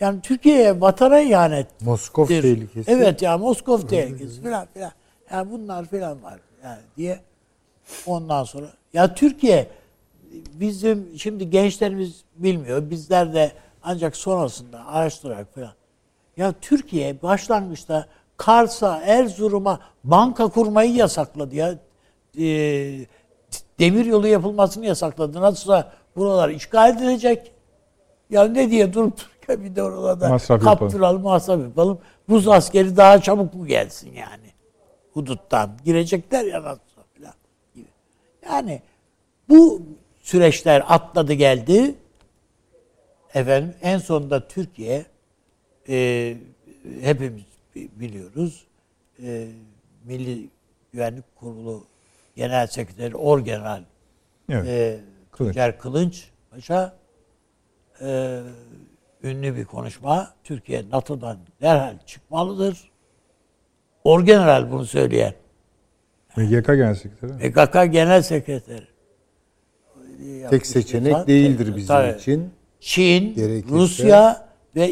[0.00, 1.66] yani Türkiye'ye vatana ihanet.
[1.80, 2.90] Moskov tehlikesi.
[2.90, 4.92] Evet ya Moskov tehlikesi filan filan.
[5.30, 7.20] Yani bunlar filan var yani diye.
[8.06, 9.68] Ondan sonra ya Türkiye
[10.54, 12.90] bizim şimdi gençlerimiz bilmiyor.
[12.90, 13.52] Bizler de
[13.82, 15.72] ancak sonrasında araştırarak filan.
[16.36, 18.06] Ya Türkiye başlangıçta
[18.36, 21.74] Kars'a, Erzurum'a banka kurmayı yasakladı ya.
[22.38, 22.46] E,
[23.78, 25.40] demir yolu yapılmasını yasakladı.
[25.40, 27.52] Nasılsa buralar işgal edilecek.
[28.30, 31.22] Ya ne diye durup dururken bir de oralarda Masraf kaptıralım, yapalım.
[31.22, 31.98] masraf yapalım.
[32.30, 34.52] Rus askeri daha çabuk mu gelsin yani?
[35.14, 35.70] Huduttan.
[35.84, 37.34] Girecekler ya nasılsa falan
[37.74, 37.86] gibi.
[38.50, 38.82] Yani
[39.48, 39.82] bu
[40.20, 41.94] süreçler atladı geldi.
[43.34, 45.06] Efendim en sonunda Türkiye
[45.88, 46.36] e,
[47.00, 47.42] hepimiz
[47.74, 48.66] bi- biliyoruz.
[49.22, 49.48] E,
[50.04, 50.48] Milli
[50.92, 51.84] Güvenlik Kurulu
[52.36, 53.82] Genel Sekreteri Orgeneral
[54.48, 54.66] Evet.
[54.68, 55.00] e,
[55.32, 55.56] Kılıç.
[55.78, 56.96] Kılınç Paşa
[58.00, 58.40] e,
[59.22, 60.34] ünlü bir konuşma.
[60.44, 62.90] Türkiye NATO'dan derhal çıkmalıdır.
[64.04, 65.34] Orgeneral bunu söyleyen.
[66.36, 67.52] MGK Genel Sekreteri.
[67.52, 68.86] PKK Genel Sekreteri.
[70.50, 72.18] Tek seçenek değildir bizim Tabii.
[72.18, 72.50] için.
[72.80, 74.86] Çin, Gerekirse- Rusya ve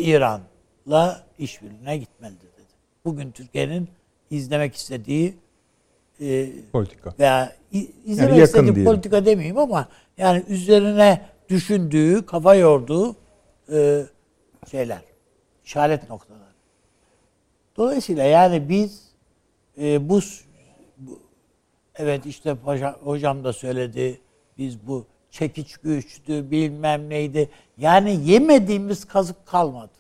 [0.87, 2.73] İran'la işbirliğine gitmelidir dedi.
[3.05, 3.89] Bugün Türkiye'nin
[4.31, 5.35] izlemek istediği
[6.21, 7.15] e, Politika.
[7.19, 7.53] veya
[8.05, 8.85] izlemek yakın istediği diyelim.
[8.85, 13.17] politika demeyeyim ama yani üzerine düşündüğü, kafa yorduğu
[13.73, 14.03] e,
[14.71, 15.01] şeyler,
[15.65, 16.45] işaret noktaları.
[17.77, 19.03] Dolayısıyla yani biz
[19.79, 20.21] e, bu,
[20.99, 21.21] bu
[21.97, 24.21] evet işte hoca- hocam da söyledi
[24.59, 27.51] biz bu çekiç güçtü bilmem neydi.
[27.79, 29.91] Yani yemediğimiz kazık kalmadı.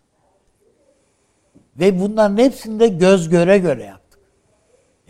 [1.81, 4.20] Ve bunların hepsini de göz göre göre yaptık.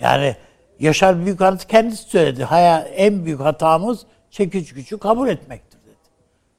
[0.01, 0.37] Yani
[0.81, 2.45] Yaşar Büyükanıt kendisi söyledi.
[2.45, 5.97] Haya en büyük hatamız çekiç gücü kabul etmektir dedi.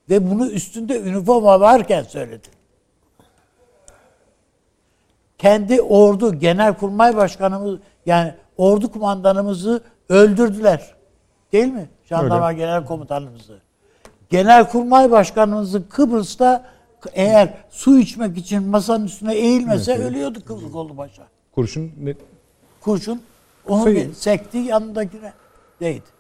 [0.09, 2.47] Ve bunu üstünde üniforma varken söyledi.
[5.37, 10.95] Kendi ordu genelkurmay başkanımız yani ordu kumandanımızı öldürdüler.
[11.51, 11.89] Değil mi?
[12.05, 13.59] Jandarma genel komutanımızı.
[14.29, 16.65] Genelkurmay başkanımızı Kıbrıs'ta
[17.13, 21.27] eğer su içmek için masanın üstüne eğilmese ölüyordu Kıbrıs kolu başa.
[21.55, 22.13] Kurşun ne,
[22.81, 23.21] Kurşun
[23.67, 25.33] onu Sayın- sekti yanındakine
[25.79, 26.15] değdi.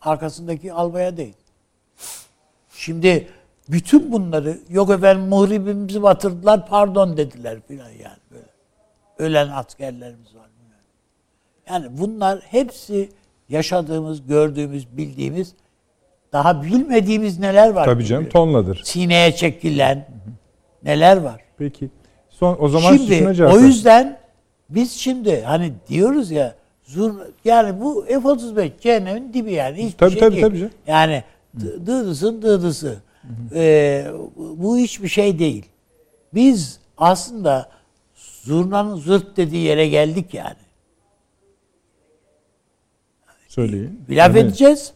[0.00, 1.36] Arkasındaki albaya değdi.
[2.70, 3.28] Şimdi
[3.68, 8.48] bütün bunları yok efendim muhribimizi batırdılar pardon dediler filan yani böyle.
[9.18, 10.48] Ölen askerlerimiz var.
[11.68, 13.08] Yani bunlar hepsi
[13.48, 15.54] yaşadığımız, gördüğümüz, bildiğimiz
[16.32, 17.84] daha bilmediğimiz neler var.
[17.84, 18.80] tabii canım tonladır.
[18.84, 20.08] Sineye çekilen
[20.82, 21.40] neler var.
[21.58, 21.90] Peki.
[22.30, 24.18] Son o zaman Şimdi o yüzden
[24.70, 26.54] biz şimdi hani diyoruz ya
[26.84, 27.14] zur,
[27.44, 30.42] yani bu F-35 cehennemin dibi yani hiçbir Tabii, şey tabii, değil.
[30.46, 30.72] tabii canım.
[30.86, 31.22] Yani
[31.58, 33.02] dı- dıdısın dıdısı.
[33.54, 34.06] Ee,
[34.36, 35.66] bu hiçbir şey değil.
[36.34, 37.68] Biz aslında
[38.42, 40.56] zurnanın zırt dediği yere geldik yani.
[43.48, 44.00] Söyleyin.
[44.08, 44.44] Bir laf Evet.
[44.44, 44.92] edeceğiz.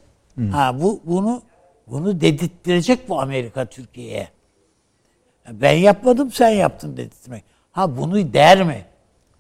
[0.51, 1.43] Ha bu bunu
[1.87, 4.28] bunu dedirttirecek bu Amerika Türkiye'ye.
[5.51, 7.45] Ben yapmadım sen yaptın dedirtmek.
[7.72, 8.85] Ha bunu der mi?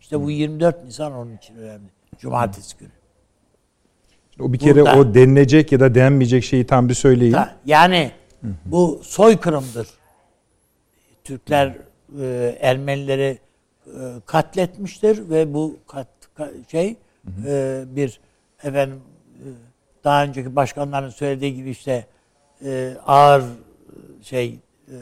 [0.00, 1.88] İşte bu 24 Nisan onun için önemli.
[2.18, 2.90] Cumartesi günü.
[4.40, 7.32] O bir kere Burada- o denilecek ya da denmeyecek şeyi tam bir söyleyin.
[7.32, 8.10] Ta- Yani
[8.64, 9.88] bu soykırımdır.
[11.24, 11.76] Türkler
[12.20, 13.38] e, Ermenileri
[13.86, 13.90] e,
[14.26, 16.96] katletmiştir ve bu kat, ka- şey
[17.46, 18.20] e, bir
[18.64, 19.00] efendim
[19.34, 19.46] e,
[20.04, 22.06] daha önceki başkanların söylediği gibi işte
[22.64, 23.44] e, ağır e,
[24.22, 24.96] şey e,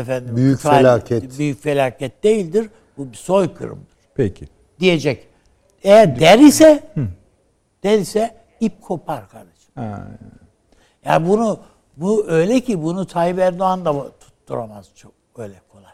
[0.00, 1.38] efendim Büyük fal- felaket.
[1.38, 2.70] büyük felaket değildir.
[2.98, 4.48] Bu bir soykırımdır Peki.
[4.80, 5.28] diyecek.
[5.82, 6.82] Eğer der ise
[7.82, 9.70] der ise ip kopar kardeşim.
[9.74, 10.08] Ha,
[11.04, 11.60] Yani bunu
[11.96, 15.92] bu öyle ki bunu Tayyip Erdoğan da tutturamaz çok öyle kolay.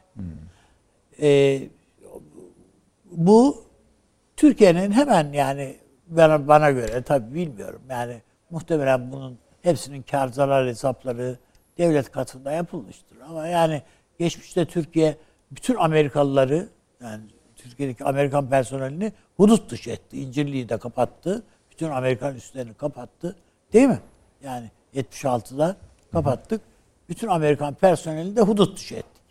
[1.22, 1.62] Ee,
[3.10, 3.64] bu
[4.36, 5.76] Türkiye'nin hemen yani
[6.16, 11.38] bana, bana göre tabii bilmiyorum yani muhtemelen bunun hepsinin kar zarar hesapları
[11.78, 13.18] devlet katında yapılmıştır.
[13.28, 13.82] Ama yani
[14.18, 15.16] geçmişte Türkiye
[15.50, 16.68] bütün Amerikalıları
[17.02, 17.22] yani
[17.56, 20.20] Türkiye'deki Amerikan personelini hudut dışı etti.
[20.20, 21.42] İncirli'yi de kapattı.
[21.70, 23.36] Bütün Amerikan üslerini kapattı.
[23.72, 24.00] Değil mi?
[24.44, 25.76] Yani 76'da
[26.12, 26.60] kapattık.
[27.08, 29.22] Bütün Amerikan personelini de hudut dışı ettik.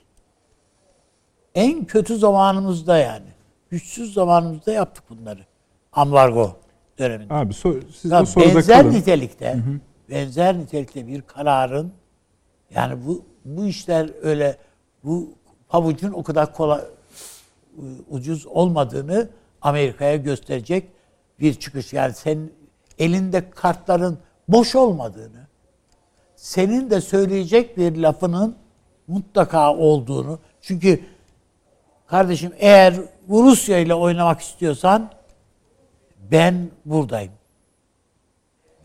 [1.56, 3.28] En kötü zamanımızda yani.
[3.70, 5.46] Güçsüz zamanımızda yaptık bunları.
[5.94, 6.58] Ambargo
[7.00, 7.34] döneminde.
[7.34, 8.94] Abi so, siz o soruda benzer kalın.
[8.94, 9.58] nitelikte
[10.10, 11.92] benzer nitelikte bir kararın
[12.76, 14.58] yani bu bu işler öyle
[15.04, 15.30] bu
[15.70, 16.82] pabucun o kadar kolay
[18.10, 19.30] ucuz olmadığını
[19.62, 20.88] Amerika'ya gösterecek
[21.40, 21.94] bir çıkış.
[21.94, 22.54] Yani senin
[23.00, 24.18] elinde kartların
[24.48, 25.48] boş olmadığını,
[26.36, 28.56] senin de söyleyecek bir lafının
[29.08, 30.40] mutlaka olduğunu.
[30.62, 31.00] Çünkü
[32.08, 32.96] kardeşim eğer
[33.30, 35.10] Rusya ile oynamak istiyorsan
[36.32, 37.32] ben buradayım.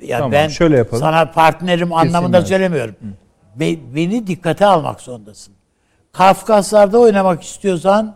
[0.01, 1.01] Ya Tamam, ben şöyle yapalım.
[1.03, 2.49] sana partnerim anlamında evet.
[2.49, 2.95] söylemiyorum.
[3.57, 5.55] Be- beni dikkate almak zorundasın.
[6.13, 8.15] Kafkaslar'da oynamak istiyorsan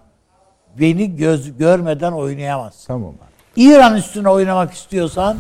[0.81, 2.87] beni göz görmeden oynayamazsın.
[2.87, 3.31] Tamam abi.
[3.63, 5.37] İran üstüne oynamak istiyorsan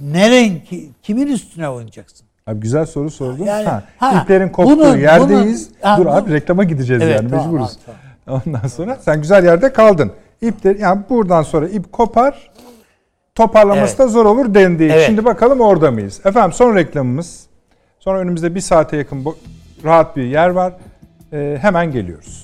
[0.00, 2.26] neren ki, kimin üstüne oynayacaksın?
[2.46, 3.44] Abi güzel soru sordun.
[3.44, 5.70] Yani, ha, ha, iplerin koptuğu bunun- yerdeyiz.
[5.70, 7.78] bunun- ha, Dur bu- abi reklama gideceğiz Evet, yani tamam, mecburuz.
[7.86, 10.12] tamam, Ondan sonra sen güzel yerde kaldın.
[10.46, 12.50] İpleri yani buradan sonra ip kopar.
[13.34, 13.98] Toparlaması Evet.
[13.98, 14.84] da zor olur dendi.
[14.84, 15.06] Evet.
[15.06, 16.20] Şimdi bakalım orada mıyız?
[16.24, 17.46] Efendim son reklamımız.
[17.98, 19.24] Sonra önümüzde bir saate yakın
[19.84, 20.72] rahat bir yer var.
[21.32, 22.43] Ee, hemen geliyoruz.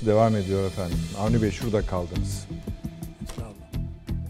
[0.00, 0.98] Odası devam ediyor efendim.
[1.20, 2.48] Avni Bey şurada kaldınız.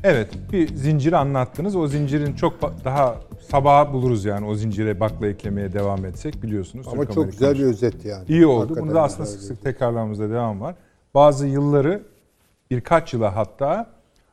[0.05, 1.77] Evet bir zinciri anlattınız.
[1.77, 3.17] O zincirin çok daha
[3.51, 6.87] sabaha buluruz yani o zincire bakla eklemeye devam etsek biliyorsunuz.
[6.93, 8.25] Ama Türk çok güzel bir özet yani.
[8.29, 8.61] İyi oldu.
[8.61, 10.75] Hakikaten Bunu da aslında sık sık tekrarlamamızda devam var.
[11.15, 12.03] Bazı yılları
[12.71, 13.91] birkaç yıla hatta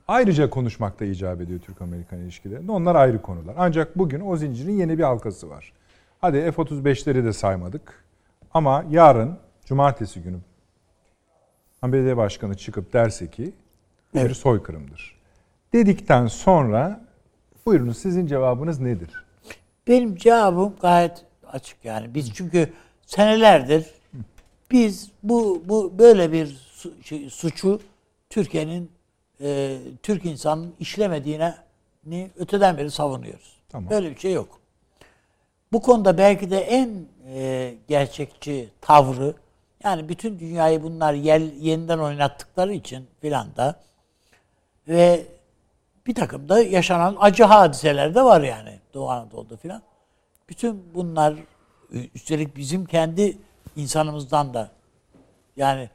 [0.08, 2.72] ayrıca konuşmakta icap ediyor Türk-Amerikan ilişkilerinde.
[2.72, 3.56] Onlar ayrı konular.
[3.58, 5.74] Ancak bugün o zincirin yeni bir halkası var.
[6.22, 8.04] Hadi F-35'leri de saymadık.
[8.54, 10.38] Ama yarın, cumartesi günü
[11.82, 13.54] ABD Başkanı çıkıp derse ki
[14.14, 14.38] bu bir Evet.
[14.38, 15.18] soykırımdır.
[15.74, 17.06] Dedikten sonra
[17.66, 19.26] buyurun sizin cevabınız nedir?
[19.88, 22.16] Benim cevabım gayet açık yani.
[22.16, 22.74] Biz çünkü
[23.06, 23.86] senelerdir
[24.72, 26.58] biz bu bu böyle bir
[27.04, 27.80] şey, suçu
[28.30, 28.92] Türkiye'nin
[29.42, 31.56] e, Türk insanının işlemediğine
[32.06, 33.58] ni öteden beri savunuyoruz.
[33.70, 33.90] Tamam.
[33.90, 34.60] Böyle bir şey yok.
[35.72, 36.90] Bu konuda belki de en
[37.34, 39.34] e, gerçekçi tavrı
[39.84, 43.80] yani bütün dünyayı bunlar yel, yeniden oynattıkları için filan da
[44.88, 45.26] ve
[46.08, 49.82] bir takım da yaşanan acı hadiseler de var yani Doğu Anadolu'da filan.
[50.50, 51.34] Bütün bunlar
[52.16, 53.38] üstelik bizim kendi
[53.76, 54.72] insanımızdan da
[55.58, 55.90] yani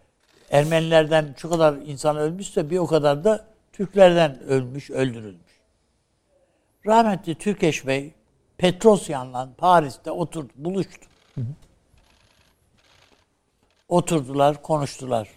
[0.52, 5.52] Ermenilerden şu kadar insan ölmüşse bir o kadar da Türklerden ölmüş, öldürülmüş.
[6.86, 8.12] Rahmetli Türkeş Bey
[8.58, 11.08] Petrosyan'la Paris'te oturdu, buluştu.
[13.92, 15.28] Oturdular, konuştular.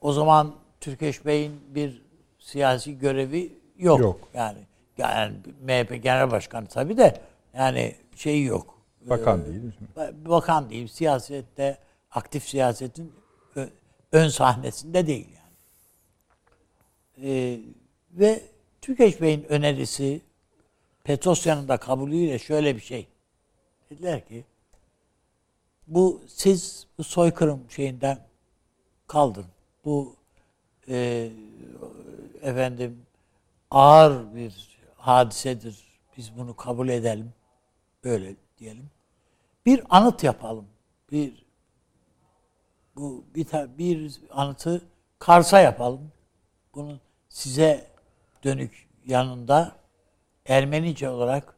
[0.00, 2.02] O zaman Türkeş Bey'in bir
[2.38, 4.00] siyasi görevi yok.
[4.00, 4.28] Yok.
[4.34, 4.58] Yani,
[4.98, 7.20] yani MHP Genel Başkanı tabii de
[7.56, 8.78] yani şeyi yok.
[9.00, 9.72] Bakan değil mi?
[10.26, 11.78] Bakan değil, siyasette,
[12.10, 13.12] aktif siyasetin
[14.12, 15.54] ön sahnesinde değil yani.
[17.28, 17.60] Ee,
[18.12, 18.42] ve
[18.80, 20.20] Türkeş Bey'in önerisi
[21.04, 23.06] Petrosyan'ın da kabulüyle şöyle bir şey.
[23.90, 24.44] Dediler ki
[25.86, 28.18] bu siz bu soykırım şeyinden
[29.06, 29.50] kaldırın.
[29.84, 30.16] Bu
[30.88, 31.30] e,
[32.42, 33.06] efendim
[33.70, 35.84] ağır bir hadisedir.
[36.16, 37.32] Biz bunu kabul edelim.
[38.04, 38.90] Böyle diyelim.
[39.66, 40.68] Bir anıt yapalım.
[41.10, 41.44] Bir
[42.96, 43.46] bu bir,
[43.78, 44.82] bir anıtı
[45.18, 46.12] Kars'a yapalım.
[46.74, 47.90] Bunu size
[48.44, 49.76] dönük yanında
[50.46, 51.54] Ermenice olarak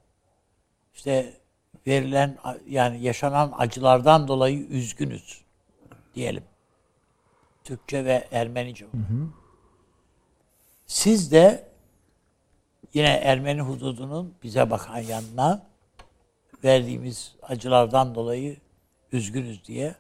[0.95, 1.41] işte
[1.87, 2.39] verilen
[2.69, 5.41] yani yaşanan acılardan dolayı üzgünüz
[6.15, 6.45] diyelim.
[7.65, 8.87] Türkçe ve Ermenice.
[10.87, 11.69] Siz de
[12.95, 15.67] yine Ermeni hududunun bize bakan yanına
[16.65, 18.57] verdiğimiz acılardan dolayı
[19.13, 19.95] üzgünüz diye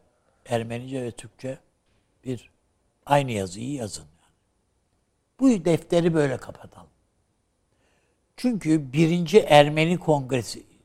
[0.46, 1.58] Ermenice ve Türkçe
[2.24, 2.50] bir
[3.06, 4.04] aynı yazıyı yazın.
[5.40, 6.88] Bu defteri böyle kapatalım.
[8.36, 10.75] Çünkü birinci Ermeni Kongresi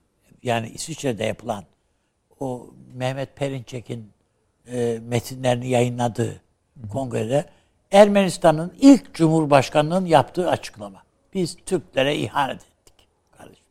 [0.43, 1.63] yani İsviçre'de yapılan
[2.39, 4.11] o Mehmet Perinçek'in
[4.68, 6.41] e, metinlerini yayınladığı
[6.91, 7.45] kongrede
[7.91, 11.03] Ermenistan'ın ilk cumhurbaşkanının yaptığı açıklama.
[11.34, 13.07] Biz Türklere ihanet ettik
[13.38, 13.65] kardeşim.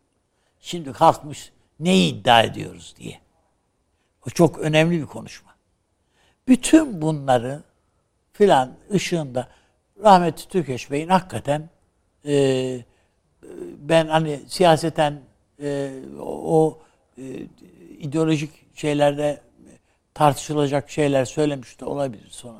[0.61, 3.19] Şimdi kalkmış neyi iddia ediyoruz diye.
[4.27, 5.51] O çok önemli bir konuşma.
[6.49, 7.63] Bütün bunları
[8.33, 9.49] filan ışığında
[10.03, 11.71] rahmetli Türkeş Bey'in hakikaten
[12.27, 12.85] e,
[13.79, 15.21] ben hani siyaseten
[15.63, 16.79] e, o,
[17.19, 17.23] e,
[17.99, 19.41] ideolojik şeylerde
[20.15, 22.59] tartışılacak şeyler söylemiş de olabilir sonra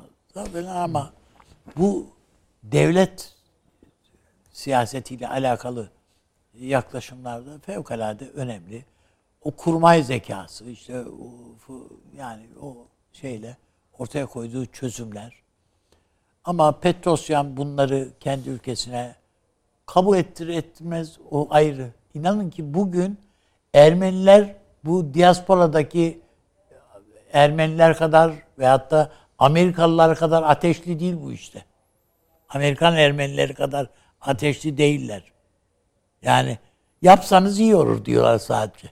[0.69, 1.13] ama
[1.77, 2.07] bu
[2.63, 3.35] devlet
[4.51, 5.89] siyasetiyle alakalı
[6.59, 8.85] yaklaşımlarda fevkalade önemli.
[9.41, 11.01] O kurmay zekası işte
[11.69, 11.87] o,
[12.17, 12.77] yani o
[13.13, 13.57] şeyle
[13.99, 15.41] ortaya koyduğu çözümler.
[16.43, 19.15] Ama Petrosyan bunları kendi ülkesine
[19.85, 21.91] kabul ettir etmez o ayrı.
[22.13, 23.19] İnanın ki bugün
[23.73, 26.21] Ermeniler bu diasporadaki
[27.33, 31.65] Ermeniler kadar veyahut da Amerikalılar kadar ateşli değil bu işte.
[32.49, 33.87] Amerikan Ermenileri kadar
[34.21, 35.23] ateşli değiller.
[36.21, 36.57] Yani
[37.01, 38.87] yapsanız iyi olur diyorlar sadece.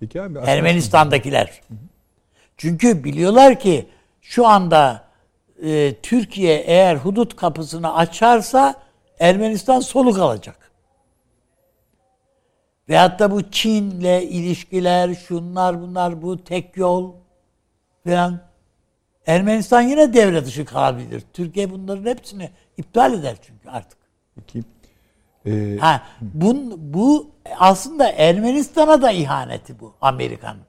[0.00, 1.60] Peki abi Ermenistan'dakiler.
[2.56, 3.88] Çünkü biliyorlar ki
[4.20, 5.04] şu anda
[5.62, 8.74] e, Türkiye eğer hudut kapısını açarsa
[9.20, 10.65] Ermenistan soluk alacak.
[12.88, 17.12] Ve hatta bu Çin'le ilişkiler, şunlar bunlar, bu tek yol
[18.04, 18.40] falan
[19.26, 21.22] Ermenistan yine devre dışı kalabilir.
[21.32, 23.98] Türkiye bunların hepsini iptal eder çünkü artık.
[24.34, 24.62] Peki,
[25.46, 30.62] e, Ha, bun, bu aslında Ermenistan'a da ihaneti bu Amerika'nın.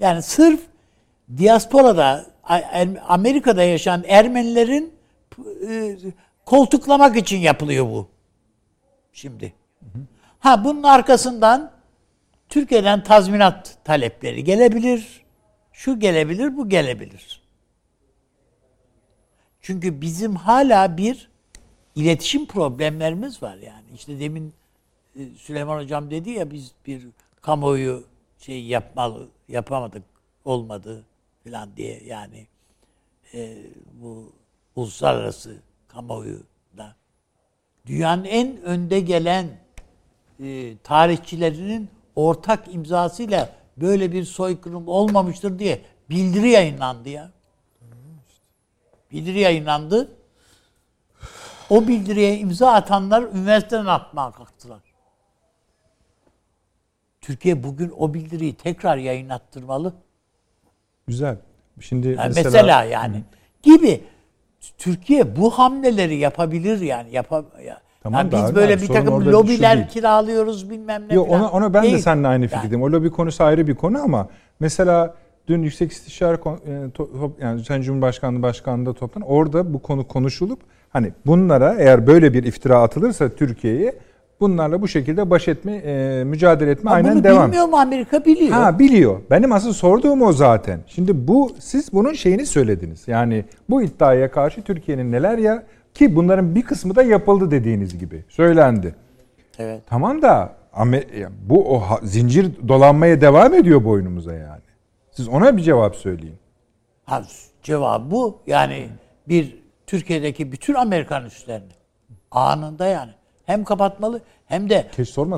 [0.00, 0.60] Yani sırf
[1.36, 4.94] diasporada Er- Amerika'da yaşayan Ermenilerin
[5.68, 5.96] e,
[6.46, 8.08] koltuklamak için yapılıyor bu.
[9.12, 9.52] Şimdi.
[10.40, 11.72] Ha bunun arkasından
[12.48, 15.24] Türkiye'den tazminat talepleri gelebilir.
[15.72, 17.42] Şu gelebilir, bu gelebilir.
[19.60, 21.30] Çünkü bizim hala bir
[21.94, 23.84] iletişim problemlerimiz var yani.
[23.94, 24.54] İşte demin
[25.16, 27.06] e, Süleyman Hocam dedi ya biz bir
[27.40, 28.04] kamuoyu
[28.38, 30.02] şey yapmalı, yapamadık,
[30.44, 31.04] olmadı
[31.44, 32.46] falan diye yani
[33.34, 33.56] e,
[33.92, 34.32] bu
[34.76, 35.56] uluslararası
[35.88, 36.42] kamuoyu
[36.76, 36.96] da.
[37.86, 39.46] Dünyanın en önde gelen
[40.42, 45.80] e, tarihçilerinin ortak imzasıyla böyle bir soykırım olmamıştır diye
[46.10, 47.30] bildiri yayınlandı ya.
[49.12, 50.08] Bildiri yayınlandı.
[51.70, 54.80] O bildiriye imza atanlar üniversiteden atmaya kalktılar.
[57.20, 59.94] Türkiye bugün o bildiriyi tekrar yayınlattırmalı.
[61.06, 61.36] Güzel.
[61.80, 63.24] Şimdi Yani mesela, mesela, yani
[63.62, 64.04] gibi
[64.78, 67.80] Türkiye bu hamleleri yapabilir yani yapam ya.
[68.02, 69.88] Tamam Yani da biz böyle abi, bir takım şu lobiler değil.
[69.88, 71.98] kiralıyoruz bilmem ne Yok ona, ona ben de Değil.
[71.98, 72.82] seninle aynı Yani fikirdeyim.
[72.82, 74.28] O lobi konusu ayrı bir konu ama
[74.60, 75.14] mesela
[75.48, 80.60] dün Yüksek İstişare e, yani Sayın Cumhurbaşkanlığı Başkanlığı'nda toplan orada bu konu konuşulup
[80.90, 83.94] hani bunlara eğer böyle bir iftira atılırsa Türkiye'ye
[84.40, 87.46] bunlarla bu şekilde baş etme, e, mücadele etme Ama aynen bunu devam.
[87.46, 88.50] bilmiyor mu Amerika biliyor.
[88.52, 89.20] Ha biliyor.
[89.30, 90.80] Benim asıl sorduğum o zaten.
[90.86, 93.02] Şimdi bu siz bunun şeyini söylediniz.
[93.06, 95.62] Yani bu iddiaya karşı Türkiye'nin neler ya
[95.94, 98.94] ki bunların bir kısmı da yapıldı dediğiniz gibi söylendi.
[99.58, 99.82] Evet.
[99.86, 100.56] Tamam da
[101.48, 104.62] bu o zincir dolanmaya devam ediyor boynumuza yani.
[105.10, 106.36] Siz ona bir cevap söyleyin.
[107.04, 107.22] Ha,
[107.62, 108.38] cevabı bu.
[108.46, 108.88] Yani
[109.28, 109.56] bir
[109.86, 111.72] Türkiye'deki bütün Amerikan üslerini
[112.30, 113.10] anında yani
[113.44, 114.86] hem kapatmalı hem de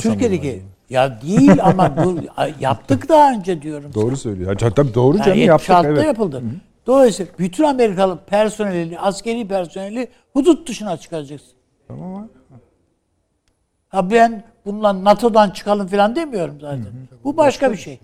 [0.00, 2.16] Türkiye'deki ya değil ama bu
[2.60, 3.94] yaptık daha önce diyorum.
[3.94, 4.60] Doğru söylüyor.
[4.60, 6.04] Ha, tabii doğru Yani canım yaptık 76'da evet.
[6.04, 6.42] yapıldı.
[6.86, 11.52] Dolayısıyla bütün Amerikalı personeli, askeri personeli hudut dışına çıkaracaksın.
[11.88, 12.28] Tamam abi.
[13.88, 16.86] Ha ben bununla NATO'dan çıkalım falan demiyorum zaten.
[17.24, 18.00] Bu başka bir şey.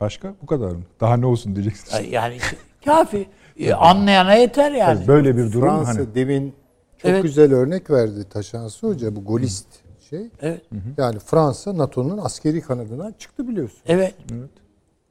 [0.00, 0.82] Başka bu kadar mı?
[1.00, 2.12] Daha ne olsun diyeceksiniz.
[2.12, 2.38] Yani
[2.84, 3.28] kafi.
[3.58, 4.96] E, Anlayana yeter yani.
[4.98, 6.54] Tabii böyle bir durum Fransa hani demin
[6.98, 7.22] çok Evet.
[7.22, 9.66] güzel örnek verdi Taşansı Hoca bu golist
[10.10, 10.28] şey.
[10.40, 10.62] Evet.
[10.96, 13.78] Yani Fransa NATO'nun askeri kanadından çıktı biliyorsun.
[13.86, 14.14] Evet.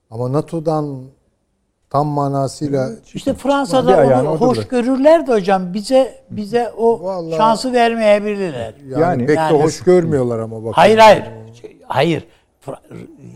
[0.10, 1.04] Ama NATO'dan
[1.90, 8.74] tam manasıyla İşte Fransa'da onu hoş görürler de hocam bize bize o Vallahi- şansı vermeyebilirler.
[8.88, 10.78] yani, Yani- pek Yani- de hoş görmüyorlar ama bak.
[10.78, 11.24] Hayır hayır.
[11.88, 12.28] Hayır.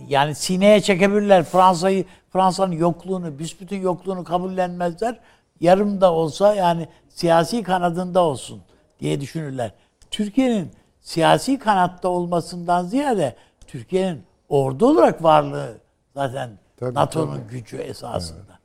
[0.08, 5.20] Yani sineye çekebilirler Fransa'yı Fransa'nın yokluğunu, büsbütün yokluğunu kabullenmezler.
[5.60, 8.62] Yarım da olsa yani siyasi kanadında olsun
[9.00, 9.72] diye düşünürler.
[10.12, 10.72] Türkiye'nin
[11.02, 13.36] siyasi kanatta olmasından ziyade
[13.68, 15.78] Türkiye'nin ordu olarak varlığı
[16.16, 18.60] zaten Tabii, NATO'nun gücü esasında.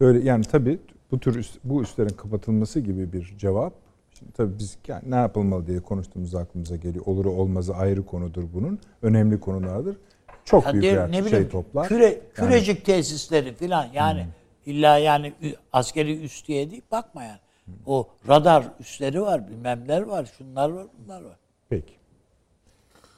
[0.00, 0.78] Böyle yani tabii
[1.10, 3.72] bu tür üst- bu üstlerin kapatılması gibi bir cevap.
[4.18, 7.06] Şimdi tabii biz yani ne yapılmalı diye konuştuğumuz aklımıza geliyor.
[7.06, 8.78] Oluru olmazı ayrı konudur bunun.
[9.02, 9.96] Önemli konulardır.
[10.44, 11.88] Çok Ya büyük diğer- bir ne şey bileyim toplar.
[11.88, 14.26] küre, Yani kürecik tesisleri falan yani
[14.66, 15.32] illa yani
[15.72, 17.38] askeri üs diye değil bakma yani.
[17.86, 21.36] O radar üsleri var, bilmemler var, şunlar var, bunlar var.
[21.68, 21.92] Peki.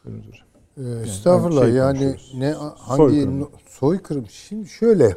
[0.04, 0.46] Buyurunuz hocam.
[0.76, 3.50] Ee, estağfurullah şey yani ne hangi Soykırım.
[3.68, 4.26] soykırım.
[4.28, 5.16] Şimdi şöyle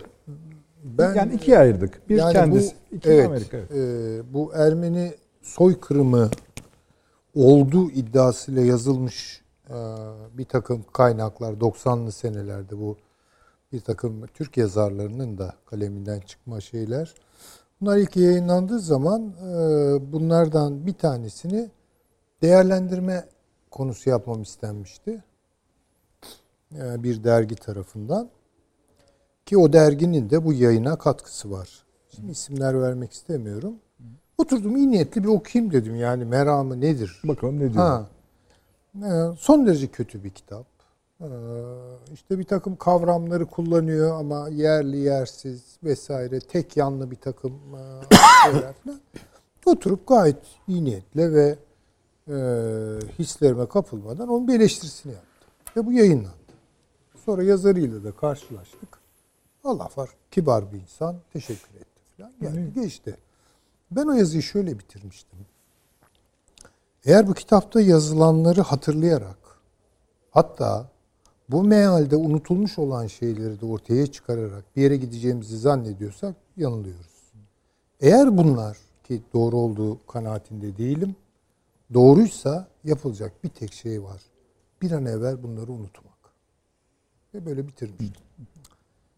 [0.84, 2.10] ben yani ikiye ayırdık.
[2.10, 3.57] Bir yani kendisi, bu, iki evet, Amerika.
[3.57, 3.72] Evet.
[3.72, 6.30] e, bu Ermeni soykırımı
[7.36, 9.76] olduğu iddiasıyla yazılmış e,
[10.34, 12.98] bir takım kaynaklar 90'lı senelerde bu
[13.72, 17.14] bir takım Türk yazarlarının da kaleminden çıkma şeyler.
[17.82, 19.53] Bunlar ilk yayınlandığı zaman e,
[20.14, 21.69] bunlardan bir tanesini
[22.41, 23.26] değerlendirme
[23.72, 25.23] konusu yapmam istenmişti.
[26.73, 28.29] E, bir dergi tarafından.
[29.45, 31.83] Ki o derginin de bu yayına katkısı var.
[32.15, 33.75] Şimdi isimler vermek istemiyorum.
[34.37, 35.95] Oturdum iyi niyetli bir okuyayım dedim.
[35.95, 37.21] Yani meramı nedir?
[37.23, 37.83] Bakalım ne diyor.
[37.83, 38.07] Ha.
[39.03, 40.65] Ee, Son derece kötü bir kitap.
[41.21, 41.25] Ee,
[42.13, 48.15] İşte bir takım kavramları kullanıyor ama yerli yersiz vesaire tek yanlı bir takım e,
[48.51, 48.99] şeyler falan.
[49.65, 50.37] Oturup gayet
[50.67, 51.55] iyi niyetle ve
[52.27, 52.35] e,
[53.19, 55.49] hislerime kapılmadan onun bir eleştirisini yaptım.
[55.77, 56.44] Ve bu yayınlandı.
[57.26, 58.99] Sonra yazarıyla da karşılaştık.
[59.64, 62.31] Allah var kibar bir insan teşekkür etti falan.
[62.41, 63.18] Geldi geçti.
[63.91, 65.39] Ben o yazıyı şöyle bitirmiştim.
[67.06, 69.38] Eğer bu kitapta yazılanları hatırlayarak
[70.31, 70.89] hatta
[71.49, 77.31] bu mealde unutulmuş olan şeyleri de ortaya çıkararak bir yere gideceğimizi zannediyorsak yanılıyoruz.
[77.99, 81.15] Eğer bunlar ki doğru olduğu kanaatinde değilim.
[81.93, 84.22] Doğruysa yapılacak bir tek şey var.
[84.81, 86.05] Bir an evvel bunları unutmak.
[87.35, 88.13] Ve böyle bitirmiştim.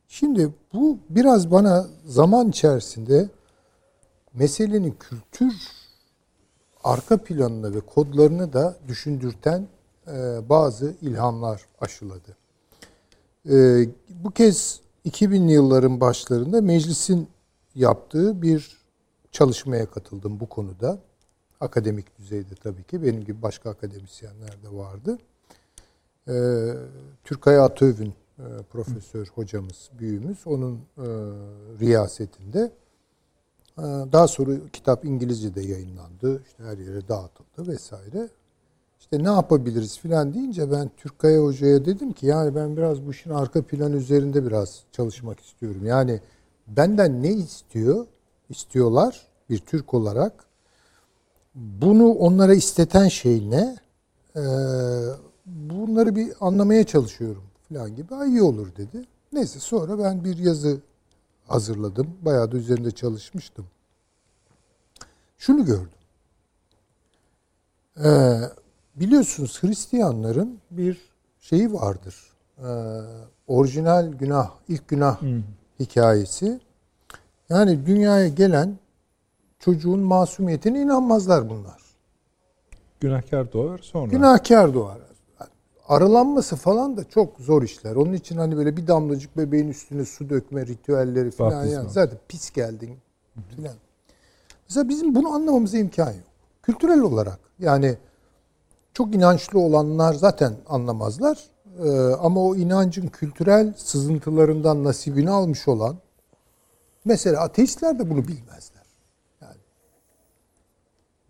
[0.07, 3.29] Şimdi bu biraz bana zaman içerisinde
[4.33, 5.53] meselenin kültür
[6.83, 9.67] arka planını ve kodlarını da düşündürten
[10.07, 12.37] e, bazı ilhamlar aşıladı.
[13.49, 17.27] E, bu kez 2000'li yılların başlarında meclisin
[17.75, 18.77] yaptığı bir
[19.31, 20.99] çalışmaya katıldım bu konuda.
[21.59, 23.03] Akademik düzeyde tabii ki.
[23.03, 25.17] Benim gibi başka akademisyenler de vardı.
[26.27, 26.33] E,
[27.23, 31.07] Türkay Atöv'ün e, profesör hocamız, büyüğümüz onun e,
[31.79, 32.71] riyasetinde.
[33.77, 36.41] E, daha sonra kitap İngilizce'de yayınlandı.
[36.47, 38.29] İşte her yere dağıtıldı vesaire.
[38.99, 43.29] İşte ne yapabiliriz filan deyince ben Türkkaya Hoca'ya dedim ki yani ben biraz bu işin
[43.29, 45.85] arka planı üzerinde biraz çalışmak istiyorum.
[45.85, 46.21] Yani
[46.67, 48.05] benden ne istiyor?
[48.49, 50.33] istiyorlar bir Türk olarak.
[51.55, 53.77] Bunu onlara isteten şey ne?
[54.35, 54.41] Ee,
[55.47, 58.15] bunları bir anlamaya çalışıyorum falan gibi.
[58.15, 59.05] Ay iyi olur dedi.
[59.33, 60.81] Neyse sonra ben bir yazı
[61.47, 62.07] hazırladım.
[62.21, 63.65] Bayağı da üzerinde çalışmıştım.
[65.37, 65.89] Şunu gördüm.
[68.03, 68.39] Ee,
[68.95, 71.01] biliyorsunuz Hristiyanların bir
[71.39, 72.15] şeyi vardır.
[72.57, 72.63] Ee,
[73.47, 75.21] orijinal günah, ilk günah
[75.79, 76.59] hikayesi.
[77.49, 78.77] Yani dünyaya gelen
[79.59, 81.81] çocuğun masumiyetine inanmazlar bunlar.
[82.99, 84.11] Günahkar doğar sonra.
[84.11, 85.06] Günahkar doğar.
[85.87, 87.95] Arılanması falan da çok zor işler.
[87.95, 91.75] Onun için hani böyle bir damlacık bebeğin üstüne su dökme ritüelleri falan Baptizma.
[91.75, 92.97] yani zaten pis geldin
[93.55, 93.75] falan.
[94.69, 96.27] Mesela bizim bunu anlamamıza imkan yok.
[96.63, 97.97] Kültürel olarak yani
[98.93, 101.43] çok inançlı olanlar zaten anlamazlar.
[101.83, 101.89] Ee,
[102.19, 105.97] ama o inancın kültürel sızıntılarından nasibini almış olan
[107.05, 108.85] mesela ateistler de bunu bilmezler.
[109.41, 109.57] Yani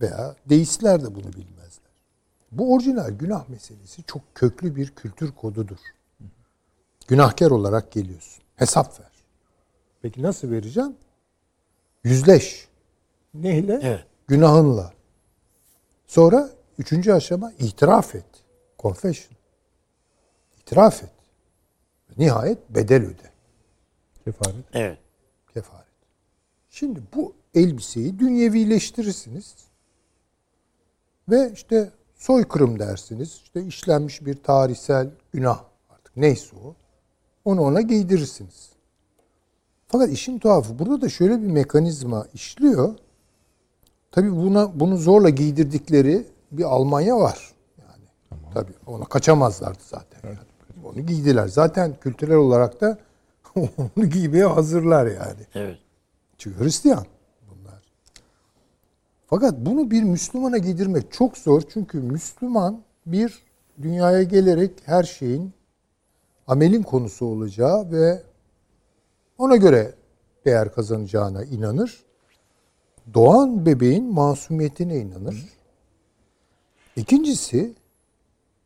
[0.02, 1.57] veya deistler de bunu bilmezler.
[2.52, 5.80] Bu orijinal günah meselesi çok köklü bir kültür kodudur.
[7.08, 8.44] Günahkar olarak geliyorsun.
[8.56, 9.12] Hesap ver.
[10.02, 10.96] Peki nasıl vereceğim?
[12.04, 12.68] Yüzleş.
[13.34, 13.80] Neyle?
[13.84, 14.06] Evet.
[14.28, 14.94] Günahınla.
[16.08, 16.50] Sonra
[16.80, 18.26] üçüncü aşama itiraf et.
[18.80, 19.38] Confession.
[20.62, 21.10] İtiraf et.
[22.18, 23.32] Nihayet bedel öde.
[24.26, 24.66] Kefaret.
[24.74, 25.00] Evet.
[25.54, 25.88] Kefaret.
[26.70, 29.56] Şimdi bu elbiseyi dünyevileştirirsiniz.
[31.30, 33.42] Ve işte soykırım dersiniz.
[33.44, 36.76] İşte işlenmiş bir tarihsel günah artık neyse o.
[37.46, 38.70] Onu ona giydirirsiniz.
[39.88, 42.96] Fakat işin tuhafı burada da şöyle bir mekanizma işliyor.
[44.12, 47.52] Tabii buna bunu zorla giydirdikleri bir Almanya var.
[47.78, 48.04] Yani
[48.54, 50.20] tabii ona kaçamazlardı zaten.
[50.30, 50.38] yani.
[50.86, 51.48] Onu giydiler.
[51.48, 52.98] Zaten kültürel olarak da
[53.96, 55.42] onu giymeye hazırlar yani.
[55.56, 55.78] Evet.
[56.38, 57.06] Çünkü Hristiyan.
[59.28, 61.62] Fakat bunu bir Müslümana giydirmek çok zor.
[61.74, 63.44] Çünkü Müslüman bir
[63.82, 65.54] dünyaya gelerek her şeyin
[66.48, 68.24] amelin konusu olacağı ve
[69.38, 69.94] ona göre
[70.46, 72.04] değer kazanacağına inanır.
[73.14, 75.50] Doğan bebeğin masumiyetine inanır.
[76.96, 77.76] İkincisi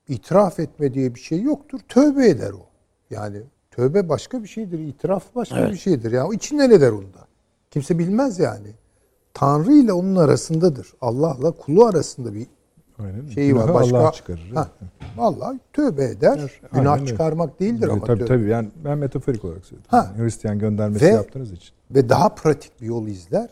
[0.08, 1.80] itiraf etme diye bir şey yoktur.
[1.90, 2.66] Tövbe eder o.
[3.10, 4.80] Yani tövbe başka bir şeydir.
[4.80, 5.72] itiraf başka Evet.
[5.72, 6.12] bir şeydir.
[6.12, 7.28] Yani o içinden eder onda.
[7.72, 8.68] Kimse bilmez yani.
[9.34, 10.94] Tanrı ile onun arasındadır.
[11.02, 12.48] Allah'la kulu arasında bir
[13.00, 13.28] Aynen.
[13.28, 13.62] şeyi var.
[13.62, 14.52] Günahı Başka Allah çıkarır.
[14.54, 14.68] Ha,
[15.18, 16.30] vallahi tövbe eder.
[16.38, 17.06] Aynen Günah öyle.
[17.08, 18.28] çıkarmak değildir ama tabii tövbe.
[18.28, 19.90] tabii yani ben metaforik olarak söyledim.
[19.92, 20.12] Ha.
[20.18, 21.70] Yani Hristiyan göndermesi Ve- yaptığınız için.
[21.92, 23.50] ve daha pratik bir yol izler.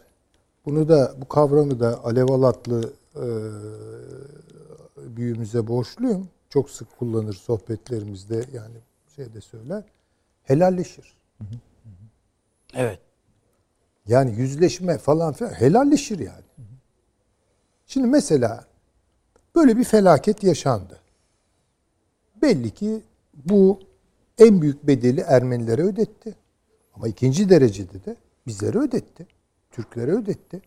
[0.66, 3.26] Bunu da bu kavramı da Alev Alatlı e,
[4.98, 6.28] büyüğümüze borçluyum.
[6.50, 8.76] Çok sık kullanır sohbetlerimizde yani
[9.16, 9.84] şeyde söyler.
[10.44, 11.14] Helalleşir.
[12.74, 13.00] Evet.
[14.10, 16.44] Yani yüzleşme falan filan helalleşir yani.
[17.88, 18.66] Şimdi mesela
[19.56, 21.00] böyle bir felaket yaşandı.
[22.42, 23.02] Belli ki
[23.46, 23.80] bu
[24.38, 26.36] en büyük bedeli Ermenilere ödetti.
[26.94, 28.16] Ama ikinci derecede de
[28.48, 29.28] bizlere ödetti.
[29.72, 30.62] Türklere ödetti.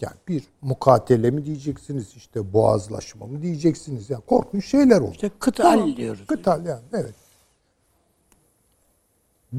[0.00, 4.10] Yani bir mukatele mi diyeceksiniz işte boğazlaşma mı diyeceksiniz.
[4.10, 5.12] Yani korkunç şeyler oldu.
[5.12, 6.26] İşte kıtal diyoruz.
[6.26, 7.14] Kıtal yani evet.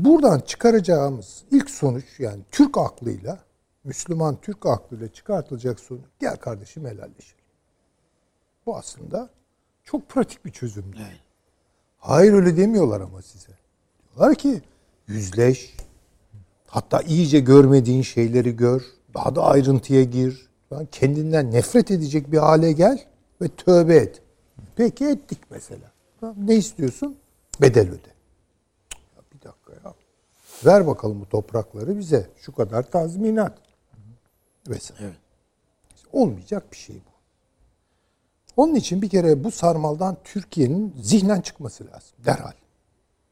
[0.05, 3.39] Buradan çıkaracağımız ilk sonuç yani Türk aklıyla
[3.83, 7.45] Müslüman Türk aklıyla çıkartılacak sonuç gel kardeşim helalleşelim.
[8.65, 9.29] Bu aslında
[9.83, 10.99] çok pratik bir çözümdür.
[10.99, 11.21] Evet.
[11.97, 13.51] Hayır öyle demiyorlar ama size.
[14.15, 14.61] Diyorlar ki
[15.07, 15.75] yüzleş.
[16.67, 18.81] Hatta iyice görmediğin şeyleri gör.
[19.13, 20.49] Daha da ayrıntıya gir.
[20.71, 23.05] Yani kendinden nefret edecek bir hale gel
[23.41, 24.21] ve tövbe et.
[24.75, 25.91] Peki ettik mesela.
[26.37, 27.17] Ne istiyorsun?
[27.61, 28.13] Bedel öde.
[28.93, 29.93] Ya bir dakika ya.
[30.65, 32.29] Ver bakalım bu toprakları bize.
[32.37, 33.57] Şu kadar tazminat.
[34.69, 35.03] Vesaire.
[35.03, 35.17] Evet.
[36.13, 37.17] Olmayacak bir şey bu.
[38.57, 42.51] Onun için bir kere bu sarmaldan Türkiye'nin zihnen çıkması lazım derhal.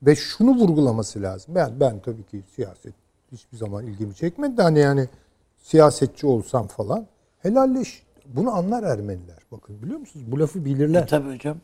[0.02, 1.56] Ve şunu vurgulaması lazım.
[1.56, 2.93] Ben ben tabii ki siyaset
[3.31, 5.10] hiçbir zaman ilgimi çekmedi de hani yani
[5.57, 7.07] siyasetçi olsam falan
[7.39, 8.03] helalleş.
[8.26, 9.38] Bunu anlar Ermeniler.
[9.52, 10.26] Bakın biliyor musunuz?
[10.31, 11.03] Bu lafı bilirler.
[11.03, 11.57] E, tabii hocam.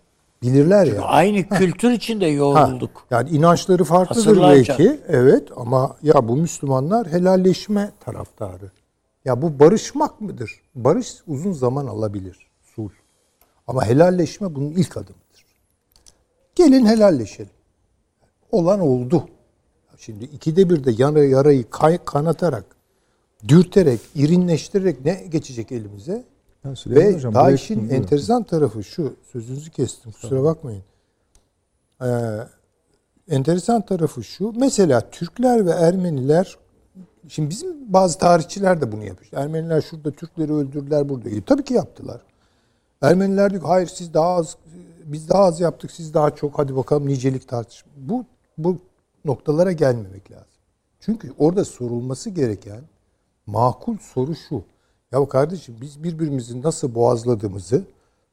[0.43, 1.01] Bilirler ya.
[1.01, 3.05] Aynı kültür içinde Ha, yoğrulduk.
[3.11, 4.77] yani inançları farklıdır Asırlarca.
[4.79, 4.99] belki.
[5.07, 8.71] Evet ama ya bu Müslümanlar helalleşme taraftarı.
[9.25, 10.51] Ya bu barışmak mıdır?
[10.75, 12.37] Barış uzun zaman alabilir.
[12.75, 12.89] Sulh.
[13.67, 15.45] Ama helalleşme bunun ilk adımıdır.
[16.55, 17.51] Gelin helalleşelim.
[18.51, 19.29] olan oldu.
[19.97, 22.65] Şimdi ikide bir de yara, yarayı kay, kanatarak,
[23.47, 26.23] dürterek, irinleştirerek ne geçecek elimize?
[26.75, 30.83] Süleyman Ve Hocam, daha işin enteresan tarafı şu, sözünüzü kestim kusura bakmayın.
[32.01, 32.07] Ee,
[33.27, 36.57] enteresan tarafı şu, mesela Türkler ve Ermeniler,
[37.27, 39.43] şimdi bizim bazı tarihçiler de bunu yapıyor.
[39.43, 41.29] Ermeniler şurada Türkleri öldürdüler burada.
[41.29, 42.21] E, tabii ki yaptılar.
[43.01, 44.57] Ermeniler diyor hayır siz daha az,
[45.05, 47.85] biz daha az yaptık, siz daha çok, hadi bakalım nicelik tartış.
[47.97, 48.25] Bu,
[48.57, 48.77] bu
[49.25, 50.45] noktalara gelmemek lazım.
[50.99, 52.81] Çünkü orada sorulması gereken
[53.45, 54.63] makul soru şu.
[55.11, 57.83] Ya kardeşim biz birbirimizi nasıl boğazladığımızı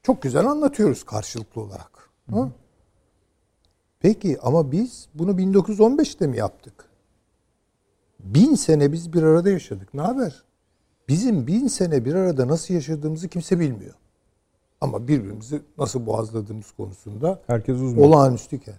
[0.02, 2.10] çok güzel anlatıyoruz karşılıklı olarak.
[2.30, 2.48] Ha?
[4.00, 6.84] Peki ama biz bunu 1915'te mi yaptık?
[8.20, 9.94] Bin sene biz bir arada yaşadık.
[9.94, 10.44] Ne haber?
[11.08, 13.94] Bizim bin sene bir arada nasıl yaşadığımızı kimse bilmiyor.
[14.80, 18.04] Ama birbirimizi nasıl boğazladığımız konusunda Herkes uzman.
[18.04, 18.74] olağanüstüken.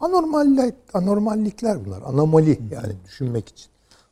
[0.00, 2.02] Anormallik, anormallikler bunlar.
[2.02, 3.66] Anomali yani düşünmek için.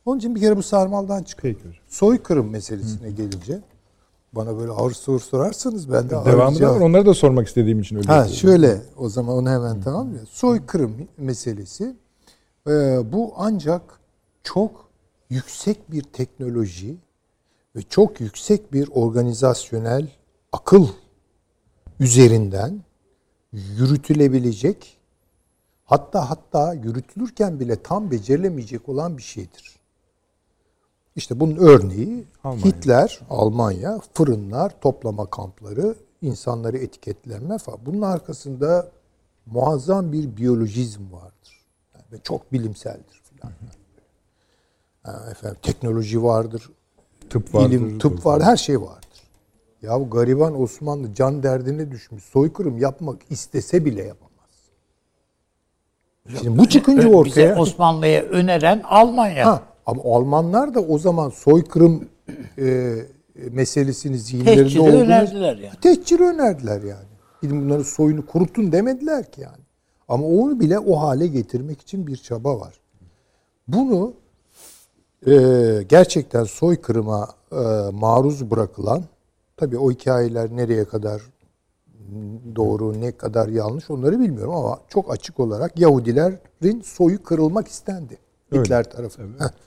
[0.07, 1.55] Onun için bir kere bu sarmaldan çıkıyor.
[1.63, 1.77] Peki.
[1.87, 3.61] Soykırım meselesine gelince
[4.33, 6.79] bana böyle ağır soru sorarsanız ben de Devamlı cevap- var.
[6.79, 8.07] Onları da sormak istediğim için öyle.
[8.07, 8.39] Ha yapıyorum.
[8.39, 10.19] şöyle o zaman onu hemen tamam ya.
[10.29, 11.95] Soykırım meselesi
[12.67, 12.71] e,
[13.11, 13.81] bu ancak
[14.43, 14.89] çok
[15.29, 16.97] yüksek bir teknoloji
[17.75, 20.07] ve çok yüksek bir organizasyonel
[20.51, 20.87] akıl
[21.99, 22.81] üzerinden
[23.51, 24.97] yürütülebilecek
[25.85, 29.76] hatta hatta yürütülürken bile tam becerilemeyecek olan bir şeydir.
[31.17, 32.65] İşte bunun örneği Almanya.
[32.65, 37.79] Hitler, Almanya, fırınlar, toplama kampları, insanları etiketlenme falan.
[37.85, 38.91] Bunun arkasında
[39.45, 41.65] muazzam bir biyolojizm vardır.
[41.95, 43.53] Yani ve çok bilimseldir filan.
[45.03, 46.69] Ha, efendim teknoloji vardır,
[47.29, 47.69] Tıp vardır.
[47.71, 49.07] bilim, tıp var, her şey vardır.
[49.81, 52.23] Ya bu gariban Osmanlı can derdine düşmüş.
[52.23, 54.31] Soykırım yapmak istese bile yapamaz.
[56.41, 59.45] Şimdi bu çıkınca Bize ortaya Osmanlı'ya öneren Almanya.
[59.47, 62.09] Ha, ama Almanlar da o zaman soykırım
[62.57, 62.95] e,
[63.51, 65.75] meselesini zihinlerinde Tehciri olduğunu önerdiler yani.
[65.81, 67.07] Tehciri önerdiler yani.
[67.41, 69.63] Gidin bunların soyunu kurutun demediler ki yani.
[70.07, 72.79] Ama onu bile o hale getirmek için bir çaba var.
[73.67, 74.13] Bunu
[75.27, 75.33] e,
[75.89, 77.55] gerçekten soykırıma e,
[77.91, 79.03] maruz bırakılan,
[79.57, 81.21] tabii o hikayeler nereye kadar
[82.55, 88.17] doğru, ne kadar yanlış onları bilmiyorum ama çok açık olarak Yahudilerin soyu kırılmak istendi.
[88.51, 88.63] Öyle.
[88.63, 89.39] Hitler tarafından.
[89.45, 89.66] Heh.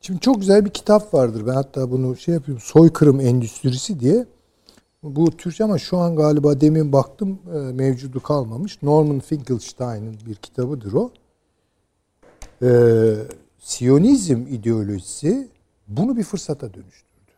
[0.00, 1.46] Şimdi çok güzel bir kitap vardır.
[1.46, 2.62] Ben hatta bunu şey yapıyorum.
[2.66, 4.26] Soykırım Endüstrisi diye.
[5.02, 8.82] Bu Türkçe ama şu an galiba demin baktım e, mevcudu kalmamış.
[8.82, 11.10] Norman Finkelstein'ın bir kitabıdır o.
[12.62, 12.68] E,
[13.58, 15.48] Siyonizm ideolojisi
[15.88, 17.32] bunu bir fırsata dönüştürdü.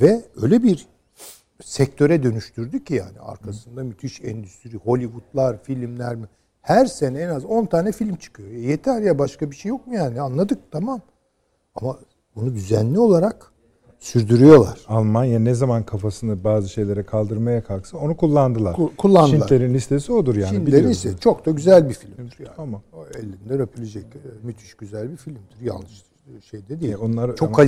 [0.00, 0.86] Ve öyle bir
[1.64, 6.16] sektöre dönüştürdü ki yani arkasında müthiş endüstri, Hollywoodlar, filmler?
[6.62, 8.50] Her sene en az 10 tane film çıkıyor.
[8.50, 10.20] E yeter ya başka bir şey yok mu yani?
[10.20, 11.00] Anladık tamam.
[11.74, 11.98] Ama
[12.36, 13.52] bunu düzenli olarak
[14.00, 14.80] sürdürüyorlar.
[14.88, 18.74] Almanya ne zaman kafasını bazı şeylere kaldırmaya kalksa onu kullandılar.
[18.74, 19.46] Ku- kullandılar.
[19.48, 20.66] Schindler'in listesi odur yani.
[20.66, 20.90] Biliyoruz.
[20.90, 22.56] ise çok da güzel bir filmdir yani.
[22.56, 22.82] Tamam.
[22.92, 25.60] O elinden öpülecek e, müthiş güzel bir filmdir.
[25.62, 26.02] Yanlış
[26.50, 26.92] şeyde değil.
[26.92, 27.58] E, onlar çok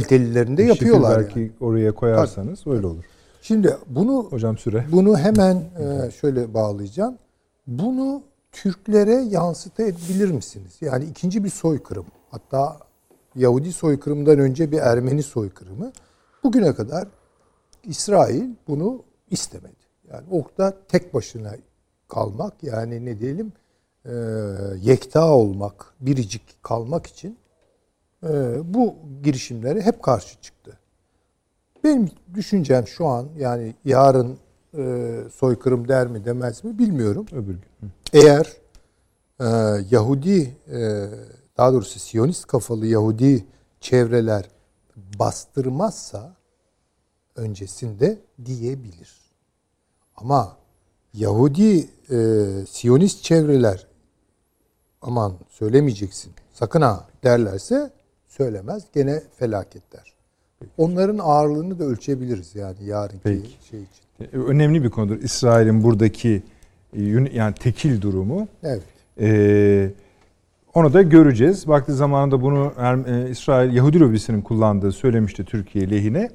[0.56, 1.50] de Bir yapıyorlar belki yani.
[1.60, 3.04] oraya koyarsanız öyle olur.
[3.42, 4.84] Şimdi bunu Hocam süre.
[4.92, 7.18] Bunu hemen e, şöyle bağlayacağım.
[7.66, 8.22] Bunu
[8.54, 10.72] Türklere yansıtabilir misiniz?
[10.80, 12.06] Yani ikinci bir soykırım.
[12.30, 12.78] Hatta
[13.34, 15.92] Yahudi soykırımından önce bir Ermeni soykırımı.
[16.42, 17.08] Bugüne kadar
[17.84, 19.84] İsrail bunu istemedi.
[20.12, 21.56] Yani orada tek başına
[22.08, 23.52] kalmak yani ne diyelim
[24.04, 24.12] e,
[24.80, 27.38] yekta olmak, biricik kalmak için
[28.22, 28.28] e,
[28.74, 30.78] bu girişimlere hep karşı çıktı.
[31.84, 34.38] Benim düşüncem şu an yani yarın
[34.78, 37.26] e, soykırım der mi demez mi bilmiyorum.
[37.32, 37.90] Öbür gün.
[38.12, 38.52] Eğer
[39.40, 39.46] e,
[39.90, 41.08] Yahudi e,
[41.56, 43.46] daha doğrusu Siyonist kafalı Yahudi
[43.80, 44.50] çevreler
[45.18, 46.36] bastırmazsa
[47.36, 49.20] öncesinde diyebilir.
[50.16, 50.56] Ama
[51.14, 52.16] Yahudi e,
[52.68, 53.86] Siyonist çevreler
[55.02, 57.92] aman söylemeyeceksin sakın ha derlerse
[58.28, 60.14] söylemez gene felaketler.
[60.78, 63.50] Onların ağırlığını da ölçebiliriz yani yarınki Peki.
[63.70, 64.03] şey için.
[64.20, 65.22] E, Önemli bir konudur.
[65.22, 66.42] İsrail'in buradaki
[66.96, 68.48] e, yani tekil durumu.
[68.62, 68.82] Evet.
[69.20, 69.90] Ee,
[70.74, 71.68] onu da göreceğiz.
[71.68, 76.30] Vakti zamanında bunu Er- e, İsrail Yahudi lobisinin kullandığı söylemişti Türkiye lehine.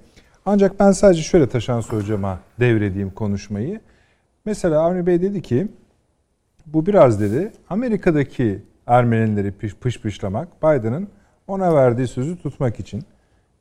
[0.45, 3.79] Ancak ben sadece şöyle Taşan hocama devredeyim konuşmayı.
[4.45, 5.67] Mesela Avni Bey dedi ki
[6.65, 11.07] bu biraz dedi Amerika'daki Ermenileri piş pışpışlamak Biden'ın
[11.47, 13.03] ona verdiği sözü tutmak için.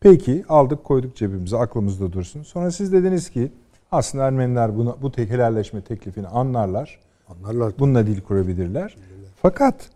[0.01, 2.43] Peki aldık koyduk cebimize aklımızda dursun.
[2.43, 3.53] Sonra siz dediniz ki
[3.93, 6.99] aslında Ermeniler buna, bu tek helalleşme teklifini anlarlar.
[7.29, 7.73] Anlarlar.
[7.79, 8.97] Bununla dil kurabilirler.
[9.43, 9.91] Fakat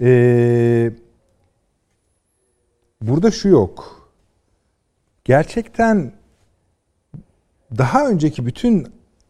[0.00, 0.92] eee,
[3.02, 4.08] burada şu yok.
[5.24, 6.12] Gerçekten
[7.78, 8.86] daha önceki bütün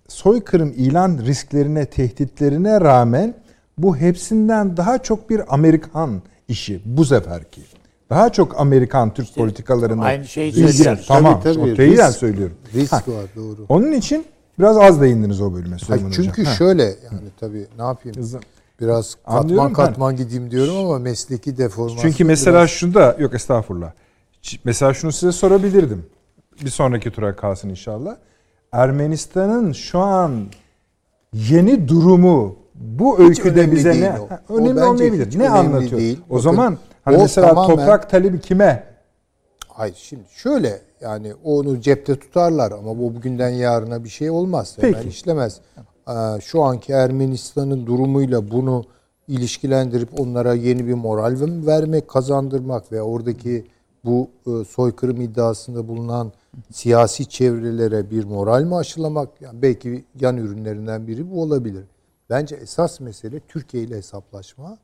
[0.08, 3.34] soykırım ilan risklerine, tehditlerine rağmen
[3.78, 7.62] bu hepsinden daha çok bir Amerikan işi bu seferki.
[8.14, 11.04] Daha çok Amerikan Türk politikalarını aynı şeyi ilgilen- söylüyoruz.
[11.08, 11.40] Tamam.
[11.44, 12.12] Tabii, tabii.
[12.12, 12.56] söylüyorum.
[12.74, 13.66] Risk Ha, var doğru.
[13.68, 14.24] Onun için
[14.58, 16.24] biraz az değindiniz o bölüme Hayır, Hocam.
[16.24, 16.54] çünkü Ha.
[16.54, 18.16] şöyle yani tabii ne yapayım?
[18.18, 18.40] Hızlı.
[18.80, 19.92] Biraz Anlıyorum katman ben.
[19.92, 22.02] katman gideyim diyorum ama mesleki deformasyon.
[22.10, 23.92] Çünkü mesela biraz- şu da yok estağfurullah.
[24.64, 26.06] Mesela şunu size sorabilirdim.
[26.64, 28.16] Bir sonraki tura kalsın inşallah.
[28.72, 30.32] Ermenistan'ın şu an
[31.32, 34.16] yeni durumu bu öyküde bize ne
[34.48, 34.54] o.
[34.58, 35.38] Önemli olmayabilir.
[35.38, 36.00] Ne anlatıyor?
[36.00, 36.20] değil.
[36.28, 38.94] O Bakın, zaman hani o mesela tamamen- toprak talebi kime?
[39.68, 44.76] Hayır şimdi şöyle yani onu cepte tutarlar ama bu bugünden yarına bir şey olmaz.
[44.80, 45.08] Hemen Peki.
[45.08, 45.60] işlemez.
[46.08, 48.84] Ee, Şu anki Ermenistan'ın durumuyla bunu
[49.28, 51.36] ilişkilendirip onlara yeni bir moral
[51.66, 53.66] vermek, kazandırmak ve oradaki
[54.04, 56.32] bu e, soykırım iddiasında bulunan
[56.72, 59.28] siyasi çevrelere bir moral mi aşılamak?
[59.40, 61.84] Yani belki yan ürünlerinden biri bu olabilir.
[62.30, 64.78] Bence esas mesele Türkiye ile hesaplaşma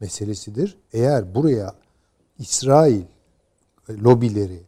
[0.00, 0.78] meselesidir.
[0.92, 1.74] Eğer buraya
[2.38, 3.02] İsrail
[3.90, 4.60] lobileri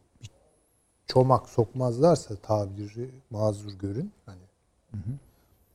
[1.07, 4.11] çomak sokmazlarsa tabiri mazur görün.
[4.25, 4.39] Hani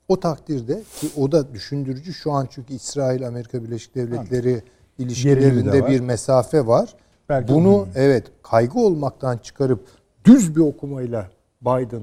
[0.08, 4.62] o takdirde ki o da düşündürücü şu an çünkü İsrail Amerika Birleşik Devletleri de
[4.98, 5.90] ilişkilerinde var.
[5.90, 6.94] bir mesafe var.
[7.28, 9.88] Belki Bunu evet kaygı olmaktan çıkarıp
[10.24, 11.30] düz bir okumayla
[11.62, 12.02] Biden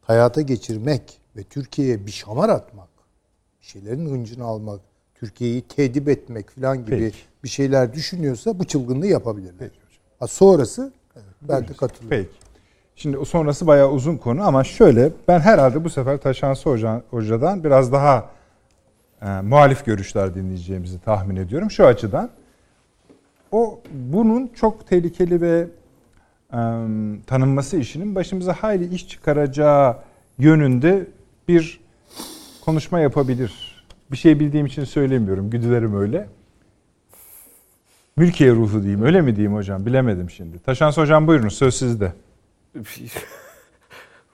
[0.00, 2.88] hayata geçirmek ve Türkiye'ye bir şamar atmak,
[3.60, 4.80] bir şeylerin hıncını almak,
[5.20, 7.16] Türkiye'yi tedip etmek falan gibi Peki.
[7.44, 9.70] bir şeyler düşünüyorsa bu çılgınlığı yapabilirler.
[10.18, 12.26] Ha, sonrası evet, ben de katılıyorum.
[12.28, 12.46] Peki.
[12.96, 17.64] Şimdi o sonrası bayağı uzun konu ama şöyle ben herhalde bu sefer Taşansı Hoca, Hoca'dan
[17.64, 18.30] biraz daha
[19.22, 21.70] e, muhalif görüşler dinleyeceğimizi tahmin ediyorum.
[21.70, 22.30] Şu açıdan
[23.52, 25.66] o bunun çok tehlikeli ve
[26.52, 26.58] e,
[27.26, 29.96] tanınması işinin başımıza hayli iş çıkaracağı
[30.38, 31.06] yönünde
[31.48, 31.80] bir
[32.64, 33.65] konuşma yapabilir.
[34.12, 35.50] Bir şey bildiğim için söylemiyorum.
[35.50, 36.28] Güdülerim öyle.
[38.16, 39.02] Mülkiye ruhu diyeyim.
[39.02, 39.86] Öyle mi diyeyim hocam?
[39.86, 40.58] Bilemedim şimdi.
[40.58, 42.12] Taşansı hocam buyurun söz sizde.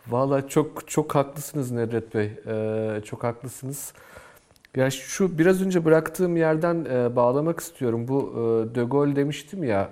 [0.08, 2.32] Valla çok çok haklısınız Nedret Bey.
[2.46, 3.92] Ee, çok haklısınız.
[4.76, 8.08] Ya şu biraz önce bıraktığım yerden e, bağlamak istiyorum.
[8.08, 9.88] Bu e, De Gaulle demiştim ya.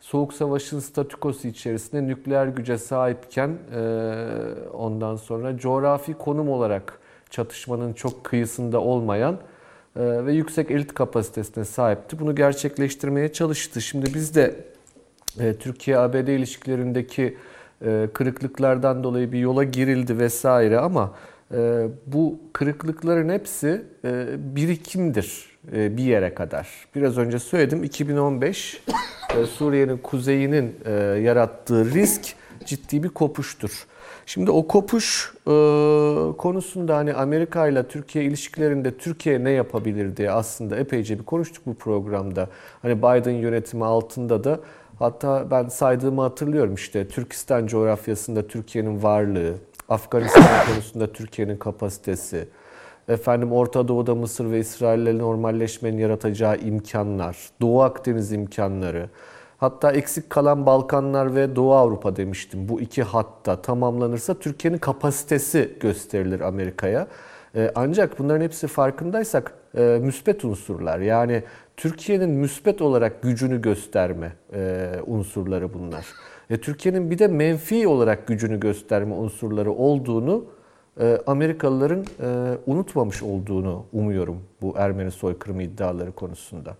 [0.00, 3.80] Soğuk Savaş'ın statükosu içerisinde nükleer güce sahipken e,
[4.72, 6.98] ondan sonra coğrafi konum olarak
[7.34, 9.34] çatışmanın çok kıyısında olmayan
[9.96, 12.18] e, ve yüksek elit kapasitesine sahipti.
[12.18, 13.80] Bunu gerçekleştirmeye çalıştı.
[13.80, 14.56] Şimdi biz de
[15.40, 17.36] e, Türkiye-ABD ilişkilerindeki
[17.86, 21.14] e, kırıklıklardan dolayı bir yola girildi vesaire ama
[22.06, 23.82] bu kırıklıkların hepsi
[24.38, 26.68] birikimdir bir yere kadar.
[26.94, 28.82] Biraz önce söyledim 2015
[29.36, 30.74] e, Suriye'nin kuzeyinin
[31.22, 32.34] yarattığı risk
[32.64, 33.86] ciddi bir kopuştur.
[34.26, 35.50] Şimdi o kopuş e,
[36.38, 41.74] konusunda hani Amerika ile Türkiye ilişkilerinde Türkiye ne yapabilir diye aslında epeyce bir konuştuk bu
[41.74, 42.48] programda.
[42.82, 44.60] Hani Biden yönetimi altında da
[44.98, 49.54] hatta ben saydığımı hatırlıyorum işte Türkistan coğrafyasında Türkiye'nin varlığı,
[49.88, 50.42] Afganistan
[50.72, 52.48] konusunda Türkiye'nin kapasitesi,
[53.08, 59.08] efendim Orta Doğu'da Mısır ve İsrail'le normalleşmenin yaratacağı imkanlar, Doğu Akdeniz imkanları,
[59.64, 62.68] Hatta eksik kalan Balkanlar ve Doğu Avrupa demiştim.
[62.68, 67.06] Bu iki hatta tamamlanırsa Türkiye'nin kapasitesi gösterilir Amerika'ya.
[67.54, 70.98] Ee, ancak bunların hepsi farkındaysak e, müspet unsurlar.
[70.98, 71.42] Yani
[71.76, 76.06] Türkiye'nin müspet olarak gücünü gösterme e, unsurları bunlar.
[76.50, 80.44] E, Türkiye'nin bir de menfi olarak gücünü gösterme unsurları olduğunu
[81.26, 82.04] Amerikalıların
[82.66, 86.76] unutmamış olduğunu umuyorum bu Ermeni soykırımı iddiaları konusunda.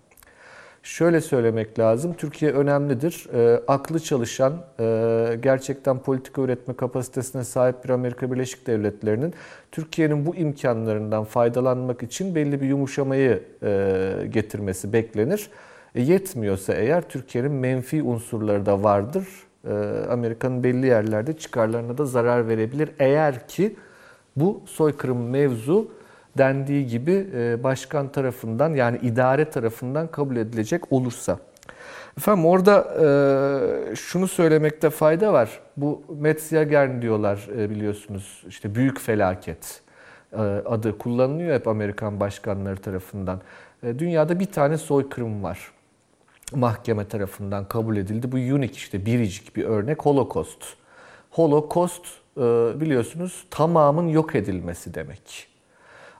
[0.84, 3.26] Şöyle söylemek lazım, Türkiye önemlidir.
[3.34, 9.34] E, aklı çalışan, e, gerçekten politika üretme kapasitesine sahip bir Amerika Birleşik Devletleri'nin
[9.72, 15.50] Türkiye'nin bu imkanlarından faydalanmak için belli bir yumuşamayı e, getirmesi beklenir.
[15.94, 19.26] E, yetmiyorsa eğer Türkiye'nin menfi unsurları da vardır.
[19.68, 19.72] E,
[20.10, 22.90] Amerika'nın belli yerlerde çıkarlarına da zarar verebilir.
[22.98, 23.76] Eğer ki
[24.36, 25.88] bu soykırım mevzu
[26.38, 31.38] dendiği gibi e, başkan tarafından yani idare tarafından kabul edilecek olursa.
[32.18, 32.94] Efendim orada
[33.92, 35.60] e, şunu söylemekte fayda var.
[35.76, 39.80] Bu Metzger diyorlar e, biliyorsunuz işte büyük felaket
[40.66, 43.40] adı kullanılıyor hep Amerikan başkanları tarafından.
[43.82, 45.72] Dünyada bir tane soykırım var.
[46.54, 48.32] Mahkeme tarafından kabul edildi.
[48.32, 50.64] Bu unik işte biricik bir örnek Holocaust.
[51.30, 52.06] Holocaust
[52.80, 55.53] biliyorsunuz tamamın yok edilmesi demek.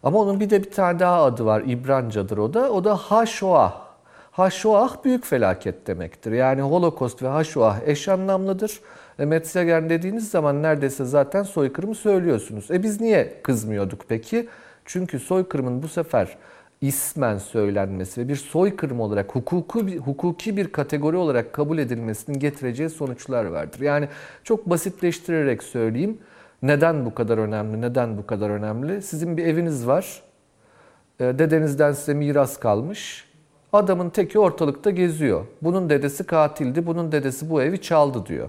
[0.05, 1.63] Ama onun bir de bir tane daha adı var.
[1.67, 2.73] İbrancadır o da.
[2.73, 3.85] O da Haşoah.
[4.31, 6.33] Haşoah büyük felaket demektir.
[6.33, 8.81] Yani Holocaust ve Haşoah eş anlamlıdır.
[9.19, 12.71] E, Metzeger dediğiniz zaman neredeyse zaten soykırımı söylüyorsunuz.
[12.71, 14.49] E biz niye kızmıyorduk peki?
[14.85, 16.37] Çünkü soykırımın bu sefer
[16.81, 23.45] ismen söylenmesi ve bir soykırım olarak hukuki, hukuki bir kategori olarak kabul edilmesinin getireceği sonuçlar
[23.45, 23.81] vardır.
[23.81, 24.09] Yani
[24.45, 26.19] çok basitleştirerek söyleyeyim.
[26.65, 27.81] Neden bu kadar önemli?
[27.81, 29.03] Neden bu kadar önemli?
[29.03, 30.23] Sizin bir eviniz var.
[31.21, 33.25] E, dedenizden size miras kalmış.
[33.73, 35.47] Adamın teki ortalıkta geziyor.
[35.63, 38.49] Bunun dedesi katildi, bunun dedesi bu evi çaldı diyor.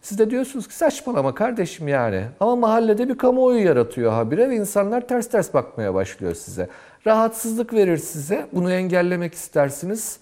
[0.00, 2.24] Siz de diyorsunuz ki saçmalama kardeşim yani.
[2.40, 6.68] Ama mahallede bir kamuoyu yaratıyor habire ve insanlar ters ters bakmaya başlıyor size.
[7.06, 8.46] Rahatsızlık verir size.
[8.52, 10.20] Bunu engellemek istersiniz.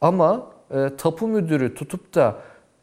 [0.00, 2.36] Ama e, tapu müdürü tutup da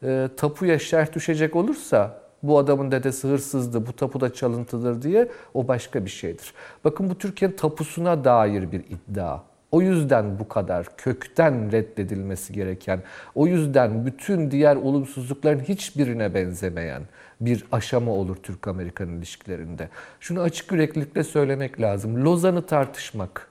[0.03, 5.67] e, tapuya şerh düşecek olursa bu adamın dedesi hırsızdı, bu tapu da çalıntıdır diye o
[5.67, 6.53] başka bir şeydir.
[6.83, 9.39] Bakın bu Türkiye'nin tapusuna dair bir iddia.
[9.71, 13.03] O yüzden bu kadar kökten reddedilmesi gereken,
[13.35, 17.01] o yüzden bütün diğer olumsuzlukların hiçbirine benzemeyen
[17.41, 19.89] bir aşama olur Türk-Amerikan ilişkilerinde.
[20.19, 22.25] Şunu açık yüreklilikle söylemek lazım.
[22.25, 23.47] Lozan'ı tartışmak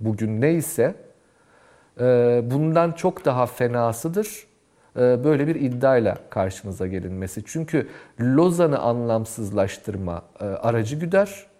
[0.00, 0.94] bugün neyse
[2.00, 4.49] e, bundan çok daha fenasıdır
[4.96, 7.42] böyle bir iddiayla karşınıza gelinmesi.
[7.46, 7.88] Çünkü
[8.20, 11.50] Lozan'ı anlamsızlaştırma e, aracı güder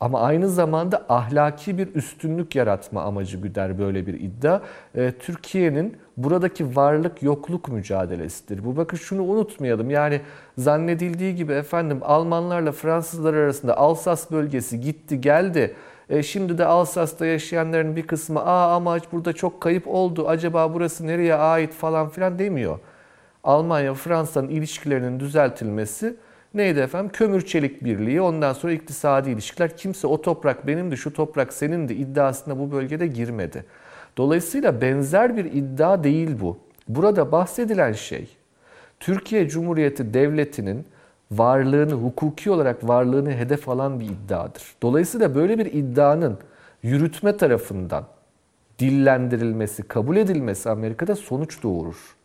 [0.00, 4.60] ama aynı zamanda ahlaki bir üstünlük yaratma amacı güder böyle bir iddia.
[4.94, 8.64] E, Türkiye'nin buradaki varlık yokluk mücadelesidir.
[8.64, 9.90] Bu bakın şunu unutmayalım.
[9.90, 10.20] Yani
[10.58, 15.74] zannedildiği gibi efendim Almanlarla Fransızlar arasında Alsas bölgesi gitti geldi.
[16.10, 21.06] E, şimdi de Alsas'ta yaşayanların bir kısmı aa ama burada çok kayıp oldu acaba burası
[21.06, 22.78] nereye ait falan filan demiyor.
[23.44, 26.16] Almanya Fransa'nın ilişkilerinin düzeltilmesi
[26.54, 27.10] neydi efendim?
[27.12, 29.76] Kömür çelik birliği ondan sonra iktisadi ilişkiler.
[29.76, 33.64] Kimse o toprak benimdi şu toprak senindi iddiasına bu bölgede girmedi.
[34.16, 36.58] Dolayısıyla benzer bir iddia değil bu.
[36.88, 38.28] Burada bahsedilen şey
[39.00, 40.86] Türkiye Cumhuriyeti Devleti'nin
[41.30, 44.62] varlığını, hukuki olarak varlığını hedef alan bir iddiadır.
[44.82, 46.38] Dolayısıyla böyle bir iddianın
[46.82, 48.04] yürütme tarafından
[48.78, 52.18] dillendirilmesi, kabul edilmesi Amerika'da sonuç doğurur.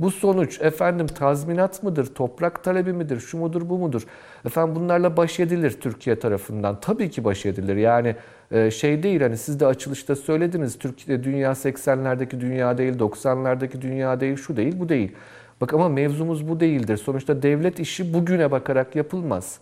[0.00, 4.02] Bu sonuç efendim tazminat mıdır, toprak talebi midir, şu mudur, bu mudur?
[4.44, 6.80] Efendim bunlarla baş edilir Türkiye tarafından.
[6.80, 7.76] Tabii ki baş edilir.
[7.76, 8.16] Yani
[8.50, 10.78] e, şey değil hani siz de açılışta söylediniz.
[10.78, 15.12] Türkiye dünya 80'lerdeki dünya değil, 90'lardaki dünya değil, şu değil, bu değil.
[15.60, 16.96] Bak ama mevzumuz bu değildir.
[16.96, 19.58] Sonuçta devlet işi bugüne bakarak yapılmaz.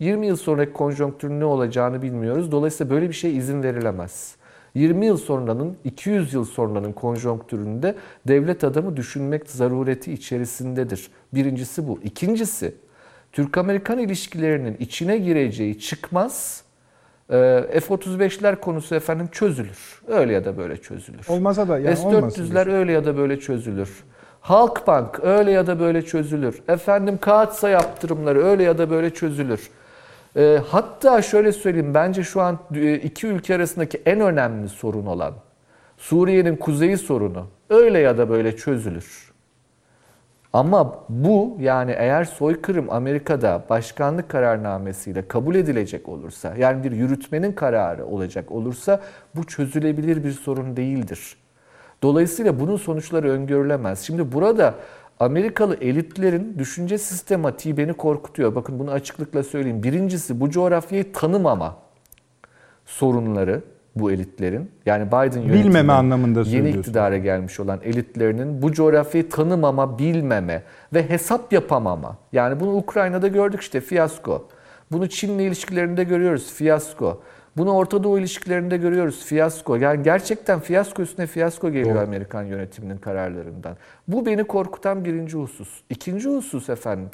[0.00, 2.52] 20 yıl sonraki konjonktürün ne olacağını bilmiyoruz.
[2.52, 4.36] Dolayısıyla böyle bir şey izin verilemez.
[4.74, 7.94] 20 yıl sonranın, 200 yıl sonranın konjonktüründe
[8.28, 11.10] devlet adamı düşünmek zarureti içerisindedir.
[11.34, 12.00] Birincisi bu.
[12.04, 12.74] İkincisi,
[13.32, 16.62] Türk-Amerikan ilişkilerinin içine gireceği çıkmaz
[17.30, 17.34] e,
[17.80, 20.02] F-35'ler konusu efendim çözülür.
[20.08, 21.26] Öyle ya da böyle çözülür.
[21.28, 24.04] Olmasa da yani S-400'ler öyle ya da böyle çözülür.
[24.48, 26.62] Halkbank öyle ya da böyle çözülür.
[26.68, 29.70] Efendim kağıtsa yaptırımları öyle ya da böyle çözülür.
[30.36, 35.34] E, hatta şöyle söyleyeyim bence şu an e, iki ülke arasındaki en önemli sorun olan
[35.96, 39.32] Suriye'nin kuzeyi sorunu öyle ya da böyle çözülür.
[40.52, 48.06] Ama bu yani eğer soykırım Amerika'da başkanlık kararnamesiyle kabul edilecek olursa yani bir yürütmenin kararı
[48.06, 49.00] olacak olursa
[49.34, 51.36] bu çözülebilir bir sorun değildir.
[52.02, 54.00] Dolayısıyla bunun sonuçları öngörülemez.
[54.00, 54.74] Şimdi burada
[55.20, 58.54] Amerikalı elitlerin düşünce sistematiği beni korkutuyor.
[58.54, 59.82] Bakın bunu açıklıkla söyleyeyim.
[59.82, 61.76] Birincisi bu coğrafyayı tanımama
[62.86, 63.62] sorunları
[63.96, 64.70] bu elitlerin.
[64.86, 70.62] Yani Biden bilmeme anlamında yeni iktidara gelmiş olan elitlerinin bu coğrafyayı tanımama, bilmeme
[70.94, 72.16] ve hesap yapamama.
[72.32, 74.48] Yani bunu Ukrayna'da gördük işte fiyasko.
[74.92, 77.22] Bunu Çin'le ilişkilerinde görüyoruz fiyasko.
[77.58, 79.24] Bunu Orta Doğu ilişkilerinde görüyoruz.
[79.24, 79.76] Fiyasko.
[79.76, 82.04] Yani gerçekten fiyasko üstüne fiyasko geliyor Doğru.
[82.04, 83.76] Amerikan yönetiminin kararlarından.
[84.08, 85.80] Bu beni korkutan birinci husus.
[85.90, 87.10] İkinci husus efendim.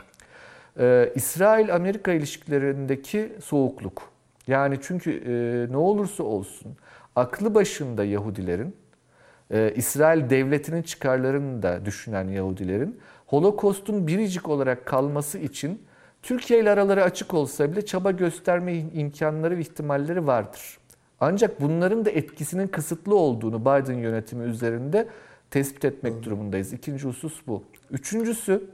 [0.81, 4.03] E, İsrail-Amerika ilişkilerindeki soğukluk.
[4.47, 6.77] Yani çünkü e, ne olursa olsun
[7.17, 8.77] aklı başında Yahudilerin,
[9.51, 15.83] e, İsrail devletinin çıkarlarını da düşünen Yahudilerin Holokost'un biricik olarak kalması için
[16.25, 20.79] Türkiye ile araları açık olsa bile çaba gösterme imkanları ve ihtimalleri vardır.
[21.21, 25.09] Ancak bunların da etkisinin kısıtlı olduğunu Biden yönetimi üzerinde
[25.51, 26.73] tespit etmek durumundayız.
[26.73, 27.65] İkinci husus bu.
[27.91, 28.65] Üçüncüsü,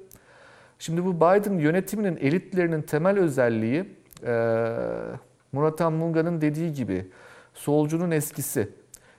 [0.79, 3.85] şimdi bu Biden yönetiminin elitlerinin temel özelliği
[5.53, 7.07] Murat Anmunga'nın dediği gibi
[7.55, 8.69] solcunun eskisi.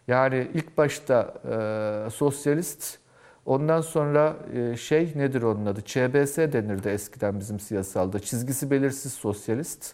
[0.07, 1.33] Yani ilk başta
[2.13, 2.97] sosyalist,
[3.45, 5.81] Ondan sonra e, şey nedir onun adı?
[5.81, 8.19] ÇBS denirdi eskiden bizim siyasalda.
[8.19, 9.93] Çizgisi belirsiz sosyalist.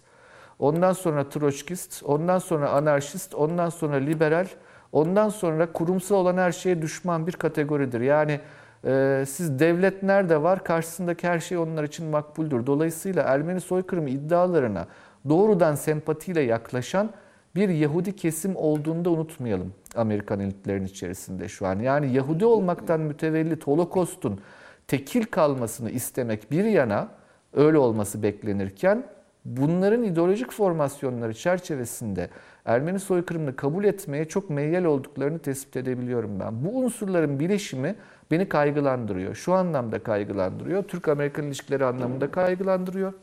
[0.60, 4.48] ondan sonra troçkist, ondan sonra anarşist, ondan sonra liberal,
[4.92, 8.02] ondan sonra kurumsal olan her şeye düşman bir kategoridir.
[8.02, 8.40] Yani
[8.86, 12.66] e, siz devlet nerede var karşısındaki her şey onlar için makbuldür.
[12.66, 14.88] Dolayısıyla Ermeni soykırımı iddialarına
[15.30, 17.10] doğrudan sempatiyle yaklaşan
[17.58, 21.80] bir Yahudi kesim olduğunu da unutmayalım Amerikan elitlerin içerisinde şu an.
[21.80, 24.40] Yani Yahudi olmaktan mütevellit Holokost'un
[24.88, 27.10] tekil kalmasını istemek bir yana
[27.54, 29.04] öyle olması beklenirken
[29.46, 32.30] bunların ideolojik formasyonları çerçevesinde
[32.66, 36.66] Ermeni soykırımını kabul etmeye çok meyyal olduklarını tespit edebiliyorum ben.
[36.66, 37.96] Bu unsurların bileşimi
[38.32, 39.36] beni kaygılandırıyor.
[39.36, 40.84] Şu anlamda kaygılandırıyor.
[40.84, 43.14] Türk-Amerikan ilişkileri anlamında kaygılandırıyor.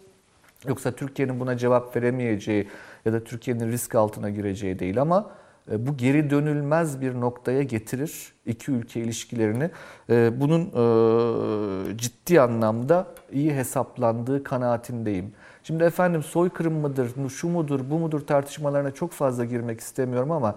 [0.68, 2.68] Yoksa Türkiye'nin buna cevap veremeyeceği
[3.04, 5.30] ya da Türkiye'nin risk altına gireceği değil ama
[5.70, 9.70] e, bu geri dönülmez bir noktaya getirir iki ülke ilişkilerini.
[10.10, 15.32] E, bunun e, ciddi anlamda iyi hesaplandığı kanaatindeyim.
[15.62, 20.54] Şimdi efendim soykırım mıdır, şu mudur, bu mudur tartışmalarına çok fazla girmek istemiyorum ama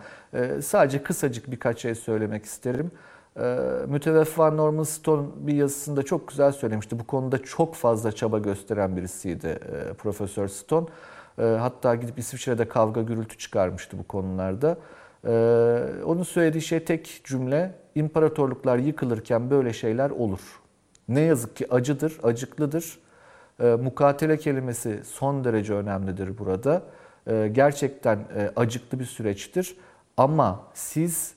[0.61, 2.91] sadece kısacık birkaç şey söylemek isterim.
[3.87, 6.99] Müteveffa Norman Stone bir yazısında çok güzel söylemişti.
[6.99, 9.59] Bu konuda çok fazla çaba gösteren birisiydi
[9.97, 10.87] Profesör Stone.
[11.37, 14.77] Hatta gidip İsviçre'de kavga gürültü çıkarmıştı bu konularda.
[16.05, 20.39] Onun söylediği şey tek cümle, imparatorluklar yıkılırken böyle şeyler olur.
[21.09, 22.99] Ne yazık ki acıdır, acıklıdır.
[23.59, 26.81] Mukatele kelimesi son derece önemlidir burada.
[27.51, 28.19] Gerçekten
[28.55, 29.77] acıklı bir süreçtir.
[30.17, 31.35] Ama siz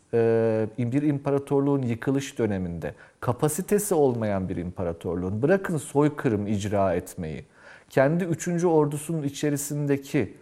[0.78, 7.44] bir imparatorluğun yıkılış döneminde kapasitesi olmayan bir imparatorluğun bırakın soykırım icra etmeyi,
[7.90, 8.64] kendi 3.
[8.64, 10.36] ordusunun içerisindeki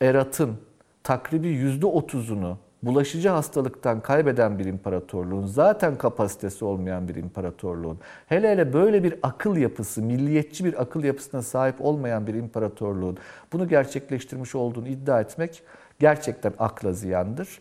[0.00, 0.56] eratın
[1.02, 9.04] takribi %30'unu bulaşıcı hastalıktan kaybeden bir imparatorluğun, zaten kapasitesi olmayan bir imparatorluğun, hele hele böyle
[9.04, 13.18] bir akıl yapısı, milliyetçi bir akıl yapısına sahip olmayan bir imparatorluğun
[13.52, 15.62] bunu gerçekleştirmiş olduğunu iddia etmek
[15.98, 17.60] gerçekten akla ziyandır.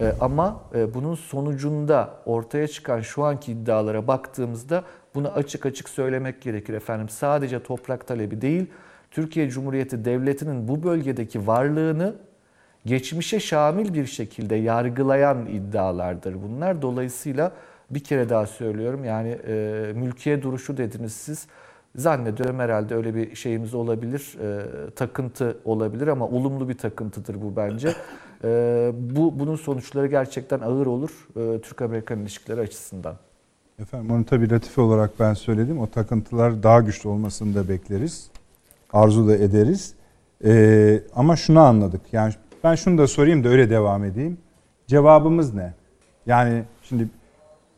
[0.00, 4.84] Ee, ama e, bunun sonucunda ortaya çıkan şu anki iddialara baktığımızda
[5.14, 7.08] bunu açık açık söylemek gerekir efendim.
[7.08, 8.66] Sadece toprak talebi değil,
[9.10, 12.14] Türkiye Cumhuriyeti Devleti'nin bu bölgedeki varlığını
[12.86, 16.82] geçmişe şamil bir şekilde yargılayan iddialardır bunlar.
[16.82, 17.52] Dolayısıyla
[17.90, 21.46] bir kere daha söylüyorum yani e, mülkiye duruşu dediniz siz.
[21.96, 27.92] Zannediyorum herhalde öyle bir şeyimiz olabilir, e, takıntı olabilir ama olumlu bir takıntıdır bu bence.
[28.44, 33.16] E, bu Bunun sonuçları gerçekten ağır olur e, Türk-Amerikan ilişkileri açısından.
[33.78, 35.80] Efendim onu tabii latife olarak ben söyledim.
[35.80, 38.30] O takıntılar daha güçlü olmasını da bekleriz.
[38.92, 39.94] Arzu da ederiz.
[40.44, 42.00] E, ama şunu anladık.
[42.12, 42.34] Yani
[42.64, 44.38] ben şunu da sorayım da öyle devam edeyim.
[44.86, 45.74] Cevabımız ne?
[46.26, 47.08] Yani şimdi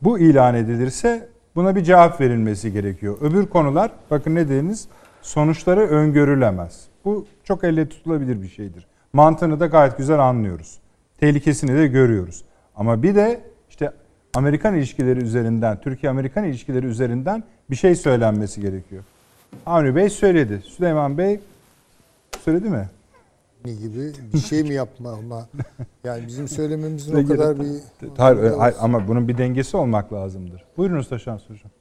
[0.01, 3.17] bu ilan edilirse buna bir cevap verilmesi gerekiyor.
[3.21, 4.87] Öbür konular bakın ne dediniz?
[5.21, 6.87] Sonuçları öngörülemez.
[7.05, 8.87] Bu çok elle tutulabilir bir şeydir.
[9.13, 10.79] Mantığını da gayet güzel anlıyoruz.
[11.17, 12.43] Tehlikesini de görüyoruz.
[12.75, 13.41] Ama bir de
[14.35, 19.03] Amerikan ilişkileri üzerinden, Türkiye-Amerikan ilişkileri üzerinden bir şey söylenmesi gerekiyor.
[19.65, 20.61] Avni Bey söyledi.
[20.65, 21.39] Süleyman Bey
[22.43, 22.89] söyledi mi?
[23.65, 25.47] gibi bir şey mi yapma ama
[26.03, 27.67] yani bizim söylememizin o kadar bir
[28.17, 30.63] hayır, hayır, ama bunun bir dengesi olmak lazımdır.
[30.77, 31.71] Buyurun Usta Şans Hocam.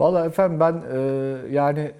[0.00, 0.98] Valla efendim ben e,
[1.50, 1.92] yani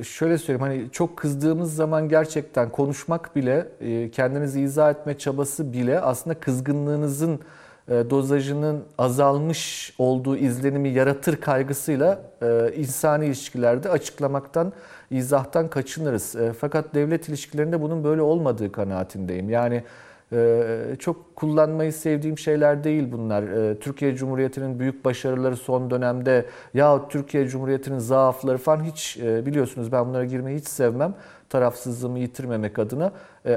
[0.00, 5.72] e, şöyle söyleyeyim hani çok kızdığımız zaman gerçekten konuşmak bile e, kendinizi izah etme çabası
[5.72, 7.40] bile aslında kızgınlığınızın
[7.88, 14.72] e, dozajının azalmış olduğu izlenimi yaratır kaygısıyla e, insani ilişkilerde açıklamaktan,
[15.10, 16.36] izahtan kaçınırız.
[16.36, 19.50] E, fakat devlet ilişkilerinde bunun böyle olmadığı kanaatindeyim.
[19.50, 19.82] Yani
[20.98, 23.44] çok kullanmayı sevdiğim şeyler değil bunlar.
[23.80, 30.24] Türkiye Cumhuriyeti'nin büyük başarıları son dönemde ya Türkiye Cumhuriyeti'nin zaafları falan hiç biliyorsunuz ben bunlara
[30.24, 31.14] girmeyi hiç sevmem.
[31.48, 33.12] Tarafsızlığımı yitirmemek adına.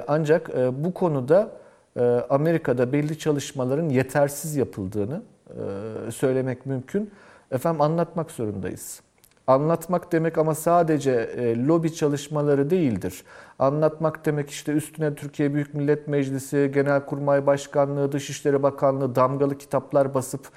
[0.08, 0.50] Ancak
[0.84, 1.52] bu konuda
[1.98, 7.12] ee, Amerika'da belli çalışmaların yetersiz yapıldığını e, söylemek mümkün.
[7.52, 9.02] Efendim anlatmak zorundayız.
[9.48, 13.24] Anlatmak demek ama sadece e, lobi çalışmaları değildir.
[13.60, 20.48] Anlatmak demek işte üstüne Türkiye Büyük Millet Meclisi, Genelkurmay Başkanlığı, Dışişleri Bakanlığı damgalı kitaplar basıp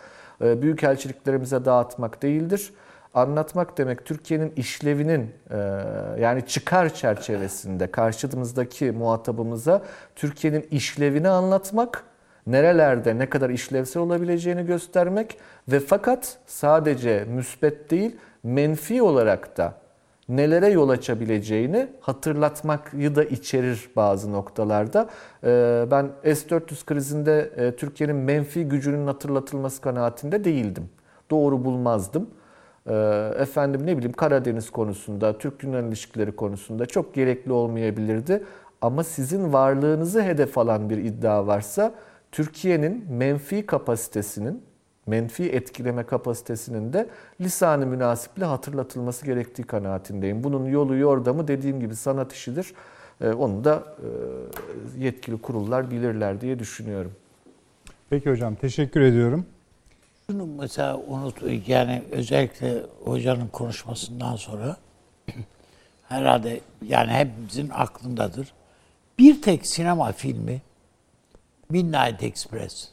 [0.41, 2.73] e, büyükelçiliklerimize dağıtmak değildir
[3.15, 5.57] anlatmak demek Türkiye'nin işlevinin e,
[6.21, 9.83] yani çıkar çerçevesinde karşımızdaki muhatabımıza
[10.17, 12.05] Türkiye'nin işlevini anlatmak,
[12.47, 15.39] nerelerde ne kadar işlevsel olabileceğini göstermek
[15.69, 18.17] ve fakat sadece müsbet değil
[18.49, 19.75] menfi olarak da
[20.29, 25.09] nelere yol açabileceğini hatırlatmayı da içerir bazı noktalarda.
[25.45, 30.91] E, ben S-400 krizinde e, Türkiye'nin menfi gücünün hatırlatılması kanaatinde değildim.
[31.31, 32.31] Doğru bulmazdım.
[32.87, 32.95] e,
[33.39, 38.45] efendim ne bileyim Karadeniz konusunda, Türk-Yunan ilişkileri konusunda çok gerekli olmayabilirdi.
[38.81, 41.95] Ama sizin varlığınızı hedef alan bir iddia varsa
[42.33, 44.63] Türkiye'nin menfi kapasitesinin,
[45.09, 47.09] menfi etkileme kapasitesinin de
[47.41, 50.45] lisanı münasiple hatırlatılması gerektiği kanaatindeyim.
[50.45, 52.75] Bunun yolu yordamı dediğim gibi sanat işidir.
[53.21, 54.09] Ee, Onu da e,
[55.05, 57.13] yetkili kurullar bilirler diye düşünüyorum.
[58.11, 59.47] Peki hocam teşekkür ediyorum.
[60.31, 64.77] Şunu mesela unut yani özellikle hocanın konuşmasından sonra
[66.09, 68.53] herhalde yani hepimizin aklındadır.
[69.19, 70.63] Bir tek sinema filmi
[71.71, 72.89] Midnight Express.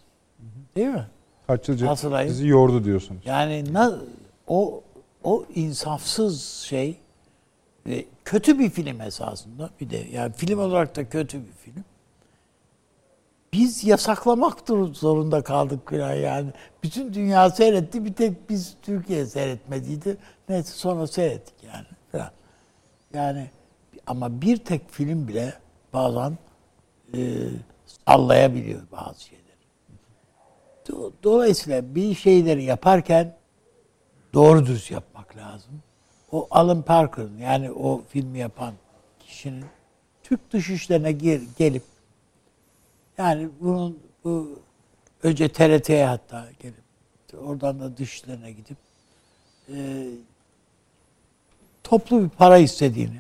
[0.76, 1.06] Değil mi?
[1.48, 2.30] Kaç yıl Hatırlayın.
[2.30, 3.22] sizi yordu diyorsunuz.
[3.26, 4.00] Yani na,
[4.48, 4.84] o
[5.24, 6.98] o insafsız şey
[7.88, 11.84] ve kötü bir film esasında bir de yani film olarak da kötü bir film.
[13.54, 14.58] Biz yasaklamak
[14.94, 16.50] zorunda kaldık filan yani.
[16.84, 20.18] Bütün dünya seyretti bir tek biz Türkiye seyretmediydi.
[20.50, 22.32] Neyse sonra seyrettik yani filan.
[23.14, 23.50] Yani
[24.08, 25.54] ama bir tek film bile
[25.94, 26.38] bazen
[27.14, 27.20] e,
[28.08, 29.45] sallayabiliyor bazı şeyleri.
[30.90, 33.36] Do- Dolayısıyla bir şeyleri yaparken
[34.34, 35.72] doğru düz yapmak lazım.
[36.32, 38.74] O Alan Parker'ın yani o filmi yapan
[39.20, 39.66] kişinin
[40.24, 41.84] Türk dışişlerine gir, gelip
[43.18, 44.60] yani bunun bu
[45.24, 46.84] önce TRT'ye hatta gelip
[47.48, 48.78] oradan da dışişlerine gidip
[49.70, 50.08] e,
[51.84, 53.20] toplu bir para istediğini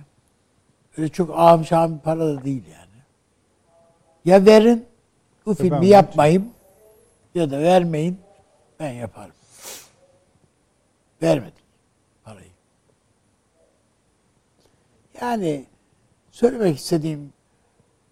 [0.97, 2.85] öyle çok ağam şahım bir para da değil yani.
[4.25, 4.85] Ya verin
[5.45, 6.49] bu filmi yapmayayım
[7.35, 8.19] ya da vermeyin
[8.79, 9.35] ben yaparım.
[11.21, 11.63] Vermedik
[12.23, 12.49] parayı.
[15.21, 15.65] Yani
[16.31, 17.33] söylemek istediğim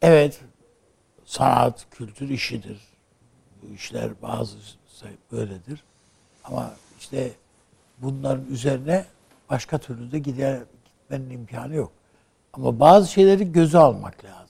[0.01, 0.41] evet
[1.25, 2.79] sanat, kültür işidir.
[3.61, 4.57] Bu işler bazı
[5.31, 5.83] böyledir.
[6.43, 7.31] Ama işte
[7.97, 9.05] bunların üzerine
[9.49, 11.91] başka türlü de gider, gitmenin imkanı yok.
[12.53, 14.42] Ama bazı şeyleri göze almak lazım.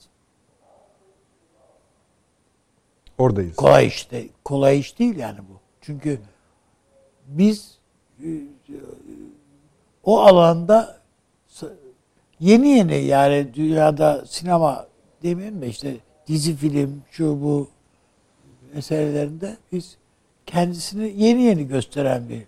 [3.18, 3.56] Oradayız.
[3.56, 5.60] Kolay iş de, kolay iş değil yani bu.
[5.80, 6.18] Çünkü
[7.26, 7.78] biz
[8.24, 8.28] e,
[10.04, 10.98] o alanda
[12.40, 14.86] yeni yeni yani dünyada sinema
[15.22, 15.96] demeyeyim de işte
[16.26, 17.68] dizi film şu bu
[18.74, 19.96] meselelerinde biz
[20.46, 22.42] kendisini yeni yeni gösteren bir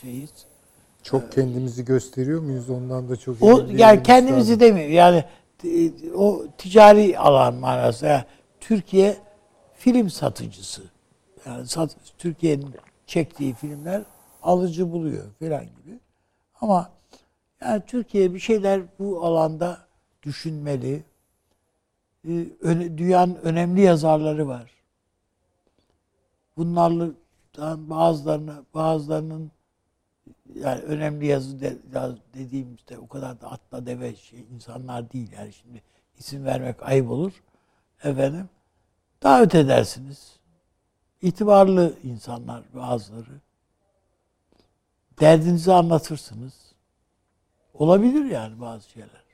[0.00, 0.30] şeyiz.
[1.02, 2.70] Çok kendimizi gösteriyor muyuz?
[2.70, 4.68] Ondan da çok O yani kendimizi üstadım.
[4.76, 4.88] demiyor.
[4.88, 5.24] Yani
[5.64, 8.06] e, o ticari alan manası.
[8.06, 8.24] Yani
[8.66, 9.16] Türkiye
[9.74, 10.82] film satıcısı.
[11.46, 12.74] Yani sat, Türkiye'nin
[13.06, 14.02] çektiği filmler
[14.42, 16.00] alıcı buluyor falan gibi.
[16.60, 16.90] Ama
[17.60, 19.86] yani Türkiye bir şeyler bu alanda
[20.22, 21.04] düşünmeli.
[22.24, 22.46] Ee,
[22.98, 24.70] dünyanın önemli yazarları var.
[26.56, 29.50] Bunlardan bazılarını bazılarının
[30.54, 35.52] yani önemli yazı de, yaz- dediğimizde o kadar da atla deve şey insanlar değil yani
[35.52, 35.82] şimdi
[36.18, 37.42] isim vermek ayıp olur.
[38.04, 38.48] Efendim
[39.22, 40.36] davet edersiniz.
[41.22, 43.40] İtibarlı insanlar bazıları.
[45.20, 46.54] Derdinizi anlatırsınız.
[47.74, 49.24] Olabilir yani bazı şeyler.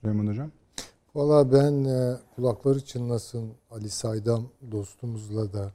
[0.00, 0.50] Süleyman Hocam.
[1.14, 5.72] Valla ben e, kulakları çınlasın Ali Saydam dostumuzla da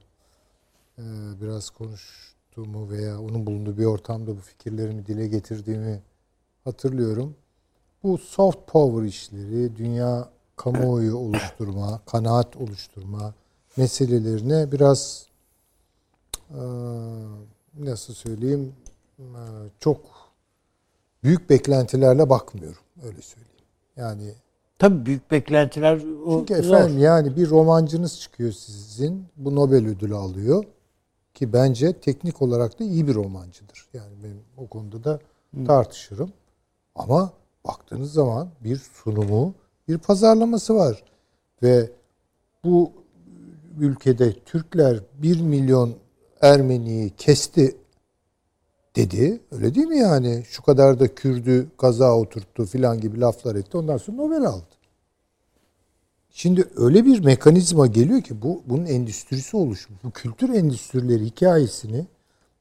[0.98, 1.02] e,
[1.40, 6.02] biraz konuştuğumu veya onun bulunduğu bir ortamda bu fikirlerimi dile getirdiğimi
[6.64, 7.36] hatırlıyorum.
[8.02, 13.34] Bu soft power işleri, dünya kamuoyu oluşturma, kanaat oluşturma
[13.76, 15.26] meselelerine biraz
[16.50, 16.62] e,
[17.78, 18.74] nasıl söyleyeyim
[19.18, 19.24] e,
[19.80, 20.00] çok
[21.24, 23.56] büyük beklentilerle bakmıyorum öyle söyleyeyim.
[23.96, 24.32] Yani
[24.78, 26.76] Tabii büyük beklentiler o çünkü zor.
[26.76, 29.26] efendim yani bir romancınız çıkıyor sizin.
[29.36, 30.64] Bu Nobel ödülü alıyor.
[31.34, 33.86] Ki bence teknik olarak da iyi bir romancıdır.
[33.92, 35.20] Yani benim o konuda da
[35.66, 36.32] tartışırım.
[36.94, 37.32] Ama
[37.64, 39.54] baktığınız zaman bir sunumu,
[39.88, 41.02] bir pazarlaması var.
[41.62, 41.90] Ve
[42.64, 42.92] bu
[43.80, 45.94] ülkede Türkler 1 milyon
[46.40, 47.76] Ermeniyi kesti
[48.96, 49.40] dedi.
[49.52, 50.44] Öyle değil mi yani?
[50.48, 53.76] Şu kadar da Kürdü kaza oturttu filan gibi laflar etti.
[53.76, 54.66] Ondan sonra Nobel aldı.
[56.30, 59.98] Şimdi öyle bir mekanizma geliyor ki bu bunun endüstrisi oluşmuş.
[60.04, 62.06] Bu kültür endüstrileri hikayesini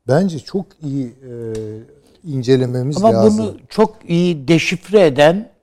[0.08, 1.34] bence çok iyi e,
[2.24, 3.38] incelememiz Ama lazım.
[3.38, 5.55] bunu çok iyi deşifre eden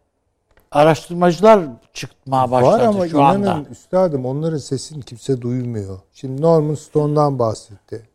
[0.72, 3.68] araştırmacılar çıkmaya başladı Var ama şu inanın anda.
[3.70, 5.98] üstadım onların sesini kimse duymuyor.
[6.12, 8.08] Şimdi Norman Stone'dan bahsetti.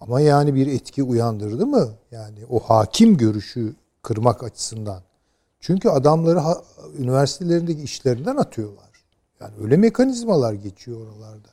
[0.00, 1.88] Ama yani bir etki uyandırdı mı?
[2.10, 5.02] Yani o hakim görüşü kırmak açısından.
[5.60, 6.62] Çünkü adamları ha-
[6.98, 8.88] üniversitelerindeki işlerinden atıyorlar.
[9.40, 11.48] Yani öyle mekanizmalar geçiyor oralarda.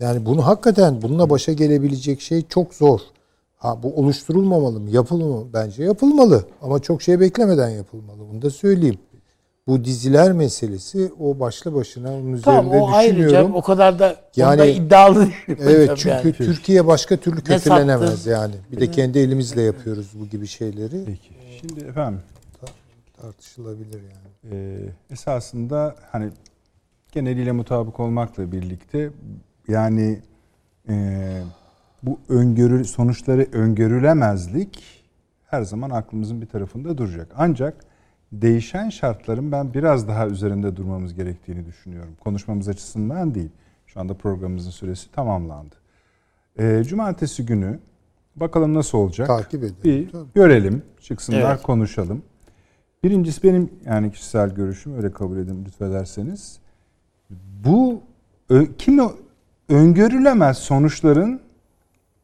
[0.00, 3.00] Yani bunu hakikaten bununla başa gelebilecek şey çok zor.
[3.56, 4.90] Ha bu oluşturulmamalı mı?
[4.90, 5.52] Yapılmalı mı?
[5.52, 6.44] Bence yapılmalı.
[6.62, 8.18] Ama çok şey beklemeden yapılmalı.
[8.32, 8.98] Bunu da söyleyeyim.
[9.66, 13.54] Bu diziler meselesi o başlı başına onun Tamam üzerinde o ayrıca düşünüyorum.
[13.54, 15.58] o kadar da Yani- iddialı değilim.
[15.60, 16.32] Evet çünkü yani.
[16.32, 18.30] Türkiye başka türlü kötülenemez sattı?
[18.30, 18.54] yani.
[18.72, 21.04] Bir de kendi elimizle yapıyoruz bu gibi şeyleri.
[21.06, 21.30] Peki.
[21.60, 22.20] Şimdi efendim
[23.22, 24.54] Tartışılabilir yani.
[24.56, 24.78] e,
[25.10, 26.30] esasında hani
[27.12, 29.10] geneliyle mutabık olmakla birlikte
[29.68, 30.20] yani
[30.88, 30.94] e,
[32.02, 34.82] bu öngörü sonuçları öngörülemezlik
[35.46, 37.28] her zaman aklımızın bir tarafında duracak.
[37.36, 37.74] Ancak
[38.32, 42.12] değişen şartların ben biraz daha üzerinde durmamız gerektiğini düşünüyorum.
[42.20, 43.50] Konuşmamız açısından değil.
[43.86, 45.74] Şu anda programımızın süresi tamamlandı.
[46.58, 47.78] E, cumartesi günü
[48.36, 49.26] bakalım nasıl olacak.
[49.26, 49.76] Takip edelim.
[49.84, 50.28] Bir Tabii.
[50.34, 51.62] görelim, çıksınlar, Evet.
[51.62, 52.22] konuşalım.
[53.04, 56.58] Birincisi benim yani kişisel görüşüm öyle kabul edin lütfederseniz.
[57.64, 58.02] Bu
[58.50, 59.02] ö, kimi
[59.68, 61.40] öngörülemez sonuçların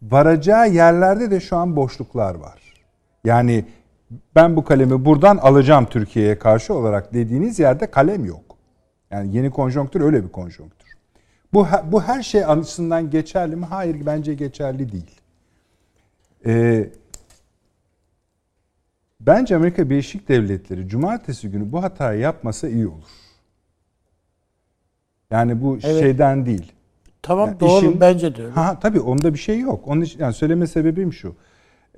[0.03, 2.61] varacağı yerlerde de şu an boşluklar var.
[3.25, 3.65] Yani
[4.35, 8.57] ben bu kalemi buradan alacağım Türkiye'ye karşı olarak dediğiniz yerde kalem yok.
[9.11, 10.97] Yani yeni konjonktür öyle bir konjonktür.
[11.53, 13.65] Bu bu her şey açısından geçerli mi?
[13.65, 15.21] Hayır bence geçerli değil.
[16.47, 16.91] Ee,
[19.21, 23.09] bence Amerika Birleşik Devletleri cumartesi günü bu hatayı yapmasa iyi olur.
[25.31, 26.01] Yani bu Evet.
[26.01, 26.73] şeyden değil.
[27.23, 28.53] Tamam Yani doğru işin- bence de öyle.
[28.55, 29.89] Ha tabii onda bir şey yok.
[29.89, 31.35] Onun için yani söyleme sebebim şu.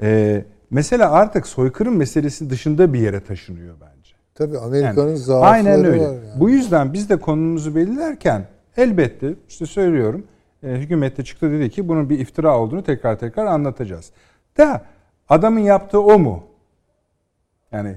[0.02, 4.12] Ee, mesela artık soykırım meselesi dışında bir yere taşınıyor bence.
[4.34, 6.06] Tabii Amerika'nın Yani, zaafları aynen öyle.
[6.06, 6.40] var yani.
[6.40, 8.44] Bu yüzden biz de konumuzu belirlerken
[8.76, 10.26] elbette işte söylüyorum
[10.62, 14.10] e, hükümet de çıktı dedi ki bunun bir iftira olduğunu tekrar tekrar anlatacağız.
[14.58, 14.82] Da
[15.28, 16.44] adamın yaptığı o mu?
[17.72, 17.96] Yani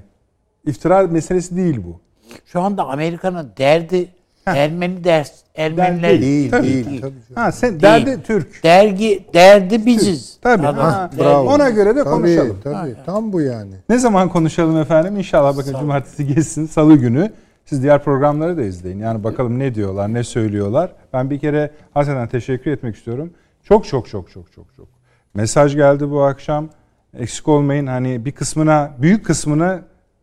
[0.65, 1.99] iftira meselesi değil bu.
[2.45, 4.09] Şu anda Amerika'nın derdi
[4.45, 6.21] Ermeni ders Ermeniler değil.
[6.21, 6.67] Değil, Tabii.
[6.67, 6.85] değil.
[6.89, 7.01] Değil.
[7.01, 7.35] Tabii.
[7.35, 7.81] Ha sen Değil.
[7.81, 8.63] derdi Türk.
[8.63, 10.37] dergi derdi biziz.
[10.41, 10.67] Tabii.
[10.67, 12.57] Adam- Ha, derdi- Ona göre de Tabii, konuşalım.
[12.63, 13.73] Tabii, tam bu yani.
[13.89, 15.17] Ne zaman konuşalım efendim?
[15.17, 17.31] İnşallah bakın cumartesi geçsin, salı günü.
[17.65, 18.99] Siz diğer programları da izleyin.
[18.99, 20.91] Yani bakalım ne diyorlar, ne söylüyorlar.
[21.13, 23.33] Ben bir kere hasreten teşekkür etmek istiyorum.
[23.63, 24.87] Çok çok çok çok çok çok.
[25.33, 26.69] Mesaj geldi bu akşam.
[27.17, 27.87] Eksik olmayın.
[27.87, 29.81] Hani bir kısmına, büyük kısmını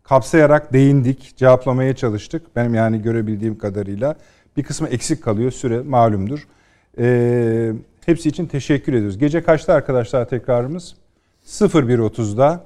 [0.08, 2.56] kapsayarak değindik, cevaplamaya çalıştık.
[2.56, 4.14] Benim yani görebildiğim kadarıyla.
[4.56, 5.50] Bir kısmı eksik kalıyor.
[5.50, 6.48] Süre malumdur.
[6.98, 7.72] Ee,
[8.06, 9.18] hepsi için teşekkür ediyoruz.
[9.18, 10.94] Gece kaçta arkadaşlar tekrarımız?
[11.46, 12.64] 01.30'da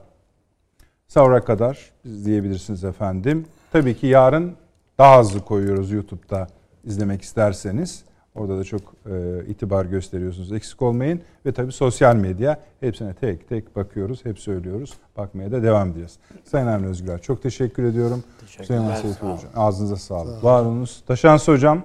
[1.08, 3.46] Sahura kadar izleyebilirsiniz efendim.
[3.72, 4.52] Tabii ki yarın
[4.98, 6.46] daha hızlı koyuyoruz YouTube'da
[6.84, 8.04] izlemek isterseniz.
[8.34, 10.52] Orada da çok e, itibar gösteriyorsunuz.
[10.52, 11.20] Eksik olmayın.
[11.46, 12.60] Ve tabii sosyal medya.
[12.80, 14.24] Hepsine tek tek bakıyoruz.
[14.24, 14.94] Hep söylüyoruz.
[15.16, 16.18] Bakmaya da devam edeceğiz.
[16.44, 18.24] Sayın Avni Özgür çok teşekkür ediyorum.
[18.46, 19.50] Süleyman Seyfi Hocam.
[19.56, 20.44] Ağzınıza sağlık.
[20.44, 21.02] Var olunuz.
[21.06, 21.82] Taşansı Hocam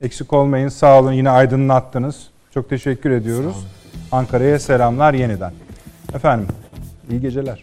[0.00, 0.68] eksik olmayın.
[0.68, 1.12] Sağ olun.
[1.12, 2.30] Yine aydınlattınız.
[2.50, 3.66] Çok teşekkür ediyoruz.
[4.12, 5.52] Ankara'ya selamlar yeniden.
[6.14, 6.48] Efendim
[7.10, 7.62] iyi geceler.